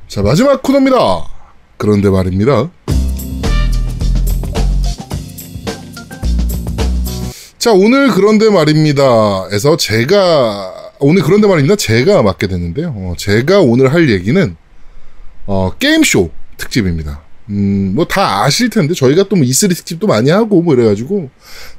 자, 0.07 0.23
마지막 0.23 0.61
코너입니다. 0.63 0.97
그런데 1.77 2.09
말입니다. 2.09 2.71
자, 7.59 7.71
오늘 7.73 8.09
그런데 8.09 8.49
말입니다. 8.49 9.03
에서 9.51 9.77
제가, 9.77 10.93
오늘 10.99 11.21
그런데 11.21 11.47
말입니다. 11.47 11.75
제가 11.75 12.23
맡게 12.23 12.47
됐는데요. 12.47 12.89
어, 12.95 13.13
제가 13.17 13.59
오늘 13.59 13.93
할 13.93 14.09
얘기는, 14.09 14.57
어, 15.45 15.71
게임쇼 15.77 16.31
특집입니다. 16.57 17.26
음, 17.49 17.93
뭐 17.95 18.05
다 18.05 18.43
아실 18.43 18.69
텐데, 18.69 18.93
저희가 18.93 19.23
또 19.29 19.35
뭐 19.37 19.45
E3 19.45 19.69
특집도 19.75 20.07
많이 20.07 20.29
하고, 20.29 20.61
뭐 20.61 20.73
이래가지고, 20.73 21.29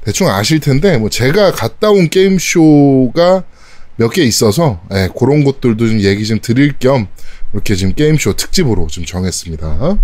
대충 0.03 0.27
아실 0.29 0.59
텐데, 0.59 0.97
뭐 0.97 1.09
제가 1.09 1.51
갔다 1.51 1.91
온 1.91 2.09
게임 2.09 2.37
쇼가 2.39 3.43
몇 3.97 4.09
개 4.11 4.23
있어서, 4.23 4.81
예, 4.93 5.09
그런 5.17 5.43
것들도 5.43 5.87
좀 5.87 5.99
얘기 6.01 6.25
좀 6.25 6.39
드릴 6.41 6.73
겸, 6.79 7.07
이렇게 7.53 7.75
지금 7.75 7.93
게임 7.93 8.17
쇼 8.17 8.33
특집으로 8.33 8.87
좀 8.87 9.05
정했습니다. 9.05 9.97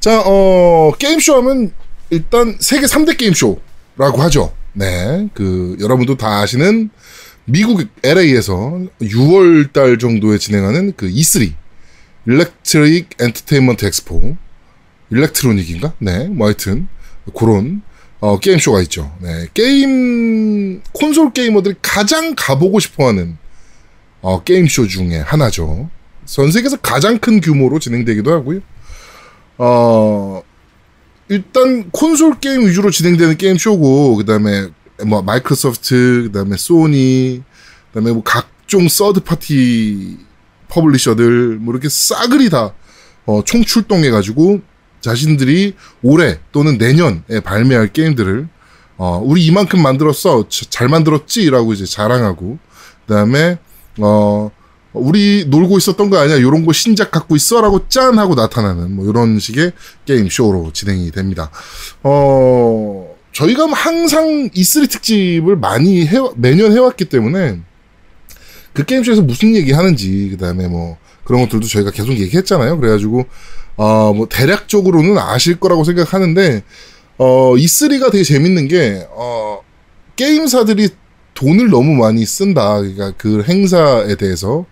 자, 0.00 0.22
어, 0.26 0.92
게임 0.98 1.18
쇼 1.20 1.36
하면 1.36 1.72
일단 2.10 2.56
세계 2.60 2.86
3대 2.86 3.16
게임 3.16 3.32
쇼라고 3.32 4.20
하죠. 4.22 4.52
네. 4.74 5.28
그, 5.34 5.76
여러분도 5.80 6.16
다 6.16 6.40
아시는 6.40 6.90
미국 7.46 7.86
LA에서 8.02 8.80
6월 9.00 9.72
달 9.72 9.98
정도에 9.98 10.38
진행하는 10.38 10.92
그 10.96 11.08
E3. 11.08 11.52
Electric 12.26 13.10
Entertainment 13.20 13.84
Expo. 13.86 14.36
Electronic인가? 15.10 15.94
네. 15.98 16.28
뭐 16.28 16.46
하여튼, 16.46 16.88
그런, 17.36 17.82
어, 18.20 18.38
게임쇼가 18.38 18.80
있죠. 18.82 19.14
네. 19.20 19.48
게임, 19.52 20.82
콘솔 20.92 21.32
게이머들이 21.32 21.74
가장 21.82 22.34
가보고 22.36 22.80
싶어 22.80 23.08
하는 23.08 23.36
어, 24.22 24.42
게임쇼 24.42 24.88
중에 24.88 25.18
하나죠. 25.18 25.90
전 26.24 26.50
세계에서 26.50 26.78
가장 26.78 27.18
큰 27.18 27.42
규모로 27.42 27.78
진행되기도 27.78 28.32
하고요. 28.32 28.60
어, 29.58 30.42
일단 31.28 31.90
콘솔 31.90 32.40
게임 32.40 32.66
위주로 32.66 32.90
진행되는 32.90 33.36
게임쇼고, 33.36 34.16
그 34.16 34.24
다음에 34.24 34.68
뭐 35.06 35.20
마이크로소프트, 35.20 36.22
그 36.28 36.32
다음에 36.32 36.56
소니, 36.56 37.42
그 37.92 38.00
다음에 38.00 38.12
뭐 38.12 38.22
각종 38.22 38.88
third 38.88 39.20
party 39.20 40.16
publisher들, 40.68 41.58
뭐 41.60 41.74
이렇게 41.74 41.88
싸그리 41.88 42.50
다, 42.50 42.72
어, 43.26 43.42
총 43.44 43.64
출동해 43.64 44.10
가지고 44.10 44.60
자신들이 45.00 45.74
올해 46.02 46.38
또는 46.52 46.78
내년에 46.78 47.40
발매할 47.44 47.92
게임들을, 47.92 48.48
어, 48.96 49.20
우리 49.22 49.44
이만큼 49.44 49.82
만들었어. 49.82 50.48
잘 50.48 50.88
만들었지라고 50.88 51.72
이제 51.72 51.84
자랑하고, 51.84 52.58
그 53.06 53.12
다음에 53.12 53.58
어, 53.98 54.50
우리 54.92 55.44
놀고 55.48 55.76
있었던 55.78 56.08
거 56.08 56.18
아니야? 56.18 56.40
요런 56.40 56.64
거 56.64 56.72
신작 56.72 57.10
갖고 57.10 57.34
있어? 57.36 57.60
라고 57.60 57.88
짠! 57.88 58.18
하고 58.18 58.34
나타나는, 58.34 58.94
뭐, 58.94 59.08
이런 59.08 59.38
식의 59.38 59.72
게임쇼로 60.06 60.72
진행이 60.72 61.10
됩니다. 61.10 61.50
어, 62.02 63.14
저희가 63.32 63.66
항상 63.72 64.48
E3 64.50 64.88
특집을 64.88 65.56
많이 65.56 66.06
해, 66.06 66.18
매년 66.36 66.72
해왔기 66.72 67.06
때문에, 67.06 67.60
그 68.74 68.84
게임쇼에서 68.84 69.22
무슨 69.22 69.56
얘기 69.56 69.72
하는지, 69.72 70.28
그 70.30 70.36
다음에 70.36 70.68
뭐, 70.68 70.98
그런 71.24 71.40
것들도 71.42 71.66
저희가 71.66 71.90
계속 71.90 72.12
얘기했잖아요. 72.12 72.78
그래가지고, 72.78 73.24
어, 73.76 74.12
뭐, 74.12 74.28
대략적으로는 74.28 75.16
아실 75.16 75.58
거라고 75.58 75.84
생각하는데, 75.84 76.62
어, 77.16 77.54
E3가 77.54 78.12
되게 78.12 78.24
재밌는 78.24 78.68
게, 78.68 79.06
어, 79.10 79.60
게임사들이 80.16 80.90
돈을 81.34 81.68
너무 81.68 81.94
많이 81.94 82.24
쓴다. 82.24 82.78
그러니까 82.78 83.12
그 83.18 83.42
행사에 83.46 84.14
대해서 84.16 84.64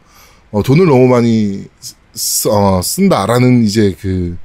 어, 0.50 0.62
돈을 0.62 0.86
너무 0.86 1.08
많이 1.08 1.64
쓰, 2.14 2.48
어, 2.48 2.80
쓴다라는 2.82 3.64
이제 3.64 3.96
그 4.00 4.36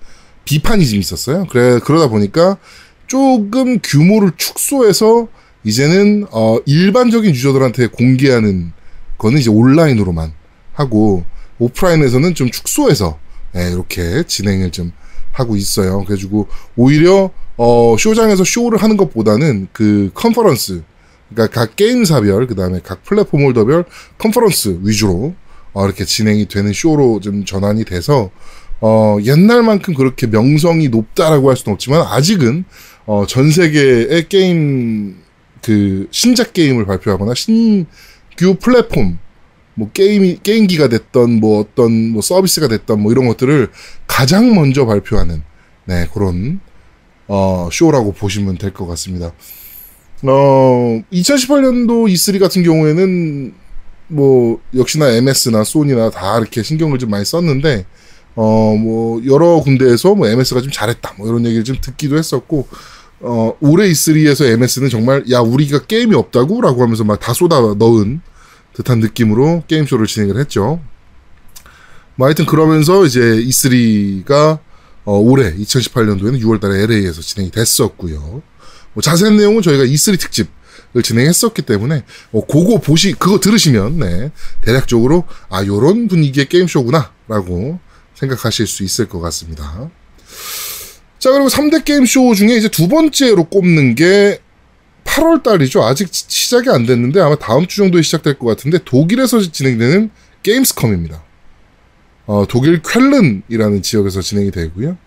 비판이 0.46 0.88
좀 0.88 1.00
있었어요. 1.00 1.46
그래 1.50 1.80
그러다 1.84 2.08
보니까 2.08 2.58
조금 3.06 3.80
규모를 3.82 4.32
축소해서 4.38 5.28
이제는 5.64 6.26
어 6.32 6.60
일반적인 6.66 7.32
유저들한테 7.36 7.88
공개하는 7.88 8.72
거는 9.18 9.40
이제 9.40 9.50
온라인으로만 9.50 10.34
하고 10.74 11.24
오프라인에서는 11.60 12.36
좀 12.36 12.50
축소해서 12.50 13.18
예, 13.56 13.72
이렇게 13.72 14.24
진행을 14.24 14.72
좀 14.72 14.92
하고 15.32 15.56
있어요. 15.56 16.04
그래가지고 16.04 16.48
오히려 16.76 17.32
어 17.58 17.96
쇼장에서 17.98 18.44
쇼를 18.44 18.82
하는 18.82 18.98
것보다는 18.98 19.68
그 19.72 20.12
컨퍼런스 20.14 20.84
그러니까 21.30 21.60
각 21.60 21.76
게임사별 21.76 22.48
그다음에 22.48 22.80
각 22.84 23.04
플랫폼 23.04 23.44
holder별 23.44 23.86
컨퍼런스 24.18 24.80
위주로 24.84 25.36
어, 25.74 25.86
이렇게 25.86 26.06
진행이 26.06 26.48
되는 26.48 26.74
쇼로 26.74 27.20
좀 27.20 27.46
전환이 27.46 27.86
돼서 27.86 28.32
어, 28.80 29.18
옛날만큼 29.24 29.94
그렇게 29.94 30.28
명성이 30.28 30.90
높다라고 30.90 31.50
할 31.50 31.58
수는 31.58 31.74
없지만 31.74 32.02
아직은 32.02 32.66
어, 33.06 33.26
전 33.28 33.52
세계의 33.52 34.28
게임 34.30 35.18
그 35.64 36.08
신작 36.12 36.54
게임을 36.54 36.86
발표하거나 36.86 37.34
신규 37.36 38.56
플랫폼 38.56 39.20
뭐 39.76 39.90
게임이 39.92 40.40
게임기가 40.44 40.88
됐던 40.90 41.40
뭐 41.40 41.60
어떤 41.60 42.12
뭐 42.12 42.22
서비스가 42.22 42.68
됐던 42.68 43.00
뭐 43.02 43.12
이런 43.12 43.28
것들을 43.28 43.70
가장 44.08 44.56
먼저 44.56 44.86
발표하는 44.86 45.44
네 45.86 46.08
그런 46.14 46.60
어 47.28 47.70
쇼라고 47.72 48.14
보시면 48.14 48.58
될 48.58 48.74
것 48.74 48.88
같습니다. 48.88 49.32
어 50.24 51.02
2018년도 51.12 52.12
E3 52.12 52.40
같은 52.40 52.64
경우에는 52.64 53.54
뭐 54.08 54.60
역시나 54.76 55.10
MS나 55.10 55.64
소니나 55.64 56.10
다 56.10 56.38
이렇게 56.40 56.64
신경을 56.64 56.98
좀 56.98 57.10
많이 57.10 57.26
썼는데 57.26 57.86
어 58.36 58.76
뭐 58.78 59.22
여러 59.26 59.60
군데에서 59.62 60.16
뭐 60.16 60.28
MS가 60.28 60.62
좀 60.62 60.72
잘했다 60.72 61.16
뭐 61.18 61.28
이런 61.28 61.46
얘기를 61.46 61.64
좀 61.64 61.76
듣기도 61.82 62.18
했었고 62.18 62.68
어 63.20 63.54
올해 63.62 63.90
E3에서 63.90 64.46
MS는 64.46 64.90
정말 64.90 65.24
야 65.32 65.40
우리가 65.40 65.86
게임이 65.86 66.16
없다고라고 66.16 66.84
하면서 66.84 67.04
막 67.04 67.20
다 67.20 67.34
쏟아 67.34 67.60
넣은 67.60 68.22
듯한 68.74 69.00
느낌으로 69.00 69.64
게임쇼를 69.68 70.06
진행을 70.06 70.38
했죠. 70.40 70.80
뭐 72.16 72.28
하여튼 72.28 72.46
그러면서 72.46 73.06
이제 73.06 73.20
E3가 73.22 74.60
어, 75.06 75.18
올해 75.20 75.54
2018년도에는 75.56 76.42
6월달에 76.42 76.84
LA에서 76.84 77.22
진행이 77.22 77.50
됐었고요. 77.52 78.42
뭐 78.94 79.02
자세한 79.02 79.38
내용은 79.38 79.62
저희가 79.62 79.84
E3 79.86 80.20
특집을 80.20 81.02
진행했었기 81.04 81.62
때문에 81.64 82.04
어, 82.34 82.46
그거 82.46 82.80
보시 82.80 83.14
그거 83.14 83.40
들으시면 83.40 84.00
네, 84.00 84.32
대략적으로 84.62 85.24
아 85.50 85.66
요런 85.66 86.08
분위기의 86.08 86.50
게임쇼구나라고 86.50 87.80
생각하실 88.16 88.68
수 88.68 88.84
있을 88.84 89.08
것 89.08 89.20
같습니다. 89.22 89.90
자 91.28 91.34
그리고 91.34 91.50
3대 91.50 91.84
게임쇼 91.84 92.36
중에 92.36 92.56
이제 92.56 92.70
두 92.70 92.88
번째로 92.88 93.50
꼽는 93.50 93.96
게 93.96 94.40
8월 95.04 95.44
달이죠. 95.44 95.84
아직 95.84 96.08
시작이 96.10 96.70
안 96.70 96.86
됐는데 96.86 97.20
아마 97.20 97.36
다음 97.36 97.68
주 97.68 97.76
정도에 97.76 98.02
시작될 98.02 98.40
것 98.40 98.48
같은데 98.48 98.78
독일에서 98.86 99.42
진행되는 99.42 100.10
게임스컴입니다. 100.42 101.22
어, 102.28 102.46
독일 102.48 102.82
쾰른이라는 102.82 103.82
지역에서 103.82 104.22
진행이 104.22 104.52
되고요. 104.52 104.98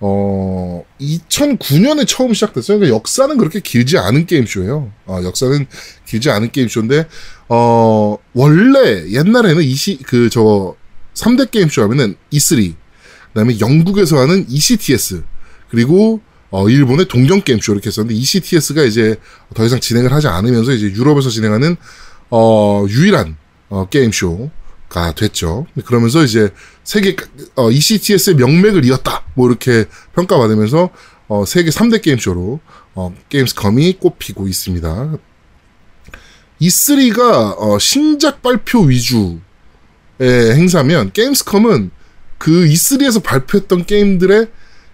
어, 0.00 0.84
2009년에 1.00 2.04
처음 2.08 2.34
시작됐어요. 2.34 2.80
그러니까 2.80 2.96
역사는 2.96 3.38
그렇게 3.38 3.60
길지 3.60 3.96
않은 3.96 4.26
게임쇼예요. 4.26 4.90
어, 5.06 5.20
역사는 5.22 5.66
길지 6.04 6.30
않은 6.30 6.50
게임쇼인데, 6.50 7.06
어, 7.48 8.16
원래 8.32 9.08
옛날에는 9.08 9.62
이시, 9.62 10.00
그, 10.02 10.28
저, 10.30 10.74
3대 11.14 11.52
게임쇼 11.52 11.80
하면은 11.82 12.16
E3, 12.32 12.74
그 12.74 13.38
다음에 13.38 13.60
영국에서 13.60 14.18
하는 14.18 14.44
ECTS, 14.48 15.22
그리고 15.74 16.20
어, 16.50 16.68
일본의 16.68 17.08
동경 17.08 17.42
게임쇼 17.42 17.72
이렇게 17.72 17.88
했었는데 17.88 18.14
ECTS가 18.14 18.84
이제 18.84 19.16
더 19.54 19.64
이상 19.64 19.80
진행을 19.80 20.12
하지 20.12 20.28
않으면서 20.28 20.72
이제 20.72 20.86
유럽에서 20.86 21.28
진행하는 21.30 21.76
어, 22.30 22.86
유일한 22.88 23.36
어, 23.70 23.88
게임쇼가 23.88 25.14
됐죠. 25.16 25.66
그러면서 25.84 26.22
이제 26.22 26.50
세계 26.84 27.16
어, 27.56 27.72
ECTS의 27.72 28.36
명맥을 28.36 28.84
이었다. 28.84 29.24
뭐 29.34 29.48
이렇게 29.48 29.86
평가받으면서 30.14 30.90
어, 31.26 31.44
세계 31.44 31.70
3대 31.70 32.00
게임쇼로 32.02 32.60
어, 32.94 33.14
게임스컴이 33.30 33.94
꼽히고 33.94 34.46
있습니다. 34.46 35.16
E3가 36.60 37.56
어, 37.58 37.78
신작 37.80 38.42
발표 38.42 38.82
위주의 38.82 39.40
행사면 40.20 41.10
게임스컴은 41.12 41.90
그 42.38 42.66
E3에서 42.66 43.24
발표했던 43.24 43.86
게임들의 43.86 44.46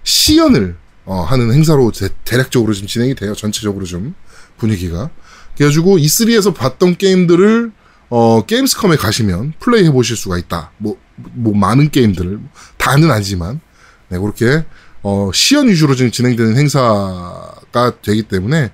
시연을 0.05 0.77
어, 1.05 1.23
하는 1.23 1.53
행사로 1.53 1.91
대, 1.93 2.09
대략적으로 2.25 2.73
좀 2.73 2.87
진행이 2.87 3.15
돼요. 3.15 3.35
전체적으로 3.35 3.85
좀 3.85 4.15
분위기가. 4.59 5.11
그래가지고 5.57 5.99
E3에서 5.99 6.55
봤던 6.55 6.97
게임들을 6.97 7.73
어, 8.11 8.45
게임스컴에 8.45 8.97
가시면 8.97 9.55
플레이 9.61 9.85
해보실 9.87 10.17
수가 10.17 10.37
있다. 10.37 10.73
뭐, 10.79 10.99
뭐, 11.15 11.55
많은 11.55 11.91
게임들을, 11.91 12.41
다는 12.77 13.11
아니지만, 13.11 13.61
네, 14.09 14.19
그렇게, 14.19 14.65
어, 15.03 15.31
시연 15.33 15.69
위주로 15.69 15.95
지금 15.95 16.11
진행되는 16.11 16.57
행사가 16.57 17.95
되기 18.03 18.25
때문에, 18.25 18.73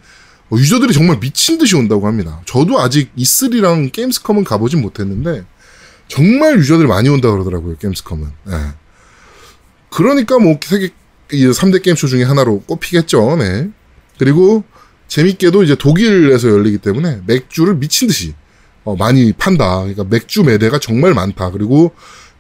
어, 0.49 0.57
유저들이 0.57 0.95
정말 0.95 1.21
미친 1.21 1.59
듯이 1.59 1.77
온다고 1.77 2.07
합니다. 2.07 2.41
저도 2.47 2.81
아직 2.81 3.15
E3랑 3.15 3.93
게임스컴은 3.93 4.45
가보진 4.45 4.81
못했는데, 4.81 5.45
정말 6.09 6.59
유저들이 6.59 6.89
많이 6.89 7.11
온다 7.11 7.31
그러더라고요, 7.31 7.77
게임스컴은. 7.77 8.29
네. 8.45 8.55
그러니까 9.91 10.39
뭐, 10.39 10.59
세계, 10.63 10.93
이 11.33 11.47
3대 11.47 11.83
게임쇼 11.83 12.07
중에 12.07 12.25
하나로 12.25 12.61
꼽히겠죠, 12.63 13.37
네. 13.37 13.69
그리고, 14.19 14.65
재밌게도 15.09 15.63
이제 15.63 15.75
독일에서 15.77 16.49
열리기 16.49 16.79
때문에 16.79 17.21
맥주를 17.27 17.77
미친 17.77 18.09
듯이 18.09 18.35
어, 18.85 18.97
많이 18.97 19.33
판다. 19.33 19.79
그러니까 19.81 20.05
맥주 20.05 20.43
매대가 20.43 20.79
정말 20.79 21.15
많다. 21.15 21.51
그리고 21.51 21.93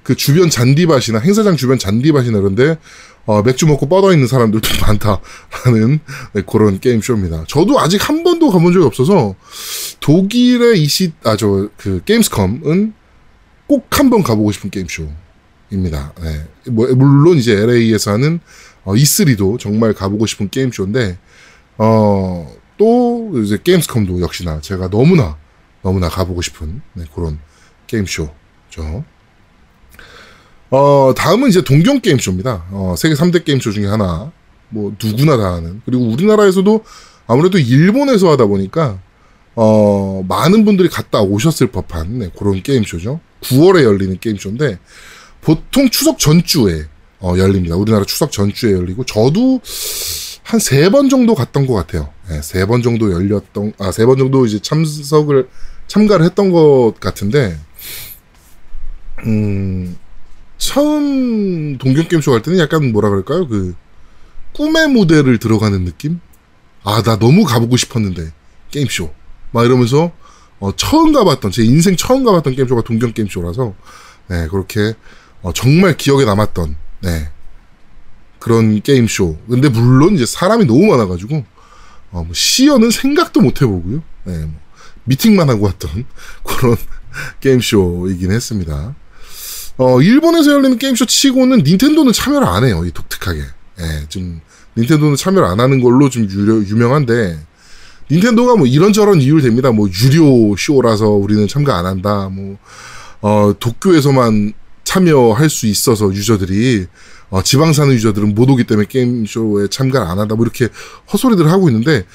그 0.02 0.14
주변 0.14 0.50
잔디밭이나 0.50 1.18
행사장 1.20 1.56
주변 1.56 1.78
잔디밭이나 1.78 2.38
그런데 2.38 2.76
어, 3.24 3.42
맥주 3.42 3.66
먹고 3.66 3.88
뻗어 3.88 4.12
있는 4.12 4.26
사람들도 4.28 4.68
많다라는 4.86 6.00
네, 6.32 6.42
그런 6.46 6.78
게임 6.80 7.00
쇼입니다. 7.02 7.44
저도 7.48 7.78
아직 7.80 8.08
한 8.08 8.22
번도 8.24 8.50
가본 8.50 8.72
적이 8.72 8.84
없어서 8.86 9.34
독일의 10.00 10.80
이시 10.80 11.12
아저 11.24 11.68
그 11.76 12.00
게임스컴은 12.04 12.94
꼭 13.68 13.86
한 13.90 14.10
번 14.10 14.22
가보고 14.22 14.52
싶은 14.52 14.70
게임 14.70 14.86
쇼입니다. 14.88 16.12
네. 16.22 16.46
뭐, 16.70 16.86
물론 16.94 17.36
이제 17.38 17.52
LA에서 17.54 18.12
하는 18.12 18.38
어, 18.86 18.94
E3도 18.94 19.58
정말 19.58 19.92
가보고 19.92 20.24
싶은 20.24 20.48
게임 20.48 20.72
쇼인데 20.72 21.18
어, 21.76 22.50
또 22.78 23.32
이제 23.44 23.58
게임스컴도 23.62 24.20
역시나 24.22 24.60
제가 24.62 24.88
너무나 24.88 25.36
너무나 25.82 26.08
가보고 26.08 26.40
싶은 26.40 26.80
네, 26.94 27.04
그런 27.14 27.38
게임쇼죠. 27.86 29.04
어, 30.70 31.14
다음은 31.16 31.48
이제 31.48 31.62
동경 31.62 32.00
게임쇼입니다. 32.00 32.66
어, 32.70 32.94
세계 32.98 33.14
3대 33.14 33.44
게임쇼 33.44 33.72
중에 33.72 33.86
하나. 33.86 34.32
뭐, 34.68 34.94
누구나 35.02 35.36
다 35.36 35.54
하는. 35.54 35.80
그리고 35.84 36.04
우리나라에서도 36.08 36.84
아무래도 37.28 37.58
일본에서 37.58 38.32
하다 38.32 38.46
보니까, 38.46 38.98
어, 39.54 40.24
많은 40.28 40.64
분들이 40.64 40.88
갔다 40.88 41.20
오셨을 41.20 41.68
법한, 41.68 42.18
네, 42.18 42.30
그런 42.36 42.62
게임쇼죠. 42.62 43.20
9월에 43.42 43.84
열리는 43.84 44.18
게임쇼인데, 44.18 44.78
보통 45.40 45.88
추석 45.88 46.18
전주에, 46.18 46.86
어, 47.26 47.36
열립니다. 47.38 47.74
우리나라 47.76 48.04
추석 48.04 48.30
전주에 48.30 48.72
열리고, 48.72 49.04
저도 49.04 49.60
한 50.44 50.60
세 50.60 50.88
번 50.90 51.08
정도 51.08 51.34
갔던 51.34 51.66
것 51.66 51.74
같아요. 51.74 52.08
네, 52.28 52.40
세번 52.40 52.82
정도 52.82 53.12
열렸던, 53.12 53.72
아, 53.78 53.90
세 53.90 54.06
번 54.06 54.16
정도 54.16 54.46
이제 54.46 54.60
참석을, 54.60 55.48
참가를 55.88 56.24
했던 56.24 56.52
것 56.52 56.94
같은데, 57.00 57.58
음, 59.26 59.96
처음 60.58 61.78
동경 61.78 62.06
게임쇼 62.08 62.30
갈 62.30 62.42
때는 62.42 62.58
약간 62.60 62.92
뭐라 62.92 63.08
그럴까요? 63.10 63.48
그, 63.48 63.74
꿈의 64.54 64.88
무대를 64.88 65.38
들어가는 65.38 65.84
느낌? 65.84 66.20
아, 66.84 67.02
나 67.02 67.18
너무 67.18 67.44
가보고 67.44 67.76
싶었는데, 67.76 68.30
게임쇼. 68.70 69.12
막 69.50 69.64
이러면서, 69.64 70.12
어, 70.60 70.74
처음 70.76 71.12
가봤던, 71.12 71.50
제 71.50 71.64
인생 71.64 71.96
처음 71.96 72.22
가봤던 72.24 72.54
게임쇼가 72.54 72.82
동경 72.82 73.12
게임쇼라서, 73.12 73.74
네, 74.28 74.46
그렇게, 74.48 74.94
어, 75.42 75.52
정말 75.52 75.96
기억에 75.96 76.24
남았던, 76.24 76.76
네, 77.00 77.28
그런 78.38 78.80
게임쇼. 78.80 79.38
근데 79.48 79.68
물론 79.68 80.14
이제 80.14 80.26
사람이 80.26 80.64
너무 80.66 80.86
많아가지고, 80.86 81.44
어, 82.12 82.24
뭐 82.24 82.28
시연은 82.32 82.90
생각도 82.90 83.40
못 83.40 83.60
해보고요. 83.62 84.02
네, 84.24 84.38
뭐, 84.38 84.54
미팅만 85.04 85.48
하고 85.48 85.66
왔던 85.66 86.04
그런 86.44 86.76
게임쇼이긴 87.40 88.30
했습니다. 88.32 88.94
어, 89.78 90.00
일본에서 90.00 90.52
열리는 90.52 90.78
게임쇼 90.78 91.06
치고는 91.06 91.58
닌텐도는 91.58 92.12
참여를 92.12 92.46
안 92.46 92.64
해요. 92.64 92.84
이 92.86 92.90
독특하게. 92.92 93.40
예, 93.80 94.06
좀, 94.08 94.40
닌텐도는 94.76 95.16
참여를 95.16 95.46
안 95.46 95.60
하는 95.60 95.80
걸로 95.80 96.08
좀 96.08 96.24
유려, 96.30 96.54
유명한데, 96.54 97.38
닌텐도가 98.10 98.56
뭐 98.56 98.66
이런저런 98.66 99.20
이유를 99.20 99.50
댑니다. 99.50 99.74
뭐 99.74 99.88
유료 99.88 100.54
쇼라서 100.56 101.08
우리는 101.08 101.46
참가 101.48 101.76
안 101.76 101.86
한다. 101.86 102.28
뭐, 102.30 102.56
어, 103.20 103.52
도쿄에서만 103.58 104.52
참여할 104.96 105.50
수 105.50 105.66
있어서 105.66 106.10
유저들이, 106.12 106.86
어, 107.28 107.42
지방 107.42 107.72
사는 107.72 107.92
유저들은 107.92 108.34
못 108.34 108.48
오기 108.48 108.64
때문에 108.64 108.86
게임쇼에 108.88 109.68
참가를 109.68 110.06
안 110.06 110.18
한다. 110.18 110.34
뭐 110.34 110.44
이렇게 110.44 110.68
헛소리들을 111.12 111.50
하고 111.50 111.68
있는데, 111.68 112.06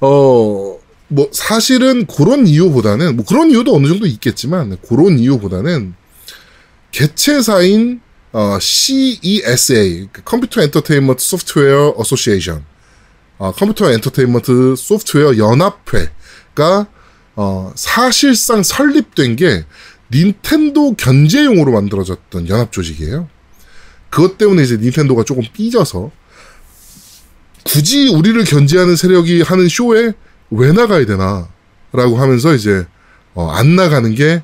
어, 0.00 0.78
뭐 1.08 1.28
사실은 1.32 2.06
그런 2.06 2.46
이유보다는, 2.46 3.16
뭐 3.16 3.24
그런 3.24 3.50
이유도 3.50 3.74
어느 3.74 3.86
정도 3.86 4.06
있겠지만, 4.06 4.76
그런 4.86 5.18
이유보다는 5.18 5.94
개최사인 6.90 8.00
어, 8.32 8.58
CESA, 8.60 10.08
Computer 10.26 10.60
Entertainment 10.60 11.24
Software 11.24 11.94
Association, 11.96 12.62
어, 13.38 13.52
컴퓨터 13.52 13.90
엔터테인먼트 13.90 14.74
소프트웨어 14.76 15.38
연합회가 15.38 16.86
어, 17.36 17.72
사실상 17.76 18.62
설립된 18.62 19.36
게 19.36 19.64
닌텐도 20.12 20.94
견제용으로 20.94 21.72
만들어졌던 21.72 22.48
연합 22.48 22.72
조직이에요. 22.72 23.28
그것 24.10 24.38
때문에 24.38 24.62
이제 24.62 24.76
닌텐도가 24.76 25.24
조금 25.24 25.42
삐져서 25.52 26.10
굳이 27.64 28.08
우리를 28.08 28.42
견제하는 28.44 28.94
세력이 28.96 29.42
하는 29.42 29.68
쇼에 29.68 30.12
왜 30.50 30.72
나가야 30.72 31.04
되나? 31.06 31.48
라고 31.92 32.16
하면서 32.16 32.54
이제 32.54 32.86
어, 33.34 33.50
안 33.50 33.74
나가는 33.74 34.14
게 34.14 34.42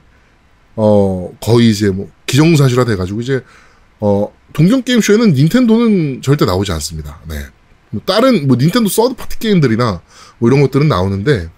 어, 0.74 1.30
거의 1.40 1.70
이제 1.70 1.90
뭐 1.90 2.10
기정사실화 2.26 2.84
돼가지고 2.84 3.20
이제 3.20 3.42
어, 4.00 4.32
동경 4.52 4.82
게임 4.82 5.00
쇼에는 5.00 5.32
닌텐도는 5.32 6.22
절대 6.22 6.44
나오지 6.44 6.72
않습니다. 6.72 7.20
네. 7.28 7.36
뭐 7.90 8.02
다른 8.04 8.48
뭐 8.48 8.56
닌텐도 8.56 8.88
서드 8.88 9.14
파티 9.14 9.38
게임들이나 9.38 10.02
뭐 10.38 10.50
이런 10.50 10.62
것들은 10.62 10.88
나오는데 10.88 11.50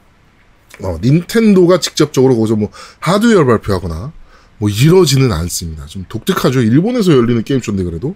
어, 0.83 0.99
닌텐도가 1.03 1.81
직접적으로 1.81 2.37
거기서 2.37 2.57
뭐 2.57 2.70
하드웨어 3.01 3.45
발표하거나 3.45 4.12
뭐 4.59 4.68
이러지는 4.68 5.33
않습니다. 5.33 5.87
좀 5.87 6.05
독특하죠. 6.09 6.61
일본에서 6.61 7.12
열리는 7.12 7.43
게임쇼인데 7.43 7.85
그래도. 7.85 8.14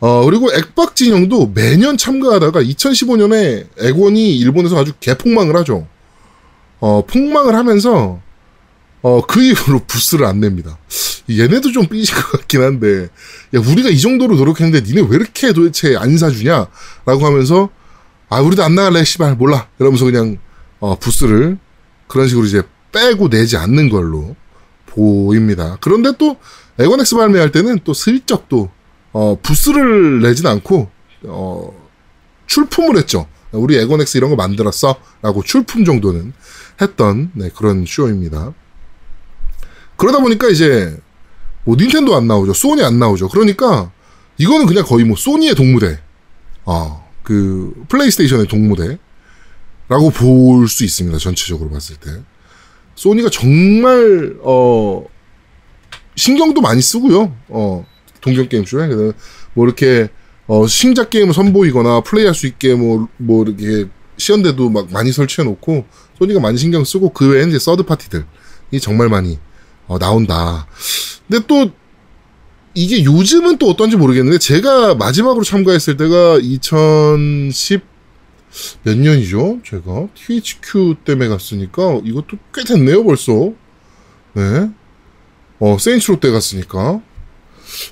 어, 0.00 0.24
그리고 0.24 0.52
액박 0.52 0.96
진영도 0.96 1.52
매년 1.54 1.96
참가하다가 1.96 2.62
2015년에 2.62 3.66
액원이 3.80 4.36
일본에서 4.38 4.78
아주 4.78 4.92
개폭망을 5.00 5.56
하죠. 5.56 5.86
어, 6.80 7.04
폭망을 7.06 7.54
하면서 7.54 8.20
어, 9.04 9.20
그 9.26 9.42
이후로 9.42 9.80
부스를 9.86 10.24
안 10.24 10.40
냅니다. 10.40 10.78
얘네도 11.30 11.72
좀 11.72 11.86
삐질 11.86 12.14
것 12.14 12.32
같긴 12.32 12.62
한데, 12.62 13.08
야, 13.54 13.60
우리가 13.60 13.90
이 13.90 13.98
정도로 13.98 14.36
노력했는데 14.36 14.80
니네 14.86 15.06
왜 15.08 15.16
이렇게 15.16 15.52
도대체 15.52 15.96
안 15.96 16.16
사주냐? 16.16 16.66
라고 17.04 17.26
하면서, 17.26 17.68
아, 18.30 18.40
우리도 18.40 18.62
안 18.62 18.74
나갈래, 18.74 19.04
씨발, 19.04 19.36
몰라. 19.36 19.68
이러면서 19.78 20.06
그냥, 20.06 20.38
어, 20.84 20.96
부스를 20.96 21.56
그런 22.08 22.28
식으로 22.28 22.44
이제 22.44 22.62
빼고 22.92 23.30
내지 23.30 23.56
않는 23.56 23.88
걸로 23.88 24.36
보입니다. 24.84 25.78
그런데 25.80 26.12
또, 26.18 26.36
엑원엑스 26.78 27.16
발매할 27.16 27.52
때는 27.52 27.78
또 27.84 27.94
슬쩍 27.94 28.50
또, 28.50 28.68
어, 29.12 29.38
부스를 29.42 30.20
내진 30.20 30.46
않고, 30.46 30.90
어, 31.22 31.88
출품을 32.46 32.98
했죠. 32.98 33.26
우리 33.50 33.78
엑원엑스 33.78 34.18
이런 34.18 34.28
거 34.28 34.36
만들었어. 34.36 34.96
라고 35.22 35.42
출품 35.42 35.86
정도는 35.86 36.34
했던, 36.82 37.30
네, 37.32 37.48
그런 37.56 37.86
쇼입니다. 37.86 38.52
그러다 39.96 40.18
보니까 40.20 40.48
이제 40.48 40.94
뭐 41.64 41.76
닌텐도 41.76 42.14
안 42.14 42.26
나오죠. 42.26 42.52
소니 42.52 42.84
안 42.84 42.98
나오죠. 42.98 43.30
그러니까 43.30 43.90
이거는 44.36 44.66
그냥 44.66 44.84
거의 44.84 45.06
뭐 45.06 45.16
소니의 45.16 45.54
동무대. 45.54 45.98
아, 46.66 47.00
그 47.22 47.72
플레이스테이션의 47.88 48.48
동무대 48.48 48.98
라고 49.88 50.10
볼 50.10 50.66
수 50.68 50.84
있습니다. 50.84 51.18
전체적으로 51.18 51.70
봤을 51.70 51.96
때. 51.96 52.10
소니가 52.94 53.28
정말 53.30 54.36
어 54.42 55.04
신경도 56.16 56.60
많이 56.60 56.80
쓰고요. 56.80 57.36
어 57.48 57.84
동경 58.20 58.48
게임쇼에 58.48 59.12
뭐 59.54 59.66
이렇게 59.66 60.08
어 60.46 60.66
신작 60.66 61.10
게임을 61.10 61.34
선보이거나 61.34 62.00
플레이할 62.02 62.34
수 62.34 62.46
있게 62.46 62.74
뭐뭐 62.74 63.08
뭐 63.16 63.44
이렇게 63.44 63.88
시연대도 64.16 64.70
막 64.70 64.92
많이 64.92 65.10
설치해 65.12 65.44
놓고 65.44 65.84
소니가 66.18 66.40
많이 66.40 66.56
신경 66.56 66.84
쓰고 66.84 67.10
그 67.10 67.30
외에 67.30 67.46
이제 67.48 67.58
서드 67.58 67.82
파티들이 67.82 68.24
정말 68.80 69.08
많이 69.08 69.38
어, 69.86 69.98
나온다. 69.98 70.66
근데 71.28 71.44
또 71.46 71.70
이게 72.74 73.04
요즘은 73.04 73.58
또 73.58 73.68
어떤지 73.68 73.96
모르겠는데 73.96 74.38
제가 74.38 74.94
마지막으로 74.94 75.44
참가했을 75.44 75.96
때가 75.96 76.38
2010 76.40 77.82
몇 78.82 78.96
년이죠? 78.96 79.60
제가 79.64 80.08
THQ 80.14 80.96
때문에 81.04 81.28
갔으니까 81.28 82.00
이것도 82.04 82.38
꽤 82.52 82.64
됐네요 82.64 83.04
벌써. 83.04 83.52
네. 84.34 84.70
어 85.60 85.76
세인츠로 85.78 86.20
때 86.20 86.30
갔으니까. 86.30 87.00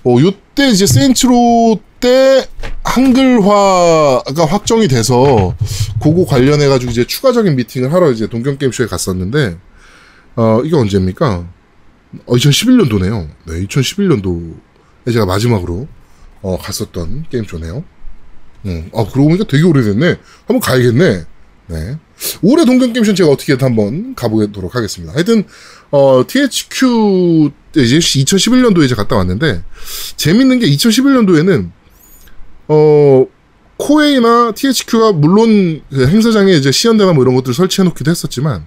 어 0.04 0.16
요때 0.20 0.68
이제 0.68 0.86
세인츠로 0.86 1.80
때 2.00 2.46
한글화가 2.84 4.44
확정이 4.46 4.86
돼서 4.86 5.56
그거 6.02 6.24
관련해 6.26 6.68
가지고 6.68 6.90
이제 6.92 7.06
추가적인 7.06 7.56
미팅을 7.56 7.92
하러 7.92 8.10
이제 8.10 8.26
동경 8.26 8.58
게임쇼에 8.58 8.86
갔었는데 8.86 9.58
어 10.36 10.62
이게 10.64 10.76
언제입니까? 10.76 11.46
어, 12.26 12.34
2011년도네요. 12.34 13.28
네, 13.46 13.66
2011년도에 13.66 15.12
제가 15.12 15.24
마지막으로 15.26 15.88
어, 16.42 16.58
갔었던 16.58 17.26
게임쇼네요. 17.30 17.84
음, 18.66 18.90
아, 18.94 19.04
그러고 19.04 19.28
보니까 19.28 19.44
되게 19.48 19.64
오래됐네. 19.64 20.16
한번 20.46 20.60
가야겠네. 20.60 21.24
네. 21.68 21.98
올해 22.42 22.64
동경 22.64 22.92
게임쇼 22.92 23.14
제가 23.14 23.30
어떻게든 23.30 23.66
한번 23.66 24.14
가보도록 24.14 24.76
하겠습니다. 24.76 25.14
하여튼, 25.14 25.44
어, 25.90 26.24
THQ, 26.26 27.50
이제 27.76 27.98
2011년도에 27.98 28.84
이제 28.84 28.94
갔다 28.94 29.16
왔는데, 29.16 29.62
재밌는 30.16 30.60
게 30.60 30.66
2011년도에는, 30.66 31.70
어, 32.68 33.26
코에이나 33.76 34.53
THQ가 34.52 35.12
물론 35.12 35.82
그 35.90 36.06
행사장에 36.06 36.52
이제 36.52 36.70
시연대나 36.70 37.12
뭐 37.14 37.24
이런 37.24 37.34
것들을 37.34 37.54
설치해 37.54 37.84
놓기도 37.84 38.10
했었지만, 38.10 38.64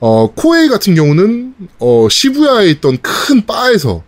어, 0.00 0.32
코에이 0.34 0.68
같은 0.68 0.94
경우는, 0.94 1.54
어, 1.78 2.08
시부야에 2.10 2.68
있던 2.70 2.98
큰 3.00 3.46
바에서 3.46 4.02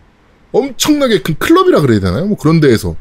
엄청나게 0.51 1.22
큰 1.22 1.36
클럽이라 1.38 1.80
그래야 1.82 2.01
되나요? 2.01 2.26
뭐 2.26 2.36
그런 2.36 2.61
데에서 2.61 2.96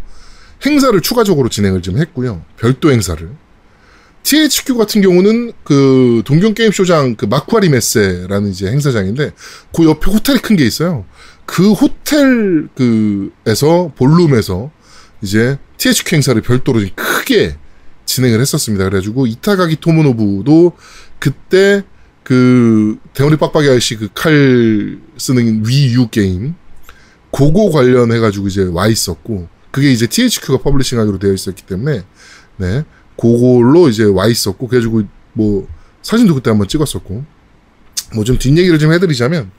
행사를 0.66 1.00
추가적으로 1.02 1.50
진행을 1.50 1.82
좀 1.82 1.98
했고요. 1.98 2.42
별도 2.58 2.92
행사를. 2.92 3.30
THQ 4.24 4.76
같은 4.76 5.02
경우는 5.02 5.54
그 5.64 6.22
동경 6.26 6.54
게임 6.54 6.72
쇼장 6.72 7.16
그 7.16 7.26
마쿠하리 7.26 7.70
메세라는 7.70 8.50
이제 8.50 8.68
행사장인데 8.68 9.32
그 9.74 9.86
옆에 9.86 10.12
호텔이 10.12 10.40
큰 10.40 10.58
게 10.58 10.66
있어요. 10.66 11.06
그 11.46 11.72
호텔 11.72 12.68
그에서 12.76 13.92
ballroom에서 13.96 14.70
이제 15.22 15.58
THQ 15.78 16.16
행사를 16.16 16.42
별도로 16.42 16.82
크게 16.96 17.56
진행을 18.06 18.42
했었습니다. 18.42 18.84
그래가지고 18.86 19.28
이타가키 19.28 19.78
토모노부도 19.78 20.74
그때 21.20 21.84
그 22.24 22.98
대머리 23.14 23.38
빡빡이 23.38 23.70
아저씨 23.70 23.96
그 23.96 24.10
칼 24.14 25.00
쓰는 25.18 25.64
Wii 25.66 25.99
U 25.99 26.10
게임 26.10 26.56
그거 27.32 27.70
관련해 27.72 28.20
가지고 28.20 28.48
이제 28.48 28.64
와 28.64 28.88
있었고 28.88 29.48
그게 29.78 29.92
이제 29.92 30.08
THQ가 30.08 30.58
publishing하기로 30.64 31.20
되어 31.20 31.34
있었기 31.34 31.62
때문에 31.68 32.04
네. 32.58 32.84
그걸로 33.16 33.90
이제 33.90 34.06
와 34.06 34.26
있었고 34.26 34.68
그래가지고 34.68 35.04
뭐 35.34 35.68
사진도 36.02 36.34
그때 36.34 36.50
한번 36.50 36.68
찍었었고. 36.68 37.24
뭐 38.16 38.24
좀 38.24 38.40
뒷얘기를 38.40 38.80
좀 38.80 38.92
해드리자면 38.92 39.52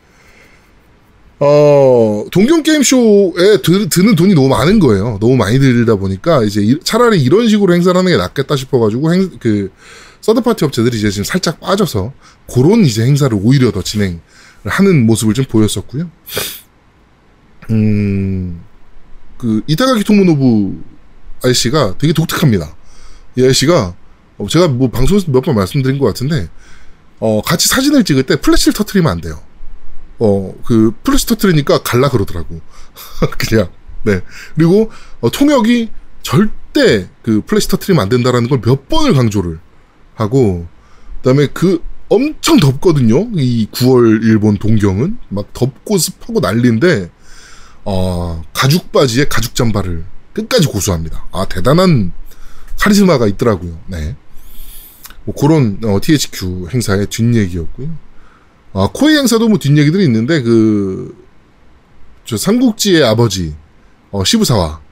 어 1.39 2.25
동경 2.33 2.64
게임 2.64 2.83
쇼에 2.83 3.62
드, 3.62 3.89
드는 3.89 4.16
돈이 4.16 4.35
너무 4.35 4.49
많은 4.49 4.81
거예요. 4.81 5.19
너무 5.21 5.37
많이 5.37 5.61
들다 5.61 5.95
보니까 5.95 6.43
이제 6.43 6.77
차라리 6.83 7.23
이런 7.23 7.49
식으로 7.49 7.73
행사를 7.75 7.97
하는 7.97 8.11
게 8.11 8.16
낫겠다 8.16 8.57
싶어가지고 8.57 9.12
행, 9.14 9.31
그 9.39 9.71
서드파티 10.21 10.64
업체들이 10.64 10.99
이제 10.99 11.11
지금 11.11 11.23
살짝 11.23 11.61
빠져서 11.61 12.12
그런 12.53 12.85
이제 12.85 13.05
행사를 13.05 13.39
오히려 13.41 13.71
더 13.71 13.83
진행을 13.83 14.19
하는 14.64 15.07
모습을 15.07 15.35
좀 15.35 15.45
보였었고요. 15.45 16.11
음, 17.71 18.64
그, 19.39 19.62
이타가키 19.66 20.05
토모노부 20.05 20.76
아저씨가 21.43 21.97
되게 21.99 22.12
독특합니다. 22.12 22.74
이 23.36 23.45
아저씨가, 23.45 23.95
어, 24.39 24.47
제가 24.49 24.68
뭐 24.68 24.91
방송에서 24.91 25.30
몇 25.30 25.43
번 25.43 25.55
말씀드린 25.55 25.99
것 25.99 26.07
같은데, 26.07 26.49
어, 27.20 27.41
같이 27.43 27.68
사진을 27.68 28.05
찍을 28.05 28.24
때 28.24 28.36
플래시를 28.41 28.72
터트리면 28.74 29.11
안 29.11 29.20
돼요. 29.20 29.41
어, 30.18 30.55
그, 30.64 30.93
플래시 31.05 31.26
터트리니까 31.26 31.82
갈라 31.82 32.11
그러더라고. 32.11 32.61
그냥, 33.39 33.68
네. 34.05 34.20
그리고, 34.57 34.91
어, 35.20 35.30
통역이 35.30 35.91
절대 36.22 37.09
그 37.22 37.41
플래시 37.47 37.68
터트리면 37.68 38.03
안 38.03 38.09
된다라는 38.09 38.49
걸 38.49 38.61
몇 38.61 38.89
번을 38.89 39.14
강조를 39.14 39.59
하고 40.14 40.66
그다음에 41.22 41.47
그 41.55 41.82
엄청 42.09 42.59
덥거든요. 42.59 43.28
이 43.34 43.68
9월 43.70 44.22
일본 44.24 44.59
동경은 44.59 45.16
막 45.28 45.53
덥고 45.55 45.97
습하고 45.97 46.41
난리인데 46.41 47.11
어, 47.91 48.43
가죽 48.53 48.93
바지에 48.93 49.26
가죽 49.28 49.55
잠바를 49.55 50.05
끝까지 50.34 50.66
고수합니다. 50.66 51.24
아 51.32 51.47
대단한 51.47 52.12
카리스마가 52.78 53.26
있더라고요. 53.26 53.78
네. 53.86 54.16
뭐 55.24 55.34
그런 55.34 55.78
어, 55.84 55.99
THQ 56.01 56.68
행사의 56.72 57.07
뒷얘기였고요. 57.07 57.89
아, 58.74 58.89
코이 58.93 59.16
행사도 59.16 59.49
뭐 59.49 59.59
뒷얘기들이 59.59 60.05
있는데 60.05 60.43
그 60.43 61.28
저 62.28 62.36
삼국지의 62.36 63.05
아버지 63.05 63.55
어, 64.11 64.22
시부사와 64.22 64.82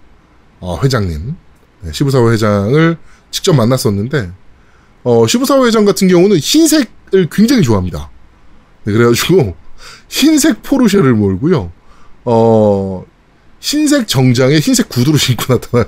어, 0.61 0.81
회장님, 0.83 1.37
네, 1.83 1.93
시부사와 1.93 2.33
회장을 2.33 2.97
직접 3.31 3.53
만났었는데, 3.53 4.33
어, 5.05 5.27
시부사와 5.27 5.67
회장 5.67 5.85
같은 5.85 6.09
경우는 6.09 6.39
흰색을 6.39 7.29
굉장히 7.31 7.63
좋아합니다. 7.63 8.09
네, 8.85 8.93
그래가지고, 8.95 9.55
흰색 10.09 10.63
포르쉐를 10.63 11.13
몰고요, 11.13 11.71
어, 12.27 13.05
흰색 13.61 14.07
정장에 14.09 14.59
흰색 14.59 14.89
구두를 14.89 15.19
신고 15.19 15.45
나타나, 15.55 15.85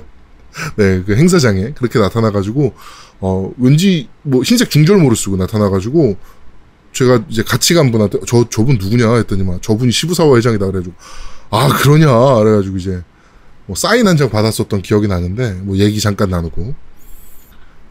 네, 0.77 1.03
그 1.05 1.15
행사장에 1.15 1.73
그렇게 1.73 1.99
나타나가지고, 1.99 2.73
어, 3.19 3.51
왠지 3.57 4.09
뭐 4.23 4.41
흰색 4.41 4.69
중절모를 4.71 5.15
쓰고 5.15 5.37
나타나가지고, 5.37 6.15
제가 6.93 7.23
이제 7.29 7.43
같이 7.43 7.73
간 7.75 7.91
분한테, 7.91 8.19
저, 8.25 8.49
저분 8.49 8.77
누구냐 8.77 9.13
했더니만, 9.17 9.61
저분이 9.61 9.91
시부사와 9.91 10.37
회장이다 10.37 10.65
그래가지고, 10.65 10.95
아, 11.51 11.67
그러냐. 11.67 12.07
그래가지고 12.07 12.77
이제, 12.77 13.03
뭐 13.67 13.75
사인 13.75 14.07
한 14.07 14.17
장 14.17 14.29
받았었던 14.29 14.81
기억이 14.81 15.07
나는데, 15.07 15.51
뭐 15.61 15.77
얘기 15.77 15.99
잠깐 15.99 16.29
나누고, 16.29 16.73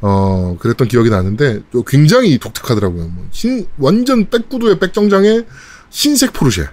어, 0.00 0.56
그랬던 0.58 0.88
기억이 0.88 1.10
나는데, 1.10 1.60
또 1.70 1.82
굉장히 1.84 2.38
독특하더라고요. 2.38 3.08
뭐 3.08 3.26
흰, 3.30 3.66
완전 3.78 4.28
백구두에 4.30 4.78
백정장에 4.78 5.42
흰색 5.90 6.32
포르쉐. 6.32 6.68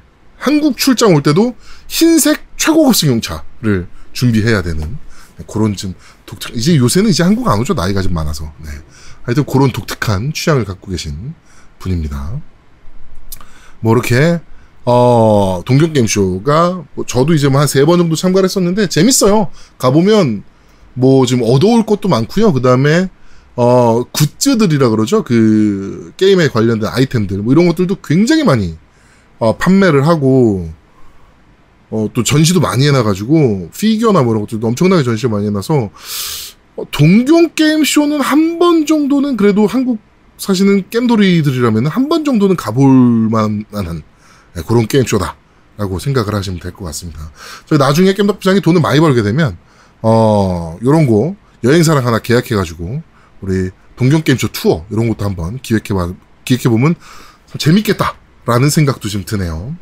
한국 0.45 0.77
출장 0.77 1.15
올 1.15 1.23
때도 1.23 1.55
흰색 1.87 2.39
최고급 2.55 2.95
승용차를 2.95 3.87
준비해야 4.13 4.61
되는 4.61 4.79
네, 5.37 5.43
그런 5.51 5.75
좀 5.75 5.95
독특, 6.27 6.55
이제 6.55 6.77
요새는 6.77 7.09
이제 7.09 7.23
한국 7.23 7.47
안 7.47 7.59
오죠. 7.59 7.73
나이가 7.73 8.03
좀 8.03 8.13
많아서. 8.13 8.53
네. 8.63 8.69
하여튼 9.23 9.43
그런 9.45 9.71
독특한 9.71 10.33
취향을 10.33 10.63
갖고 10.65 10.91
계신 10.91 11.33
분입니다. 11.79 12.39
뭐 13.79 13.93
이렇게 13.93 14.39
어, 14.85 15.63
동경 15.65 15.93
게임쇼가, 15.93 16.83
뭐 16.93 17.05
저도 17.07 17.33
이제 17.33 17.47
뭐 17.49 17.59
한 17.59 17.65
세 17.67 17.83
번 17.85 17.97
정도 17.97 18.15
참가를 18.15 18.45
했었는데, 18.45 18.85
재밌어요. 18.87 19.49
가 19.79 19.89
보면, 19.89 20.43
뭐, 20.93 21.25
좀 21.25 21.41
얻어올 21.43 21.87
것도 21.87 22.07
많고요 22.07 22.53
그 22.53 22.61
다음에, 22.61 23.09
어, 23.55 24.03
굿즈들이라 24.11 24.89
그러죠. 24.89 25.23
그, 25.23 26.13
게임에 26.17 26.49
관련된 26.49 26.87
아이템들, 26.87 27.39
뭐 27.39 27.51
이런 27.53 27.67
것들도 27.67 27.95
굉장히 28.03 28.43
많이, 28.43 28.77
어, 29.39 29.57
판매를 29.57 30.07
하고, 30.07 30.69
어, 31.89 32.07
또 32.13 32.23
전시도 32.23 32.59
많이 32.59 32.87
해놔가지고, 32.87 33.69
피규어나 33.77 34.23
뭐 34.23 34.33
이런 34.33 34.41
것들도 34.43 34.65
엄청나게 34.67 35.03
전시를 35.03 35.29
많이 35.29 35.47
해놔서, 35.47 35.89
어, 36.77 36.83
동경 36.91 37.51
게임 37.55 37.83
쇼는 37.83 38.21
한 38.21 38.59
번 38.59 38.85
정도는 38.85 39.37
그래도 39.37 39.67
한국 39.67 39.99
사시는 40.37 40.89
겜돌이들이라면 40.89 41.87
한 41.87 42.09
번 42.09 42.25
정도는 42.25 42.55
가볼 42.55 42.87
만한, 43.29 44.01
네, 44.55 44.61
그런 44.67 44.87
게임 44.87 45.05
쇼다. 45.05 45.37
라고 45.77 45.99
생각을 45.99 46.33
하시면 46.33 46.61
될 46.61 46.71
것 46.71 46.85
같습니다. 46.85 47.31
저희 47.65 47.77
나중에 47.77 48.13
겜덕 48.13 48.39
부장이 48.39 48.61
돈을 48.61 48.79
많이 48.81 49.01
벌게 49.01 49.21
되면, 49.23 49.57
어, 50.01 50.77
요런 50.83 51.05
거, 51.07 51.35
여행사랑 51.65 52.05
하나 52.07 52.19
계약해가지고, 52.19 53.01
우리 53.41 53.69
동경 53.97 54.21
게임 54.23 54.37
쇼 54.37 54.47
투어, 54.53 54.85
이런 54.89 55.09
것도 55.09 55.25
한번 55.25 55.59
기획해봐, 55.61 56.13
기획해 56.45 56.69
보면 56.69 56.95
재밌겠다. 57.57 58.15
라는 58.45 58.69
생각도 58.69 59.09
좀 59.09 59.25
드네요. 59.25 59.75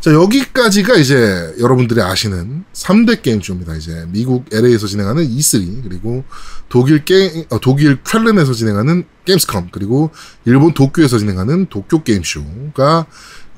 자, 0.00 0.14
여기까지가 0.14 0.96
이제 0.96 1.54
여러분들이 1.60 2.00
아시는 2.00 2.64
3대 2.72 3.20
게임쇼입니다. 3.20 3.74
이제 3.76 4.06
미국 4.08 4.46
LA에서 4.50 4.86
진행하는 4.86 5.28
E3, 5.28 5.82
그리고 5.82 6.24
독일 6.70 7.04
게임, 7.04 7.44
어, 7.50 7.60
독일 7.60 7.98
쾰른에서 8.02 8.54
진행하는 8.54 9.04
게임스컴, 9.26 9.68
그리고 9.72 10.10
일본 10.46 10.72
도쿄에서 10.72 11.18
진행하는 11.18 11.66
도쿄 11.66 12.02
게임쇼가 12.02 13.06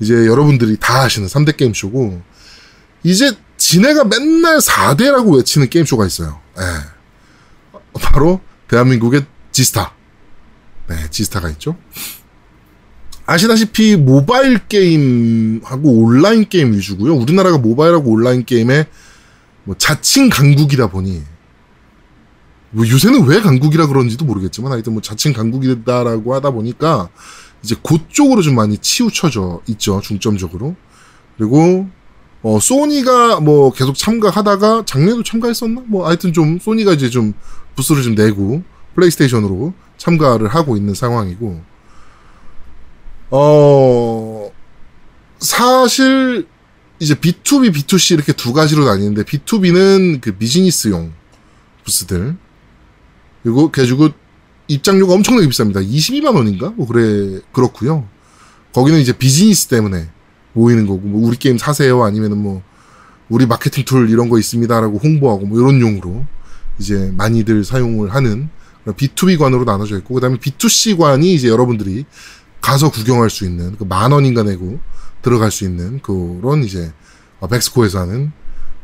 이제 0.01 0.13
여러분들이 0.13 0.75
다 0.81 1.03
아시는 1.03 1.29
3대 1.29 1.55
게임쇼고, 1.55 2.21
이제 3.03 3.31
지네가 3.55 4.03
맨날 4.03 4.57
4대라고 4.57 5.37
외치는 5.37 5.69
게임쇼가 5.69 6.05
있어요. 6.05 6.41
예. 6.59 6.63
바로 8.01 8.41
대한민국의 8.67 9.25
지스타. 9.53 9.93
네, 10.87 11.09
지스타가 11.09 11.49
있죠. 11.51 11.77
아시다시피 13.25 13.95
모바일 13.95 14.59
게임하고 14.67 15.89
온라인 15.89 16.47
게임 16.47 16.73
위주고요. 16.73 17.15
우리나라가 17.15 17.57
모바일하고 17.57 18.11
온라인 18.11 18.43
게임의 18.43 18.85
뭐 19.63 19.75
자칭 19.77 20.29
강국이다 20.29 20.87
보니 20.87 21.21
뭐 22.71 22.87
요새는 22.87 23.25
왜 23.25 23.39
강국이라 23.39 23.87
그런지도 23.87 24.25
모르겠지만 24.25 24.71
하여튼 24.71 24.93
뭐 24.93 25.01
자칭 25.01 25.31
강국이다라고 25.31 26.33
하다 26.35 26.51
보니까 26.51 27.09
이제 27.63 27.75
그쪽으로 27.81 28.41
좀 28.41 28.55
많이 28.55 28.77
치우쳐져 28.77 29.61
있죠 29.67 30.01
중점적으로. 30.01 30.75
그리고 31.37 31.87
어 32.41 32.59
소니가 32.59 33.39
뭐 33.39 33.71
계속 33.71 33.95
참가하다가 33.95 34.83
작년에도 34.85 35.23
참가했었나? 35.23 35.83
뭐 35.87 36.05
하여튼 36.05 36.33
좀 36.33 36.59
소니가 36.59 36.91
이제 36.91 37.09
좀 37.09 37.33
부스를 37.75 38.03
좀 38.03 38.15
내고 38.15 38.63
플레이스테이션으로 38.95 39.73
참가를 39.97 40.49
하고 40.49 40.75
있는 40.75 40.93
상황이고 40.93 41.72
어, 43.35 44.51
사실, 45.39 46.45
이제 46.99 47.15
B2B, 47.15 47.73
B2C 47.73 48.13
이렇게 48.13 48.31
두 48.31 48.53
가지로 48.53 48.85
나뉘는데, 48.85 49.23
B2B는 49.23 50.21
그 50.21 50.33
비즈니스용 50.33 51.11
부스들. 51.83 52.37
그리고, 53.41 53.71
그래가지고, 53.71 54.09
입장료가 54.67 55.15
엄청나게 55.15 55.47
비쌉니다. 55.47 55.83
22만 55.83 56.35
원인가? 56.35 56.69
뭐, 56.75 56.85
그래, 56.85 57.41
그렇고요 57.51 58.07
거기는 58.71 58.99
이제 58.99 59.11
비즈니스 59.17 59.67
때문에 59.67 60.09
모이는 60.53 60.85
거고, 60.85 61.01
뭐, 61.01 61.27
우리 61.27 61.35
게임 61.35 61.57
사세요? 61.57 62.03
아니면은 62.03 62.37
뭐, 62.37 62.61
우리 63.29 63.47
마케팅 63.47 63.83
tool 63.83 64.11
이런 64.11 64.29
거 64.29 64.37
있습니다라고 64.37 64.99
홍보하고, 64.99 65.47
뭐, 65.47 65.59
이런 65.59 65.81
용으로 65.81 66.23
이제 66.77 67.11
많이들 67.17 67.63
사용을 67.63 68.13
하는 68.13 68.49
B2B 68.85 69.39
관으로 69.39 69.63
나눠져 69.63 69.97
있고, 69.97 70.13
그 70.13 70.21
다음에 70.21 70.37
B2C 70.37 70.99
관이 70.99 71.33
이제 71.33 71.47
여러분들이 71.47 72.05
가서 72.63 72.89
구경할 72.91 73.29
수 73.29 73.45
있는 73.45 73.75
그 73.77 73.85
만 73.85 74.11
원인가 74.11 74.43
내고 74.43 74.79
들어갈 75.21 75.51
수 75.51 75.63
있는 75.65 75.99
그런 76.01 76.63
이제 76.63 76.91
어, 77.39 77.47
벡스코에서 77.47 77.99
하는 77.99 78.31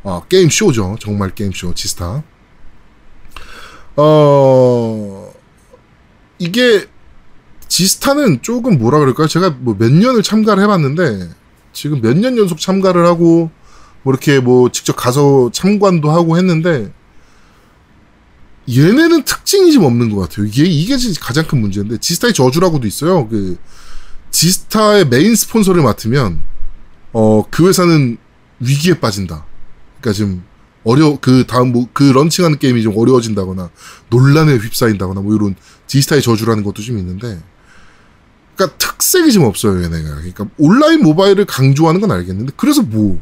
어, 0.04 0.24
게임 0.30 0.50
쇼죠. 0.50 0.98
정말 1.00 1.34
게임 1.34 1.52
쇼 1.52 1.74
지스타. 1.74 2.24
어 3.96 5.32
이게 6.38 6.88
지스타는 7.68 8.42
조금 8.42 8.78
뭐라 8.78 9.00
그럴까요? 9.00 9.28
제가 9.28 9.52
뭐 9.60 9.76
몇 9.78 9.92
년을 9.92 10.24
참가를 10.24 10.64
해봤는데 10.64 11.30
지금 11.74 12.02
몇 12.02 12.16
년 12.18 12.38
연속 12.38 12.60
참가를 12.60 13.06
하고 13.06 13.52
뭐 14.04 14.14
이렇게 14.14 14.40
뭐 14.40 14.70
직접 14.72 14.96
가서 14.96 15.50
참관도 15.52 16.10
하고 16.12 16.38
했는데 16.38 16.92
얘네는 18.70 19.24
특징이 19.24 19.72
좀 19.72 19.84
없는 19.84 20.14
것 20.14 20.22
같아요. 20.22 20.46
이게, 20.46 20.64
이게 20.64 20.96
가장 21.20 21.48
큰 21.48 21.60
문제인데, 21.60 21.98
지스타의 21.98 22.34
저주라고도 22.34 22.86
있어요. 22.88 23.28
그, 23.28 23.58
지스타의 24.32 25.08
메인 25.08 25.36
스폰서를 25.36 25.82
맡으면, 25.82 26.42
어, 27.14 27.44
그 27.50 27.68
회사는 27.68 28.18
위기에 28.60 29.00
빠진다. 29.00 29.46
그러니까 30.00 30.14
지금, 30.16 30.44
어려, 30.84 31.18
그 31.20 31.46
다음 31.48 31.72
뭐, 31.72 31.88
그 31.94 32.04
런칭하는 32.04 32.60
게임이 32.60 32.84
좀 32.84 32.96
어려워진다거나, 32.96 33.72
논란에 34.10 34.56
휩싸인다거나, 34.58 35.22
뭐 35.22 35.36
이런 35.36 35.56
지스타의 35.88 36.22
저주라는 36.22 36.64
것도 36.64 36.84
좀 36.84 37.00
있는데, 37.00 37.42
그러니까 38.56 38.78
특색이 38.78 39.32
좀 39.32 39.46
없어요, 39.46 39.82
얘네가. 39.84 40.16
그러니까 40.16 40.46
온라인 40.58 41.02
모바일을 41.02 41.46
강조하는 41.46 42.02
건 42.02 42.12
알겠는데, 42.12 42.54
그래서 42.56 42.84
뭐, 42.84 43.20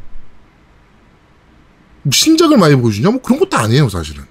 신작을 2.10 2.58
많이 2.58 2.76
보여주냐? 2.76 3.10
뭐 3.10 3.22
그런 3.22 3.38
것도 3.38 3.56
아니에요, 3.56 3.88
사실은. 3.88 4.24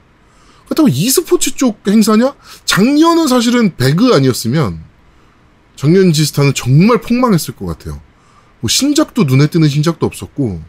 그렇다고 0.67 0.89
e스포츠 0.89 1.55
쪽 1.55 1.87
행사냐? 1.87 2.35
작년은 2.65 3.27
사실은 3.27 3.75
배그 3.75 4.13
아니었으면 4.13 4.83
작년 5.75 6.11
지스타는 6.11 6.53
정말 6.53 6.99
폭망했을 6.99 7.55
것 7.55 7.65
같아요. 7.65 8.01
뭐 8.59 8.67
신작도 8.67 9.23
눈에 9.23 9.47
띄는 9.47 9.69
신작도 9.69 10.05
없었고 10.05 10.61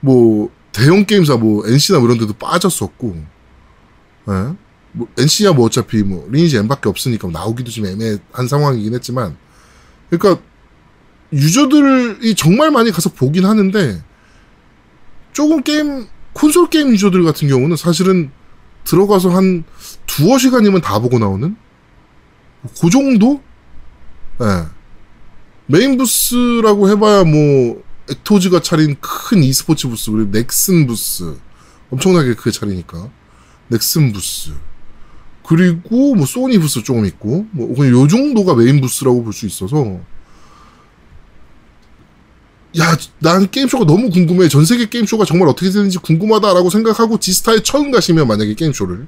뭐 0.00 0.50
대형 0.72 1.04
게임사 1.04 1.36
뭐 1.36 1.66
NC나 1.66 1.98
뭐 1.98 2.08
이런 2.08 2.18
데도 2.18 2.34
빠졌었고 2.34 3.16
예? 4.28 4.56
뭐 4.92 5.08
NC야 5.18 5.52
뭐 5.52 5.66
어차피 5.66 6.02
뭐 6.02 6.26
리니지 6.30 6.56
M밖에 6.58 6.88
없으니까 6.88 7.28
나오기도 7.28 7.70
좀 7.70 7.86
애매한 7.86 8.48
상황이긴 8.48 8.94
했지만 8.94 9.36
그러니까 10.08 10.42
유저들이 11.32 12.34
정말 12.36 12.70
많이 12.70 12.90
가서 12.90 13.10
보긴 13.10 13.44
하는데 13.44 14.02
조금 15.32 15.62
게임 15.62 16.06
콘솔 16.32 16.70
게임 16.70 16.90
유저들 16.90 17.24
같은 17.24 17.48
경우는 17.48 17.76
사실은 17.76 18.30
들어가서 18.86 19.30
한 19.30 19.64
두어 20.06 20.38
시간이면 20.38 20.80
다 20.80 20.98
보고 21.00 21.18
나오는? 21.18 21.56
그 22.80 22.88
정도? 22.90 23.42
예. 24.40 24.44
네. 24.44 24.62
메인 25.66 25.96
부스라고 25.98 26.88
해봐야 26.90 27.24
뭐, 27.24 27.82
액토즈가 28.08 28.62
차린 28.62 28.96
큰 29.00 29.42
e스포츠 29.42 29.88
부스, 29.88 30.10
그리고 30.12 30.30
넥슨 30.30 30.86
부스. 30.86 31.36
엄청나게 31.90 32.34
크게 32.34 32.52
차리니까. 32.52 33.10
넥슨 33.68 34.12
부스. 34.12 34.52
그리고 35.42 36.14
뭐, 36.14 36.24
소니 36.24 36.58
부스 36.58 36.84
조금 36.84 37.04
있고, 37.06 37.46
뭐, 37.50 37.76
요 37.88 38.06
정도가 38.06 38.54
메인 38.54 38.80
부스라고 38.80 39.24
볼 39.24 39.32
수 39.32 39.46
있어서, 39.46 40.00
야, 42.78 42.96
난 43.20 43.50
게임쇼가 43.50 43.86
너무 43.86 44.10
궁금해. 44.10 44.48
전 44.48 44.64
세계 44.64 44.86
게임쇼가 44.88 45.24
정말 45.24 45.48
어떻게 45.48 45.70
되는지 45.70 45.98
궁금하다라고 45.98 46.68
생각하고 46.70 47.18
지스타에 47.18 47.60
처음 47.62 47.90
가시면 47.90 48.26
만약에 48.28 48.54
게임쇼를 48.54 49.06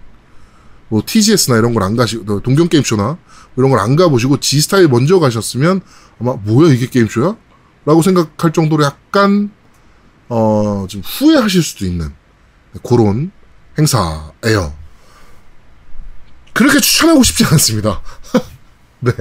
뭐 0.89 1.03
TGS나 1.05 1.59
이런 1.59 1.75
걸 1.75 1.83
안 1.83 1.97
가시고 1.97 2.41
동경 2.41 2.69
게임쇼나 2.69 3.19
이런 3.57 3.71
걸 3.71 3.79
안 3.81 3.95
가보시고 3.97 4.41
지스타에 4.41 4.87
먼저 4.87 5.19
가셨으면 5.19 5.83
아마 6.21 6.33
뭐야 6.35 6.73
이게 6.73 6.87
게임쇼야? 6.87 7.37
라고 7.85 8.01
생각할 8.03 8.53
정도로 8.53 8.85
약간 8.85 9.51
어, 10.31 10.87
좀 10.89 11.03
후회하실 11.05 11.63
수도 11.63 11.85
있는 11.85 12.13
그런 12.83 13.33
행사예요. 13.79 14.75
그렇게 16.55 16.81
추천하고 16.81 17.23
싶지 17.23 17.45
않습니다. 17.45 18.01
네. 19.01 19.13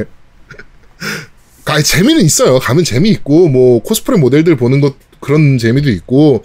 아, 1.68 1.82
재미는 1.82 2.24
있어요. 2.24 2.59
가면 2.59 2.84
재미있고, 2.84 3.49
뭐, 3.49 3.82
코스프레 3.82 4.18
모델들 4.18 4.55
보는 4.55 4.82
것, 4.82 4.95
그런 5.20 5.57
재미도 5.57 5.89
있고, 5.89 6.43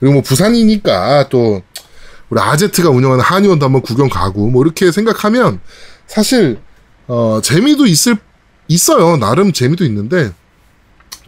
그리고 0.00 0.14
뭐, 0.14 0.22
부산이니까 0.22 1.28
또, 1.28 1.62
우리 2.30 2.40
아제트가 2.40 2.88
운영하는 2.88 3.22
한의원도 3.22 3.66
한번 3.66 3.82
구경 3.82 4.08
가고, 4.08 4.48
뭐, 4.48 4.64
이렇게 4.64 4.90
생각하면, 4.90 5.60
사실, 6.06 6.58
어, 7.06 7.40
재미도 7.42 7.86
있을, 7.86 8.16
있어요. 8.68 9.18
나름 9.18 9.52
재미도 9.52 9.84
있는데, 9.84 10.32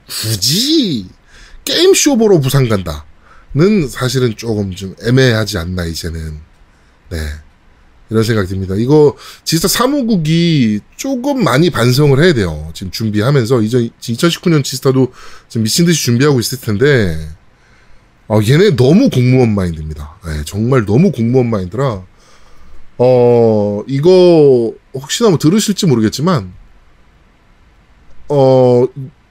굳이, 0.08 1.06
게임쇼 1.64 2.16
보러 2.18 2.40
부산 2.40 2.68
간다 2.68 3.06
는 3.54 3.88
사실은 3.88 4.34
조금 4.36 4.74
좀 4.74 4.96
애매하지 5.06 5.58
않나, 5.58 5.84
이제는. 5.84 6.40
네. 7.10 7.18
이런 8.14 8.22
생각이 8.22 8.48
듭니다. 8.48 8.76
이거 8.76 9.16
진짜 9.42 9.66
사무국이 9.66 10.78
조금 10.96 11.42
많이 11.42 11.68
반성을 11.68 12.22
해야 12.22 12.32
돼요. 12.32 12.70
지금 12.72 12.92
준비하면서 12.92 13.62
이전 13.62 13.90
2019년 14.00 14.62
지스타도 14.62 15.12
지금 15.48 15.64
미친 15.64 15.84
듯이 15.84 16.04
준비하고 16.04 16.38
있을 16.38 16.60
텐데 16.60 17.18
어, 18.28 18.38
얘네 18.40 18.76
너무 18.76 19.10
공무원 19.10 19.52
마인드입니다. 19.56 20.14
네, 20.26 20.42
정말 20.44 20.86
너무 20.86 21.10
공무원 21.10 21.50
마인드라 21.50 22.04
어 22.98 23.82
이거 23.88 24.72
혹시나 24.94 25.30
뭐 25.30 25.38
들으실지 25.38 25.86
모르겠지만 25.86 26.52
어 28.28 28.86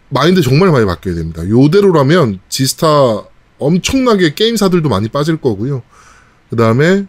마인드 0.10 0.42
정말 0.42 0.72
많이 0.72 0.86
바뀌어야 0.86 1.16
됩니다. 1.16 1.48
요대로라면 1.48 2.42
지스타 2.50 2.88
엄청나게 3.60 4.34
게임사들도 4.34 4.90
많이 4.90 5.08
빠질 5.08 5.38
거고요. 5.38 5.84
그 6.50 6.58
다음에 6.58 7.06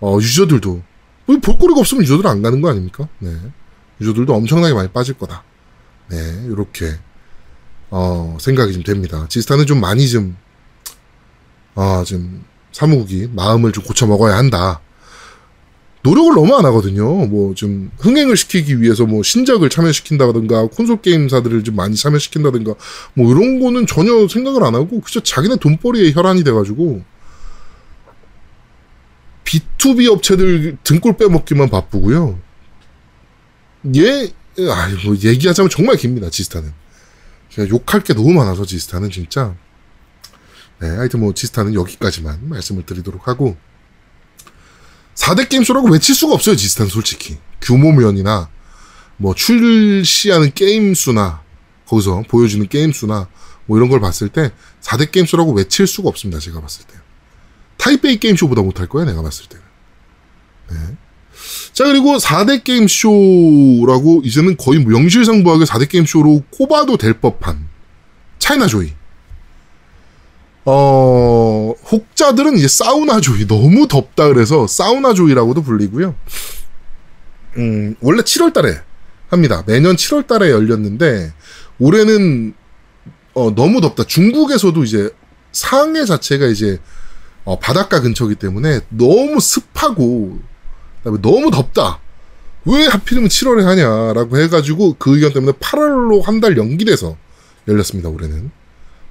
어, 0.00 0.18
유저들도 0.20 0.70
뭐 0.70 0.82
볼거리가 1.26 1.80
없으면 1.80 2.02
유저들 2.02 2.26
안 2.26 2.42
가는 2.42 2.60
거 2.60 2.70
아닙니까? 2.70 3.08
네. 3.18 3.30
유저들도 4.00 4.34
엄청나게 4.34 4.74
많이 4.74 4.88
빠질 4.88 5.14
거다. 5.14 5.44
네, 6.10 6.16
이렇게 6.48 6.98
어, 7.90 8.38
생각이 8.40 8.72
좀 8.72 8.82
됩니다. 8.82 9.26
지스타는 9.28 9.66
좀 9.66 9.78
많이 9.78 10.08
좀, 10.08 10.34
아, 11.74 12.02
좀, 12.06 12.42
사무국이 12.72 13.28
마음을 13.34 13.70
좀 13.72 13.84
고쳐 13.84 14.06
먹어야 14.06 14.36
한다. 14.36 14.80
노력을 16.02 16.34
너무 16.34 16.56
안 16.56 16.64
하거든요. 16.64 17.26
뭐, 17.26 17.54
좀, 17.54 17.90
흥행을 17.98 18.38
시키기 18.38 18.80
위해서 18.80 19.04
뭐, 19.04 19.22
신작을 19.22 19.68
참여시킨다든가, 19.68 20.68
콘솔 20.68 21.02
게임사들을 21.02 21.64
좀 21.64 21.76
많이 21.76 21.94
참여시킨다든가, 21.94 22.74
뭐, 23.12 23.30
이런 23.30 23.60
거는 23.60 23.86
전혀 23.86 24.26
생각을 24.26 24.64
안 24.64 24.74
하고, 24.74 25.02
그저 25.02 25.20
자기네 25.20 25.56
돈벌이에 25.56 26.12
혈안이 26.12 26.44
돼가지고, 26.44 27.02
B2B 29.52 30.10
업체들 30.10 30.78
등골 30.82 31.18
빼먹기만 31.18 31.68
바쁘고요. 31.68 32.38
얘, 33.96 34.32
아, 34.70 34.88
뭐 35.04 35.14
얘기하자면 35.14 35.68
정말 35.68 35.96
깁니다, 35.96 36.30
지스타는. 36.30 36.72
제가 37.50 37.68
욕할 37.68 38.02
게 38.02 38.14
너무 38.14 38.32
많아서 38.32 38.64
지스타는 38.64 39.10
진짜. 39.10 39.54
네, 40.80 40.88
하여튼 40.88 41.20
뭐 41.20 41.34
지스타는 41.34 41.74
여기까지만 41.74 42.48
말씀을 42.48 42.86
드리도록 42.86 43.28
하고. 43.28 43.56
4대 45.14 45.48
게임쇼라고 45.50 45.90
외칠 45.90 46.14
수가 46.14 46.32
없어요, 46.34 46.56
지스타는 46.56 46.88
솔직히. 46.88 47.36
규모면이나, 47.60 48.48
뭐 49.18 49.34
출시하는 49.34 50.52
게임 50.54 50.94
수나, 50.94 51.42
거기서 51.86 52.24
보여주는 52.28 52.66
게임 52.68 52.92
수나, 52.92 53.28
뭐 53.66 53.76
이런 53.76 53.90
걸 53.90 54.00
봤을 54.00 54.30
때 54.30 54.52
4대 54.80 55.12
게임쇼라고 55.12 55.52
외칠 55.52 55.86
수가 55.86 56.08
없습니다, 56.08 56.40
제가 56.40 56.62
봤을 56.62 56.86
때. 56.86 56.94
타이베이 57.82 58.18
게임쇼보다 58.18 58.62
못할 58.62 58.88
거야, 58.88 59.04
내가 59.04 59.22
봤을 59.22 59.46
때는. 59.48 59.64
네. 60.70 60.96
자, 61.72 61.84
그리고 61.84 62.16
4대 62.16 62.62
게임쇼라고 62.62 64.22
이제는 64.24 64.56
거의 64.56 64.84
명실상부하게 64.84 65.64
4대 65.64 65.88
게임쇼로 65.88 66.44
꼽아도 66.50 66.96
될 66.96 67.14
법한 67.14 67.66
차이나 68.38 68.68
조이. 68.68 68.92
어, 70.64 71.74
혹자들은 71.90 72.56
이제 72.56 72.68
사우나 72.68 73.20
조이. 73.20 73.48
너무 73.48 73.88
덥다 73.88 74.28
그래서 74.28 74.68
사우나 74.68 75.12
조이라고도 75.12 75.64
불리고요. 75.64 76.14
음, 77.56 77.96
원래 78.00 78.22
7월 78.22 78.52
달에 78.52 78.80
합니다. 79.28 79.64
매년 79.66 79.96
7월 79.96 80.28
달에 80.28 80.50
열렸는데, 80.52 81.32
올해는, 81.80 82.54
어, 83.34 83.52
너무 83.52 83.80
덥다. 83.80 84.04
중국에서도 84.04 84.84
이제 84.84 85.10
상해 85.50 86.04
자체가 86.04 86.46
이제 86.46 86.78
어, 87.44 87.58
바닷가 87.58 88.00
근처기 88.00 88.36
때문에 88.36 88.80
너무 88.88 89.40
습하고 89.40 90.38
그다음에 90.98 91.20
너무 91.20 91.50
덥다. 91.50 91.98
왜 92.64 92.86
하필이면 92.86 93.28
7월에 93.28 93.62
하냐라고 93.64 94.38
해가지고 94.38 94.94
그 94.98 95.16
의견 95.16 95.32
때문에 95.32 95.52
8월로 95.58 96.22
한 96.22 96.40
달 96.40 96.56
연기돼서 96.56 97.16
열렸습니다 97.66 98.08
올해는 98.08 98.50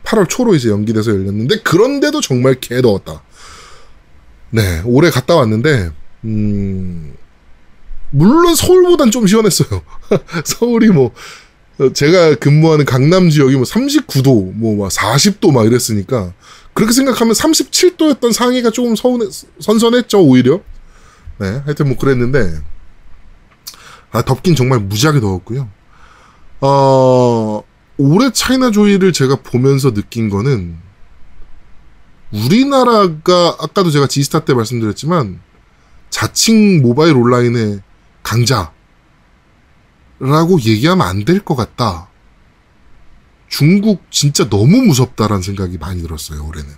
8월 0.03 0.27
초로 0.29 0.55
이제 0.55 0.69
연기돼서 0.69 1.11
열렸는데 1.11 1.59
그런데도 1.61 2.21
정말 2.21 2.55
개 2.59 2.81
더웠다. 2.81 3.21
네 4.51 4.81
올해 4.85 5.09
갔다 5.09 5.35
왔는데 5.35 5.91
음 6.25 7.13
물론 8.09 8.55
서울보단 8.55 9.11
좀 9.11 9.27
시원했어요. 9.27 9.81
서울이 10.45 10.89
뭐 10.89 11.11
제가 11.93 12.35
근무하는 12.35 12.85
강남 12.85 13.29
지역이 13.29 13.55
뭐 13.55 13.63
39도 13.63 14.53
뭐 14.53 14.87
40도 14.87 15.51
막 15.53 15.65
이랬으니까 15.65 16.33
그렇게 16.73 16.93
생각하면 16.93 17.33
37도였던 17.33 18.33
상해가 18.33 18.69
조금 18.71 18.95
서운해, 18.95 19.25
선선했죠, 19.59 20.21
오히려. 20.23 20.61
네, 21.39 21.61
하여튼 21.65 21.87
뭐 21.89 21.97
그랬는데, 21.97 22.59
아, 24.11 24.21
덥긴 24.21 24.55
정말 24.55 24.79
무지하게 24.79 25.19
더웠고요. 25.19 25.69
어, 26.61 27.63
올해 27.97 28.31
차이나 28.31 28.71
조이를 28.71 29.11
제가 29.13 29.37
보면서 29.37 29.93
느낀 29.93 30.29
거는, 30.29 30.77
우리나라가, 32.31 33.57
아까도 33.59 33.89
제가 33.91 34.07
지스타 34.07 34.45
때 34.45 34.53
말씀드렸지만, 34.53 35.41
자칭 36.09 36.81
모바일 36.81 37.15
온라인의 37.15 37.81
강자라고 38.23 38.71
얘기하면 40.63 41.05
안 41.07 41.25
될 41.25 41.43
것 41.43 41.55
같다. 41.55 42.09
중국 43.51 44.09
진짜 44.09 44.49
너무 44.49 44.81
무섭다라는 44.81 45.43
생각이 45.43 45.77
많이 45.77 46.01
들었어요, 46.01 46.47
올해는. 46.47 46.69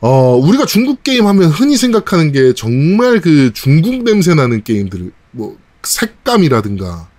어, 0.00 0.36
우리가 0.36 0.64
중국 0.66 1.02
게임 1.02 1.26
하면 1.26 1.50
흔히 1.50 1.76
생각하는 1.76 2.30
게 2.32 2.54
정말 2.54 3.20
그 3.20 3.52
중국 3.52 4.04
냄새 4.04 4.34
나는 4.34 4.62
게임들, 4.62 5.12
뭐, 5.32 5.58
색감이라든가, 5.82 7.10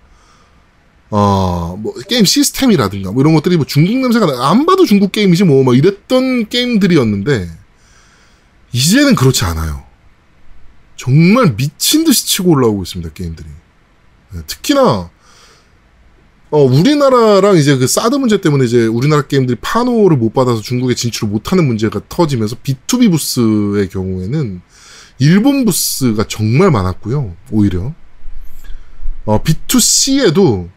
어, 1.10 1.78
뭐, 1.78 1.94
게임 2.08 2.24
시스템이라든가, 2.24 3.12
뭐 3.12 3.20
이런 3.22 3.34
것들이 3.34 3.58
뭐 3.58 3.66
중국 3.66 3.98
냄새가 3.98 4.24
나, 4.24 4.48
안 4.48 4.64
봐도 4.64 4.86
중국 4.86 5.12
게임이지 5.12 5.44
뭐, 5.44 5.62
막 5.62 5.76
이랬던 5.76 6.48
게임들이었는데, 6.48 7.50
이제는 8.72 9.14
그렇지 9.14 9.44
않아요. 9.44 9.84
정말 10.96 11.54
미친 11.56 12.04
듯이 12.04 12.26
치고 12.26 12.52
올라오고 12.52 12.84
있습니다, 12.84 13.12
게임들이. 13.12 13.48
네, 14.32 14.40
특히나, 14.46 15.10
어, 16.52 16.62
우리나라랑 16.64 17.56
이제 17.56 17.78
그 17.78 17.86
사드 17.86 18.16
문제 18.16 18.38
때문에 18.38 18.66
이제 18.66 18.84
우리나라 18.84 19.22
게임들이 19.22 19.56
파노를 19.62 20.18
못 20.18 20.34
받아서 20.34 20.60
중국에 20.60 20.94
진출을 20.94 21.32
못하는 21.32 21.66
문제가 21.66 22.02
터지면서 22.10 22.56
B2B 22.56 23.10
부스의 23.10 23.88
경우에는 23.88 24.60
일본 25.18 25.64
부스가 25.64 26.24
정말 26.28 26.70
많았고요. 26.70 27.34
오히려. 27.50 27.94
어, 29.24 29.42
B2C에도 29.42 30.68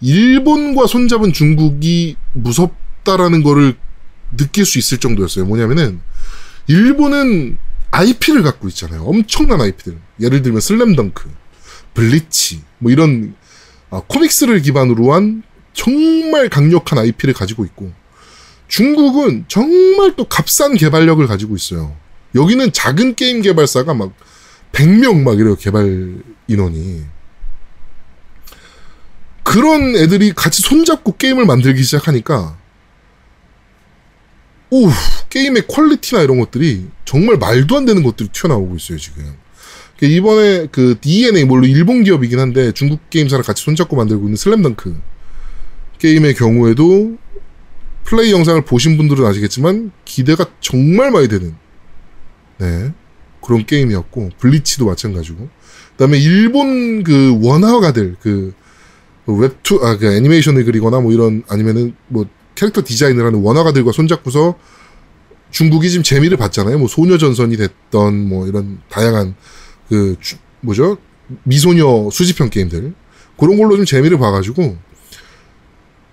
일본과 0.00 0.88
손잡은 0.88 1.32
중국이 1.32 2.16
무섭다라는 2.32 3.44
거를 3.44 3.76
느낄 4.36 4.66
수 4.66 4.80
있을 4.80 4.98
정도였어요. 4.98 5.44
뭐냐면은 5.44 6.00
일본은 6.66 7.58
IP를 7.92 8.42
갖고 8.42 8.66
있잖아요. 8.66 9.04
엄청난 9.04 9.60
IP들. 9.60 9.98
예를 10.20 10.42
들면 10.42 10.60
슬램덩크, 10.60 11.30
블리치, 11.94 12.62
뭐 12.78 12.90
이런 12.90 13.36
아, 13.38 13.41
코믹스를 14.00 14.62
기반으로 14.62 15.12
한 15.12 15.42
정말 15.74 16.48
강력한 16.48 16.98
IP를 16.98 17.34
가지고 17.34 17.64
있고 17.64 17.92
중국은 18.68 19.44
정말 19.48 20.16
또 20.16 20.24
값싼 20.24 20.74
개발력을 20.74 21.26
가지고 21.26 21.56
있어요. 21.56 21.94
여기는 22.34 22.72
작은 22.72 23.14
게임 23.16 23.42
개발사가 23.42 23.92
막 23.92 24.12
100명 24.72 25.22
막 25.22 25.38
이래요, 25.38 25.56
개발 25.56 26.16
인원이. 26.48 27.04
그런 29.42 29.94
애들이 29.96 30.32
같이 30.32 30.62
손잡고 30.62 31.16
게임을 31.16 31.44
만들기 31.44 31.82
시작하니까 31.82 32.56
오 34.70 34.88
게임의 35.28 35.66
퀄리티나 35.66 36.22
이런 36.22 36.38
것들이 36.38 36.88
정말 37.04 37.36
말도 37.36 37.76
안 37.76 37.84
되는 37.84 38.02
것들이 38.02 38.30
튀어나오고 38.30 38.76
있어요 38.76 38.96
지금. 38.96 39.36
그러니까 40.02 40.16
이번에 40.16 40.66
그 40.72 40.96
DNA 41.00 41.44
물론 41.44 41.70
일본 41.70 42.02
기업이긴 42.02 42.40
한데 42.40 42.72
중국 42.72 43.08
게임사랑 43.08 43.44
같이 43.44 43.62
손잡고 43.62 43.94
만들고 43.94 44.24
있는 44.24 44.34
슬램덩크 44.34 44.96
게임의 46.00 46.34
경우에도 46.34 47.16
플레이 48.02 48.32
영상을 48.32 48.64
보신 48.64 48.96
분들은 48.96 49.24
아시겠지만 49.24 49.92
기대가 50.04 50.46
정말 50.60 51.12
많이 51.12 51.28
되는 51.28 51.54
네 52.58 52.92
그런 53.40 53.64
게임이었고 53.64 54.30
블리치도 54.40 54.86
마찬가지고 54.86 55.48
그다음에 55.92 56.18
일본 56.18 57.04
그 57.04 57.38
원화가들 57.40 58.16
그 58.20 58.54
웹툰 59.26 59.86
아 59.86 59.93
그 59.93 60.16
애니메이션을 60.16 60.64
그리거나 60.64 60.98
뭐 61.00 61.12
이런 61.12 61.44
아니면은 61.48 61.94
뭐 62.08 62.26
캐릭터 62.56 62.82
디자인을 62.84 63.24
하는 63.24 63.40
원화가들과 63.40 63.92
손잡고서 63.92 64.58
중국이 65.52 65.90
지금 65.90 66.02
재미를 66.02 66.36
봤잖아요. 66.38 66.78
뭐 66.78 66.88
소녀 66.88 67.18
전선이 67.18 67.56
됐던 67.56 68.28
뭐 68.28 68.48
이런 68.48 68.80
다양한 68.88 69.36
그 69.92 70.16
주, 70.20 70.36
뭐죠 70.62 70.96
미소녀 71.42 72.08
수집형 72.10 72.48
게임들 72.48 72.94
그런 73.36 73.58
걸로 73.58 73.76
좀 73.76 73.84
재미를 73.84 74.18
봐가지고 74.18 74.78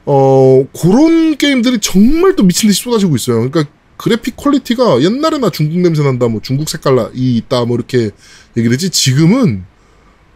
어 0.06 0.66
그런 0.78 1.38
게임들이 1.38 1.80
정말 1.80 2.36
또 2.36 2.44
미친 2.44 2.68
듯이 2.68 2.82
쏟아지고 2.84 3.16
있어요. 3.16 3.50
그러니까 3.50 3.72
그래픽 3.96 4.36
quality가 4.36 5.02
옛날에나 5.02 5.50
중국 5.50 5.80
냄새 5.80 6.04
난다, 6.04 6.28
뭐 6.28 6.42
중국 6.42 6.68
색깔이 6.68 7.38
있다, 7.38 7.66
뭐 7.66 7.78
이렇게 7.78 8.12
얘기를 8.58 8.74
했지 8.74 8.90
지금은 8.90 9.66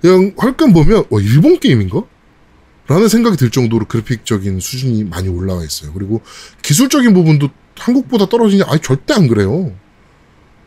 그냥 0.01 0.33
헐끔 0.41 0.71
보면 0.71 1.05
와 1.09 1.21
일본 1.21 1.59
게임인가? 1.59 2.03
라는 2.87 3.07
생각이 3.07 3.35
들 3.37 3.49
정도로 3.49 3.85
그래픽적인 3.85 4.59
수준이 4.59 5.05
많이 5.05 5.27
올라와 5.27 5.63
있어요. 5.63 5.91
그리고 5.93 6.21
기술적인 6.61 7.13
부분도 7.13 7.49
한국보다 7.77 8.27
떨어지냐? 8.27 8.65
아니 8.67 8.81
절대 8.81 9.13
안 9.13 9.27
그래요. 9.27 9.73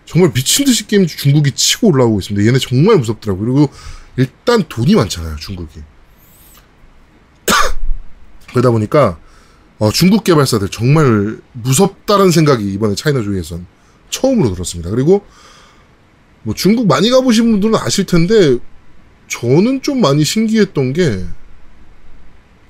정말 0.07 0.33
미친 0.33 0.65
듯이 0.65 0.87
게임 0.87 1.07
중국이 1.07 1.51
치고 1.53 1.89
올라오고 1.89 2.21
있습니다. 2.21 2.47
얘네 2.47 2.59
정말 2.61 2.97
무섭더라고요. 2.97 3.45
그리고 3.45 3.73
일단 4.17 4.65
돈이 4.69 4.95
많잖아요, 4.95 5.37
중국이. 5.37 5.81
그러다 8.51 8.71
보니까 8.71 9.19
어, 9.79 9.91
중국 9.91 10.25
개발사들 10.25 10.69
정말 10.71 11.39
무섭다는 11.53 12.31
생각이 12.31 12.73
이번에 12.73 12.95
차이나 12.95 13.21
조이에선 13.23 13.67
처음으로 14.09 14.53
들었습니다. 14.55 14.91
그리고 14.91 15.27
뭐 16.45 16.55
중국 16.55 16.87
많이 16.87 17.11
가보신 17.11 17.51
분들은 17.51 17.75
아실 17.75 18.07
텐데 18.07 18.59
저는 19.29 19.83
좀 19.83 20.01
많이 20.01 20.25
신기했던 20.25 20.93
게 20.93 21.25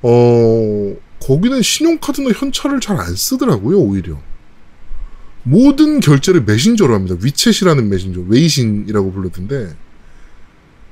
어, 0.02 0.96
거기는 1.20 1.60
신용카드나 1.60 2.30
현찰을 2.30 2.80
잘 2.80 2.98
안 2.98 3.14
쓰더라고요, 3.14 3.78
오히려. 3.78 4.18
모든 5.46 6.00
결제를 6.00 6.42
메신저로 6.42 6.92
합니다. 6.92 7.14
위챗이라는 7.16 7.84
메신저, 7.84 8.20
웨이신이라고 8.26 9.12
불렀던데, 9.12 9.76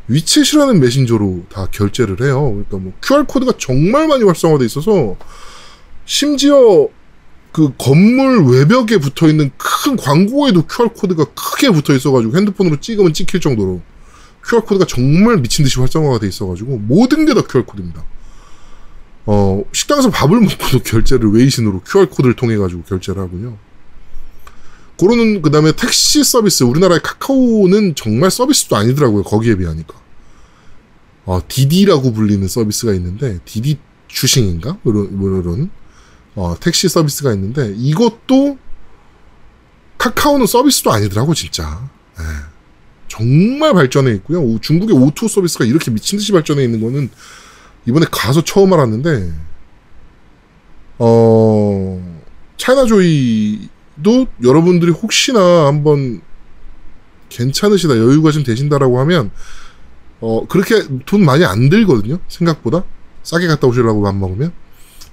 위챗이라는 0.08 0.78
메신저로 0.78 1.46
다 1.50 1.66
결제를 1.72 2.20
해요. 2.22 2.40
그러니까 2.50 2.76
뭐 2.76 2.92
QR코드가 3.02 3.54
정말 3.58 4.06
많이 4.06 4.22
활성화돼 4.22 4.64
있어서, 4.66 5.16
심지어 6.04 6.86
그 7.50 7.72
건물 7.78 8.44
외벽에 8.46 8.98
붙어 8.98 9.28
있는 9.28 9.50
큰 9.56 9.96
광고에도 9.96 10.66
QR코드가 10.66 11.24
크게 11.34 11.70
붙어 11.70 11.92
있어가지고 11.92 12.36
핸드폰으로 12.36 12.78
찍으면 12.80 13.12
찍힐 13.12 13.40
정도로 13.40 13.80
QR코드가 14.46 14.86
정말 14.86 15.38
미친 15.38 15.64
듯이 15.64 15.80
활성화가 15.80 16.18
돼 16.20 16.28
있어가지고 16.28 16.78
모든 16.78 17.26
게 17.26 17.34
다 17.34 17.42
QR코드입니다. 17.42 18.04
어, 19.26 19.64
식당에서 19.72 20.10
밥을 20.10 20.40
먹고도 20.40 20.80
결제를 20.84 21.30
웨이신으로 21.32 21.80
QR코드를 21.80 22.34
통해 22.36 22.56
가지고 22.56 22.82
결제를 22.82 23.22
하고요. 23.22 23.56
그러는, 24.98 25.42
그 25.42 25.50
다음에 25.50 25.72
택시 25.72 26.22
서비스, 26.22 26.62
우리나라의 26.62 27.00
카카오는 27.02 27.94
정말 27.96 28.30
서비스도 28.30 28.76
아니더라고요. 28.76 29.24
거기에 29.24 29.56
비하니까. 29.56 29.94
어, 31.24 31.40
디디라고 31.46 32.12
불리는 32.12 32.46
서비스가 32.46 32.92
있는데, 32.94 33.38
디디 33.44 33.78
추싱인가? 34.08 34.78
이런, 34.84 35.18
뭐 35.18 35.40
이런, 35.40 35.70
어, 36.36 36.54
택시 36.60 36.88
서비스가 36.88 37.32
있는데, 37.34 37.74
이것도 37.76 38.58
카카오는 39.98 40.46
서비스도 40.46 40.92
아니더라고, 40.92 41.34
진짜. 41.34 41.88
예. 42.18 42.24
정말 43.08 43.72
발전해 43.74 44.12
있고요. 44.14 44.58
중국의 44.60 44.96
O2 44.96 45.28
서비스가 45.28 45.64
이렇게 45.64 45.90
미친 45.90 46.18
듯이 46.18 46.32
발전해 46.32 46.64
있는 46.64 46.80
거는 46.80 47.10
이번에 47.86 48.06
가서 48.10 48.42
처음 48.44 48.72
알았는데, 48.72 49.32
어, 50.98 52.20
차이나조이 52.56 53.68
도 54.02 54.26
여러분들이 54.42 54.90
혹시나 54.90 55.66
한번 55.66 56.20
괜찮으시다, 57.28 57.96
여유가 57.96 58.30
좀 58.30 58.42
되신다라고 58.44 58.98
하면, 59.00 59.30
어, 60.20 60.46
그렇게 60.48 60.82
돈 61.06 61.24
많이 61.24 61.44
안 61.44 61.68
들거든요. 61.68 62.18
생각보다. 62.28 62.84
싸게 63.22 63.46
갔다 63.46 63.66
오시려고 63.66 64.00
맘 64.02 64.18
먹으면. 64.20 64.52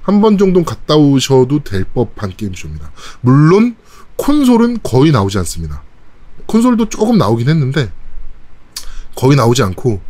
한 0.01 0.19
번 0.21 0.37
정도 0.37 0.63
갔다 0.63 0.95
오셔도 0.95 1.63
될 1.63 1.83
법한 1.83 2.33
게임쇼입니다. 2.35 2.91
물론, 3.21 3.75
콘솔은 4.17 4.79
거의 4.83 5.11
나오지 5.11 5.37
않습니다. 5.39 5.83
콘솔도 6.47 6.89
조금 6.89 7.17
나오긴 7.17 7.49
했는데, 7.49 7.91
거의 9.15 9.35
나오지 9.35 9.61
않고, 9.63 10.01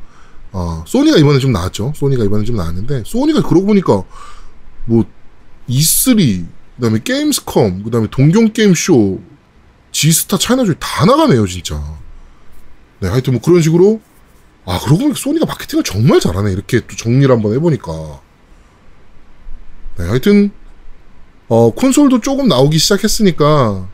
어, 0.53 0.83
소니가 0.87 1.17
이번에 1.17 1.39
좀 1.39 1.51
나왔죠. 1.51 1.93
소니가 1.95 2.23
이번에 2.23 2.45
좀 2.45 2.55
나왔는데, 2.55 3.03
소니가 3.05 3.41
그러고 3.43 3.67
보니까, 3.67 4.03
뭐, 4.85 5.03
E3, 5.69 6.45
그 6.75 6.81
다음에 6.81 6.99
게임스컴, 7.03 7.83
그 7.83 7.91
다음에 7.91 8.07
동경 8.09 8.53
게임쇼, 8.53 9.21
지스타 9.91 10.37
차이나조이 10.37 10.75
다 10.79 11.05
나가네요, 11.05 11.45
진짜. 11.47 11.81
네, 12.99 13.09
하여튼 13.09 13.33
뭐 13.33 13.41
그런 13.41 13.61
식으로, 13.61 14.01
아, 14.65 14.79
그러고 14.79 14.99
보니까 14.99 15.19
소니가 15.19 15.45
마케팅을 15.45 15.83
정말 15.83 16.19
잘하네. 16.19 16.51
이렇게 16.51 16.79
또 16.81 16.95
정리를 16.95 17.29
한번 17.33 17.53
해보니까. 17.53 18.21
네, 19.97 20.07
하여튼, 20.07 20.51
어, 21.47 21.71
콘솔도 21.71 22.21
조금 22.21 22.47
나오기 22.47 22.77
시작했으니까, 22.77 23.89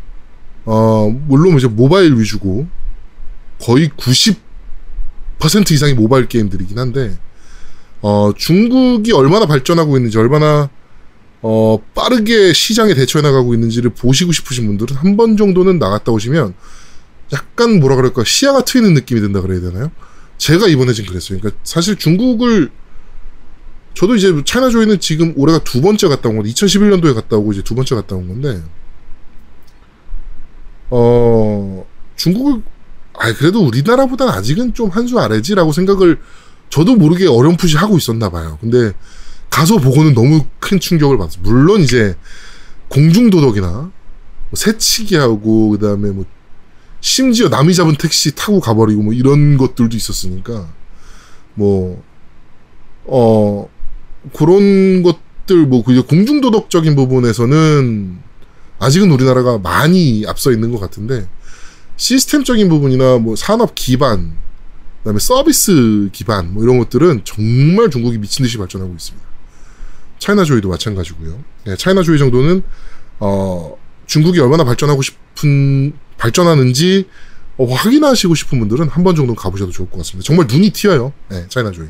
어, 0.65 1.09
물론 1.27 1.57
이제 1.57 1.67
모바일 1.67 2.13
위주고, 2.17 2.67
거의 3.61 3.89
90% 3.89 5.71
이상이 5.71 5.93
모바일 5.93 6.27
게임들이긴 6.27 6.77
한데, 6.77 7.17
어, 8.01 8.31
중국이 8.35 9.11
얼마나 9.13 9.45
발전하고 9.47 9.97
있는지, 9.97 10.17
얼마나, 10.17 10.69
어, 11.49 11.79
빠르게 11.95 12.51
시장에 12.51 12.93
대처해 12.93 13.23
나가고 13.23 13.53
있는지를 13.53 13.91
보시고 13.91 14.33
싶으신 14.33 14.67
분들은 14.67 14.97
한 14.97 15.15
번 15.15 15.37
정도는 15.37 15.79
나갔다 15.79 16.11
오시면, 16.11 16.53
약간 17.31 17.79
뭐라 17.79 17.95
그럴까, 17.95 18.25
시야가 18.25 18.65
트이는 18.65 18.93
느낌이 18.93 19.21
든다 19.21 19.39
그래야 19.39 19.61
되나요? 19.61 19.89
제가 20.37 20.67
이번에 20.67 20.91
지금 20.91 21.09
그랬어요. 21.09 21.39
그러니까 21.39 21.57
사실 21.63 21.95
중국을, 21.95 22.69
저도 23.93 24.15
이제 24.15 24.33
차이나 24.45 24.69
조이는 24.69 24.99
지금 24.99 25.33
올해가 25.37 25.59
두 25.59 25.79
번째 25.81 26.09
갔다 26.09 26.27
온 26.27 26.35
건데, 26.35 26.51
2011년도에 26.51 27.13
갔다 27.15 27.37
오고 27.37 27.53
이제 27.53 27.61
두 27.61 27.75
번째 27.75 27.95
갔다 27.95 28.17
온 28.17 28.27
건데, 28.27 28.61
어, 30.89 31.85
중국을, 32.17 32.61
아 33.19 33.33
그래도 33.33 33.65
우리나라보다는 33.65 34.33
아직은 34.33 34.73
좀 34.73 34.89
한 34.91 35.07
수 35.07 35.17
아래지라고 35.19 35.71
생각을 35.71 36.19
저도 36.69 36.95
모르게 36.95 37.25
어렴풋이 37.27 37.77
하고 37.77 37.97
있었나 37.97 38.29
봐요. 38.29 38.57
근데 38.61 38.91
가서 39.57 39.77
보고는 39.77 40.13
너무 40.13 40.45
큰 40.59 40.79
충격을 40.79 41.17
받았어요. 41.17 41.41
물론 41.43 41.81
이제 41.81 42.15
공중도덕이나 42.89 43.71
뭐 43.71 43.91
새치기하고 44.53 45.71
그다음에 45.71 46.11
뭐 46.11 46.25
심지어 47.01 47.49
남이 47.49 47.73
잡은 47.73 47.95
택시 47.95 48.35
타고 48.35 48.59
가버리고 48.59 49.01
뭐 49.01 49.13
이런 49.13 49.57
것들도 49.57 49.95
있었으니까 49.95 50.67
뭐 51.55 52.07
어 53.07 53.69
그런 54.33 55.01
것들 55.01 55.65
뭐 55.65 55.83
그게 55.83 56.01
공중도덕적인 56.01 56.95
부분에서는 56.95 58.19
아직은 58.79 59.09
우리나라가 59.09 59.57
많이 59.57 60.25
앞서 60.27 60.51
있는 60.51 60.71
것 60.71 60.79
같은데 60.79 61.27
시스템적인 61.95 62.69
부분이나 62.69 63.17
뭐 63.17 63.35
산업 63.35 63.73
기반 63.73 64.35
그다음에 64.99 65.19
서비스 65.19 66.09
기반 66.11 66.53
뭐 66.53 66.63
이런 66.63 66.77
것들은 66.77 67.21
정말 67.23 67.89
중국이 67.89 68.17
미친 68.17 68.43
듯이 68.43 68.57
발전하고 68.57 68.93
있습니다. 68.93 69.26
차이나조이도 70.19 70.69
마찬가지고요. 70.69 71.43
네, 71.65 71.75
차이나조이 71.75 72.17
정도는 72.17 72.63
어 73.19 73.77
중국이 74.05 74.39
얼마나 74.39 74.63
발전하고 74.63 75.01
싶은 75.01 75.93
발전하는지 76.17 77.07
어, 77.57 77.65
확인하시고 77.65 78.35
싶은 78.35 78.59
분들은 78.59 78.87
한 78.89 79.03
번 79.03 79.15
정도 79.15 79.33
가보셔도 79.35 79.71
좋을 79.71 79.89
것 79.89 79.97
같습니다. 79.97 80.25
정말 80.25 80.47
눈이 80.47 80.69
튀어요. 80.71 81.11
네, 81.29 81.45
차이나조이. 81.49 81.87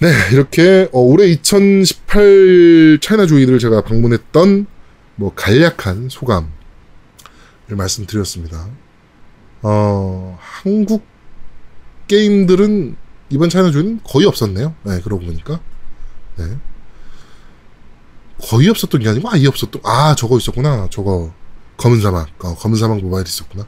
네, 0.00 0.12
이렇게 0.32 0.88
어, 0.92 1.00
올해 1.00 1.26
2018 1.28 2.98
차이나조이를 3.00 3.58
제가 3.58 3.82
방문했던 3.82 4.66
뭐 5.16 5.32
간략한 5.34 6.08
소감을 6.10 6.48
말씀드렸습니다. 7.68 8.68
어, 9.62 10.38
한국 10.40 11.04
게임들은 12.08 12.96
이번 13.30 13.48
차이나조이는 13.48 14.00
거의 14.04 14.26
없었네요. 14.26 14.74
네, 14.84 15.00
그러고 15.00 15.24
보니까. 15.24 15.60
네. 16.36 16.58
거의 18.42 18.68
없었던 18.68 19.00
게 19.00 19.08
아니고 19.08 19.28
아예 19.30 19.46
없었던 19.46 19.82
아 19.84 20.14
저거 20.16 20.38
있었구나. 20.38 20.88
저거. 20.90 21.32
검은 21.76 22.00
사막. 22.00 22.28
어, 22.44 22.54
검은 22.54 22.78
사막 22.78 23.00
모바일 23.00 23.26
있었구나. 23.26 23.66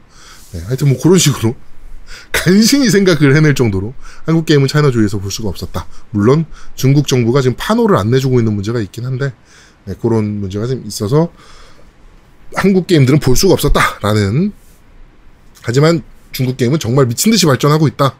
네, 0.53 0.61
하여튼 0.61 0.89
뭐 0.89 0.97
그런 1.01 1.17
식으로 1.17 1.55
간신히 2.31 2.89
생각을 2.89 3.35
해낼 3.35 3.53
정도로 3.53 3.93
한국 4.25 4.45
게임은 4.45 4.67
차이나조이에서 4.67 5.19
볼 5.19 5.31
수가 5.31 5.49
없었다. 5.49 5.87
물론 6.11 6.45
중국 6.75 7.07
정부가 7.07 7.41
지금 7.41 7.55
판호를 7.57 7.97
안 7.97 8.09
내주고 8.09 8.39
있는 8.39 8.53
문제가 8.53 8.79
있긴 8.79 9.05
한데 9.05 9.33
네, 9.85 9.95
그런 10.01 10.39
문제가 10.39 10.67
좀 10.67 10.83
있어서 10.85 11.31
한국 12.55 12.87
게임들은 12.87 13.19
볼 13.19 13.35
수가 13.35 13.53
없었다라는. 13.53 14.53
하지만 15.63 16.01
중국 16.31 16.55
게임은 16.55 16.79
정말 16.79 17.07
미친 17.07 17.31
듯이 17.31 17.45
발전하고 17.45 17.87
있다. 17.87 18.15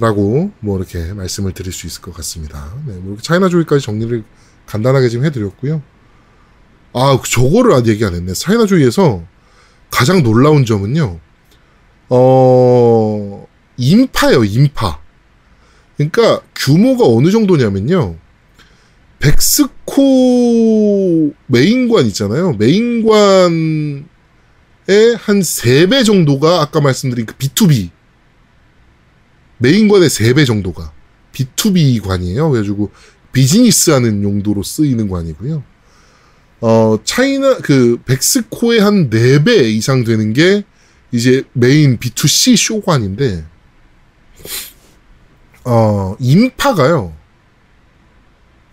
라고 0.00 0.50
뭐 0.60 0.78
이렇게 0.78 1.12
말씀을 1.12 1.52
드릴 1.52 1.72
수 1.72 1.86
있을 1.86 2.00
것 2.00 2.14
같습니다. 2.14 2.74
네, 2.86 2.94
뭐 2.94 3.08
이렇게 3.08 3.22
차이나 3.22 3.48
조이까지 3.48 3.84
정리를 3.84 4.24
간단하게 4.66 5.08
지금 5.08 5.24
해드렸고요. 5.26 5.82
아, 6.92 7.20
저거를 7.24 7.72
아직 7.72 7.90
얘기 7.92 8.04
안 8.04 8.14
했네. 8.14 8.32
차이나 8.32 8.66
조이에서 8.66 9.22
가장 9.90 10.22
놀라운 10.22 10.64
점은요. 10.64 11.20
어, 12.08 13.46
인파예요, 13.76 14.44
인파. 14.44 15.00
그러니까 15.96 16.40
규모가 16.56 17.04
어느 17.06 17.30
정도냐면요. 17.30 18.16
벡스코 19.18 20.02
메인관 21.46 22.06
있잖아요. 22.06 22.54
메인관의 22.54 24.04
한 25.18 25.40
3배 25.40 26.06
정도가 26.06 26.62
아까 26.62 26.80
말씀드린 26.80 27.26
그 27.26 27.34
B2B 27.34 27.90
메인관의 29.60 30.08
3배 30.08 30.46
정도가 30.46 30.92
B2B 31.32 32.02
관이에요. 32.02 32.50
그래가지고 32.50 32.90
비즈니스 33.32 33.90
하는 33.90 34.22
용도로 34.22 34.62
쓰이는 34.62 35.08
관이고요. 35.08 35.62
어, 36.62 36.98
차이나, 37.04 37.56
그, 37.58 38.00
벡스코의 38.04 38.80
한 38.80 39.08
4배 39.08 39.64
이상 39.72 40.04
되는 40.04 40.32
게 40.32 40.64
이제 41.12 41.44
메인 41.52 41.98
B2C 41.98 42.56
쇼관인데, 42.56 43.44
어, 45.64 46.16
인파가요. 46.18 47.14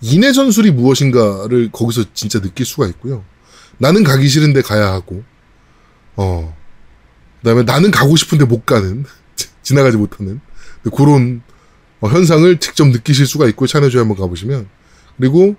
인해 0.02 0.32
전술이 0.32 0.72
무엇인가를 0.72 1.72
거기서 1.72 2.06
진짜 2.14 2.40
느낄 2.40 2.66
수가 2.66 2.88
있고요. 2.88 3.24
나는 3.78 4.04
가기 4.04 4.28
싫은데 4.28 4.62
가야 4.62 4.92
하고, 4.92 5.24
어, 6.16 6.56
그 7.42 7.48
다음에 7.48 7.64
나는 7.64 7.90
가고 7.90 8.16
싶은데 8.16 8.46
못 8.46 8.66
가는, 8.66 9.06
지나가지 9.64 9.98
못하는, 9.98 10.42
그런 10.90 11.42
어, 12.00 12.08
현상을 12.10 12.60
직접 12.60 12.88
느끼실 12.88 13.26
수가 13.26 13.48
있고, 13.50 13.66
차내주에 13.66 14.00
한번 14.00 14.18
가보시면. 14.18 14.68
그리고, 15.18 15.56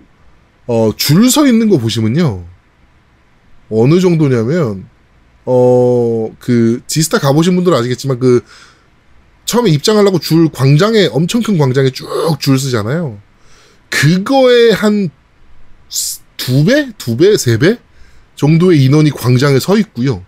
어, 0.69 0.93
줄 0.97 1.29
서 1.31 1.47
있는 1.47 1.69
거 1.69 1.79
보시면요. 1.79 2.45
어느 3.71 4.01
정도냐면, 4.01 4.89
어, 5.45 6.31
그, 6.39 6.81
지스타 6.87 7.19
가보신 7.19 7.57
분들은 7.57 7.77
아시겠지만, 7.77 8.21
그, 8.21 8.45
처음에 9.47 9.71
입장하려고 9.71 10.21
줄 10.21 10.49
광장에, 10.53 11.09
엄청 11.11 11.43
큰 11.43 11.59
광장에 11.59 11.91
쭉 11.91 12.07
줄 12.39 12.59
쓰잖아요. 12.59 13.19
그거에 13.91 14.71
한 14.73 15.11
두 16.37 16.65
배, 16.65 16.93
두 16.99 17.17
배, 17.17 17.37
세 17.37 17.59
배 17.59 17.79
정도의 18.37 18.83
인원이 18.85 19.11
광장에 19.11 19.59
서 19.59 19.77
있고요. 19.79 20.25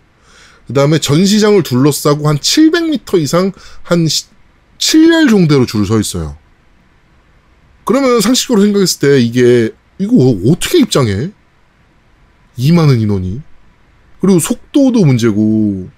그 0.66 0.72
다음에 0.72 0.98
전시장을 0.98 1.62
둘러싸고 1.62 2.28
한 2.28 2.38
700m 2.38 3.20
이상 3.20 3.52
한 3.82 4.06
7열 4.80 5.30
정도로 5.30 5.66
줄을 5.66 5.86
서 5.86 6.00
있어요. 6.00 6.36
그러면 7.84 8.20
상식적으로 8.20 8.62
생각했을 8.62 9.00
때 9.00 9.20
이게 9.20 9.70
이거 9.98 10.14
어떻게 10.50 10.78
입장해? 10.78 11.30
2만원 12.58 13.00
인원이. 13.00 13.42
그리고 14.20 14.38
속도도 14.38 15.04
문제고. 15.04 15.88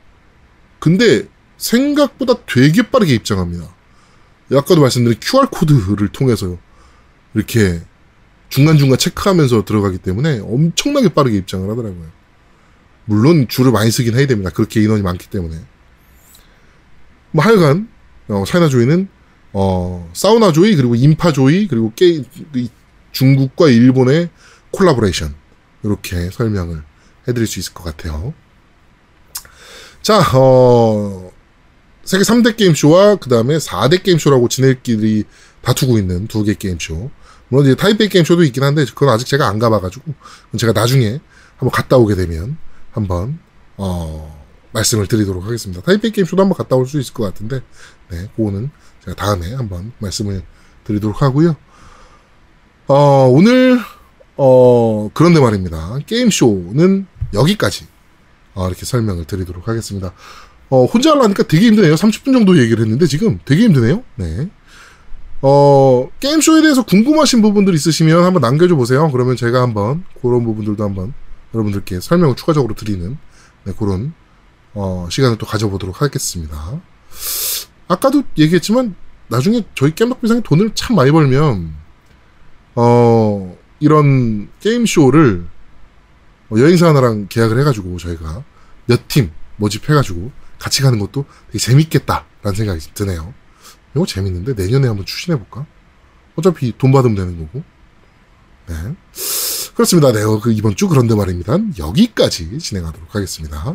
근데 0.78 1.26
생각보다 1.56 2.34
되게 2.46 2.82
빠르게 2.82 3.14
입장합니다. 3.14 3.72
아까도 4.52 4.80
말씀드린 4.80 5.18
QR코드를 5.20 6.08
통해서요. 6.08 6.58
이렇게 7.34 7.80
중간중간 8.48 8.98
체크하면서 8.98 9.64
들어가기 9.64 9.98
때문에 9.98 10.40
엄청나게 10.40 11.10
빠르게 11.10 11.36
입장을 11.38 11.68
하더라고요. 11.70 12.10
물론 13.04 13.48
줄을 13.48 13.72
많이 13.72 13.90
쓰긴 13.90 14.16
해야 14.16 14.26
됩니다. 14.26 14.50
그렇게 14.50 14.82
인원이 14.82 15.02
많기 15.02 15.28
때문에. 15.28 15.56
뭐 17.30 17.44
하여간 17.44 17.88
어, 18.32 18.44
차이나 18.46 18.68
조이는 18.68 19.08
어, 19.52 20.10
사우나 20.14 20.52
조이 20.52 20.74
그리고 20.76 20.94
인파 20.94 21.32
조이 21.32 21.66
그리고 21.68 21.92
게 21.94 22.22
중국과 23.12 23.68
일본의 23.68 24.30
콜라보레이션 24.70 25.34
이렇게 25.82 26.30
설명을 26.30 26.82
해드릴 27.28 27.46
수 27.46 27.58
있을 27.58 27.74
것 27.74 27.84
같아요. 27.84 28.32
자, 30.00 30.20
어, 30.34 31.30
세계 32.04 32.24
3대 32.24 32.56
게임쇼와 32.56 33.16
그 33.16 33.28
다음에 33.28 33.58
4대 33.58 34.02
게임쇼라고 34.02 34.48
지네끼리 34.48 35.24
다투고 35.62 35.98
있는 35.98 36.26
두 36.26 36.44
개 36.44 36.54
게임쇼. 36.54 37.10
물론 37.48 37.66
이제 37.66 37.74
타이페이 37.76 38.08
게임쇼도 38.08 38.44
있긴 38.44 38.62
한데 38.62 38.84
그건 38.86 39.10
아직 39.10 39.26
제가 39.26 39.46
안 39.46 39.58
가봐가지고 39.58 40.14
제가 40.56 40.72
나중에 40.72 41.20
한번 41.58 41.70
갔다 41.70 41.98
오게 41.98 42.14
되면 42.14 42.56
한번 42.92 43.38
어 43.76 44.42
말씀을 44.72 45.06
드리도록 45.06 45.44
하겠습니다. 45.44 45.82
타이페이 45.82 46.12
게임쇼도 46.12 46.42
한번 46.42 46.56
갔다 46.56 46.76
올 46.76 46.86
수 46.86 46.98
있을 46.98 47.12
것 47.12 47.24
같은데 47.24 47.60
네 48.12 48.28
그거는 48.36 48.70
제가 49.04 49.16
다음에 49.16 49.54
한번 49.54 49.92
말씀을 49.98 50.42
드리도록 50.84 51.22
하고요. 51.22 51.56
어 52.88 53.28
오늘 53.30 53.80
어 54.36 55.10
그런데 55.14 55.40
말입니다. 55.40 55.98
게임쇼는 56.06 57.06
여기까지 57.34 57.86
어, 58.54 58.68
이렇게 58.68 58.84
설명을 58.84 59.24
드리도록 59.24 59.68
하겠습니다. 59.68 60.12
어, 60.68 60.84
혼자 60.84 61.10
하려니까 61.12 61.44
되게 61.44 61.66
힘드네요. 61.66 61.94
30분 61.94 62.32
정도 62.32 62.58
얘기를 62.58 62.82
했는데 62.82 63.06
지금 63.06 63.38
되게 63.44 63.64
힘드네요. 63.64 64.02
네. 64.16 64.50
어, 65.42 66.08
게임쇼에 66.20 66.62
대해서 66.62 66.82
궁금하신 66.82 67.42
부분들 67.42 67.74
있으시면 67.74 68.24
한번 68.24 68.42
남겨줘 68.42 68.76
보세요. 68.76 69.10
그러면 69.10 69.36
제가 69.36 69.60
한번 69.60 70.04
그런 70.20 70.44
부분들도 70.44 70.82
한번 70.84 71.12
여러분들께 71.54 72.00
설명을 72.00 72.36
추가적으로 72.36 72.74
드리는 72.74 73.18
네, 73.64 73.72
그런 73.78 74.14
어, 74.74 75.08
시간을 75.10 75.38
또 75.38 75.46
가져보도록 75.46 76.00
하겠습니다. 76.00 76.80
아까도 77.92 78.22
얘기했지만 78.38 78.94
나중에 79.28 79.62
저희 79.74 79.94
겜덕비상이 79.94 80.42
돈을 80.42 80.72
참 80.74 80.96
많이 80.96 81.10
벌면 81.10 81.74
어, 82.74 83.56
이런 83.80 84.48
게임 84.60 84.86
쇼를 84.86 85.46
어, 86.50 86.56
여행사 86.58 86.88
하나랑 86.88 87.26
계약을 87.28 87.58
해가지고 87.60 87.98
저희가 87.98 88.42
몇 88.86 89.08
팀 89.08 89.30
모집해가지고 89.56 90.30
같이 90.58 90.82
가는 90.82 90.98
것도 90.98 91.24
되게 91.48 91.58
재밌겠다라는 91.58 92.54
생각이 92.56 92.94
드네요. 92.94 93.34
이거 93.94 94.06
재밌는데 94.06 94.54
내년에 94.54 94.88
한번 94.88 95.04
추진해 95.04 95.38
볼까? 95.38 95.66
어차피 96.36 96.72
돈 96.78 96.92
받으면 96.92 97.14
되는 97.14 97.38
거고. 97.38 97.62
네. 98.68 98.74
그렇습니다. 99.74 100.12
네, 100.12 100.20
그 100.42 100.52
이번 100.52 100.76
주 100.76 100.88
그런데 100.88 101.14
말입니다. 101.14 101.58
여기까지 101.78 102.58
진행하도록 102.58 103.14
하겠습니다. 103.14 103.74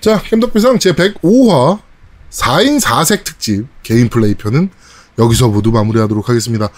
자, 0.00 0.20
캠덕비상 0.22 0.78
제 0.78 0.92
105화 0.94 1.80
4인 2.30 2.80
4색 2.80 3.24
특집 3.24 3.66
개인 3.82 4.08
플레이 4.08 4.34
편은 4.34 4.70
여기서 5.18 5.48
모두 5.48 5.70
마무리하도록 5.70 6.28
하겠습니다. 6.28 6.68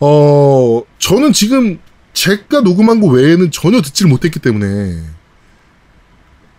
어, 0.00 0.82
저는 0.98 1.32
지금 1.32 1.78
제가 2.12 2.60
녹음한 2.60 3.00
거 3.00 3.08
외에는 3.08 3.50
전혀 3.50 3.80
듣지를 3.80 4.10
못했기 4.10 4.38
때문에 4.40 5.02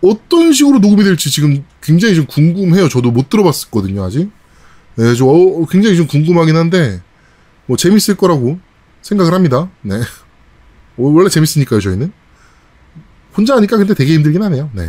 어떤 0.02 0.52
식으로 0.52 0.78
녹음이 0.78 1.04
될지 1.04 1.30
지금 1.30 1.64
굉장히 1.82 2.14
좀 2.14 2.26
궁금해요. 2.26 2.88
저도 2.88 3.10
못 3.10 3.28
들어봤었거든요, 3.28 4.02
아직. 4.02 4.30
네, 4.96 5.14
좀 5.14 5.28
어, 5.28 5.66
굉장히 5.66 5.96
좀 5.96 6.06
궁금하긴 6.06 6.56
한데 6.56 7.00
뭐 7.66 7.76
재밌을 7.76 8.16
거라고 8.16 8.58
생각을 9.02 9.32
합니다. 9.34 9.70
네. 9.82 9.96
어, 9.96 10.02
원래 10.96 11.28
재밌으니까요, 11.28 11.80
저희는. 11.80 12.12
혼자 13.36 13.54
하니까 13.56 13.76
근데 13.76 13.94
되게 13.94 14.14
힘들긴 14.14 14.42
하네요. 14.42 14.70
네. 14.74 14.88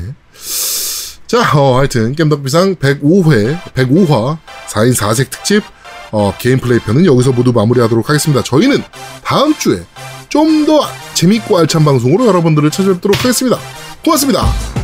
자, 1.31 1.57
어, 1.57 1.77
하여튼 1.77 2.13
겜덕비상 2.13 2.75
105회, 2.75 3.57
105화 3.73 4.37
4인 4.67 4.93
4색 4.93 5.29
특집 5.29 5.63
어, 6.11 6.33
게임 6.37 6.59
플레이 6.59 6.79
편은 6.79 7.05
여기서 7.05 7.31
모두 7.31 7.53
마무리하도록 7.53 8.09
하겠습니다. 8.09 8.43
저희는 8.43 8.83
다음 9.23 9.55
주에 9.55 9.81
좀 10.27 10.65
더 10.65 10.81
재밌고 11.13 11.57
알찬 11.57 11.85
방송으로 11.85 12.25
여러분들을 12.27 12.69
찾아뵙도록 12.69 13.17
하겠습니다. 13.19 13.57
고맙습니다. 14.03 14.80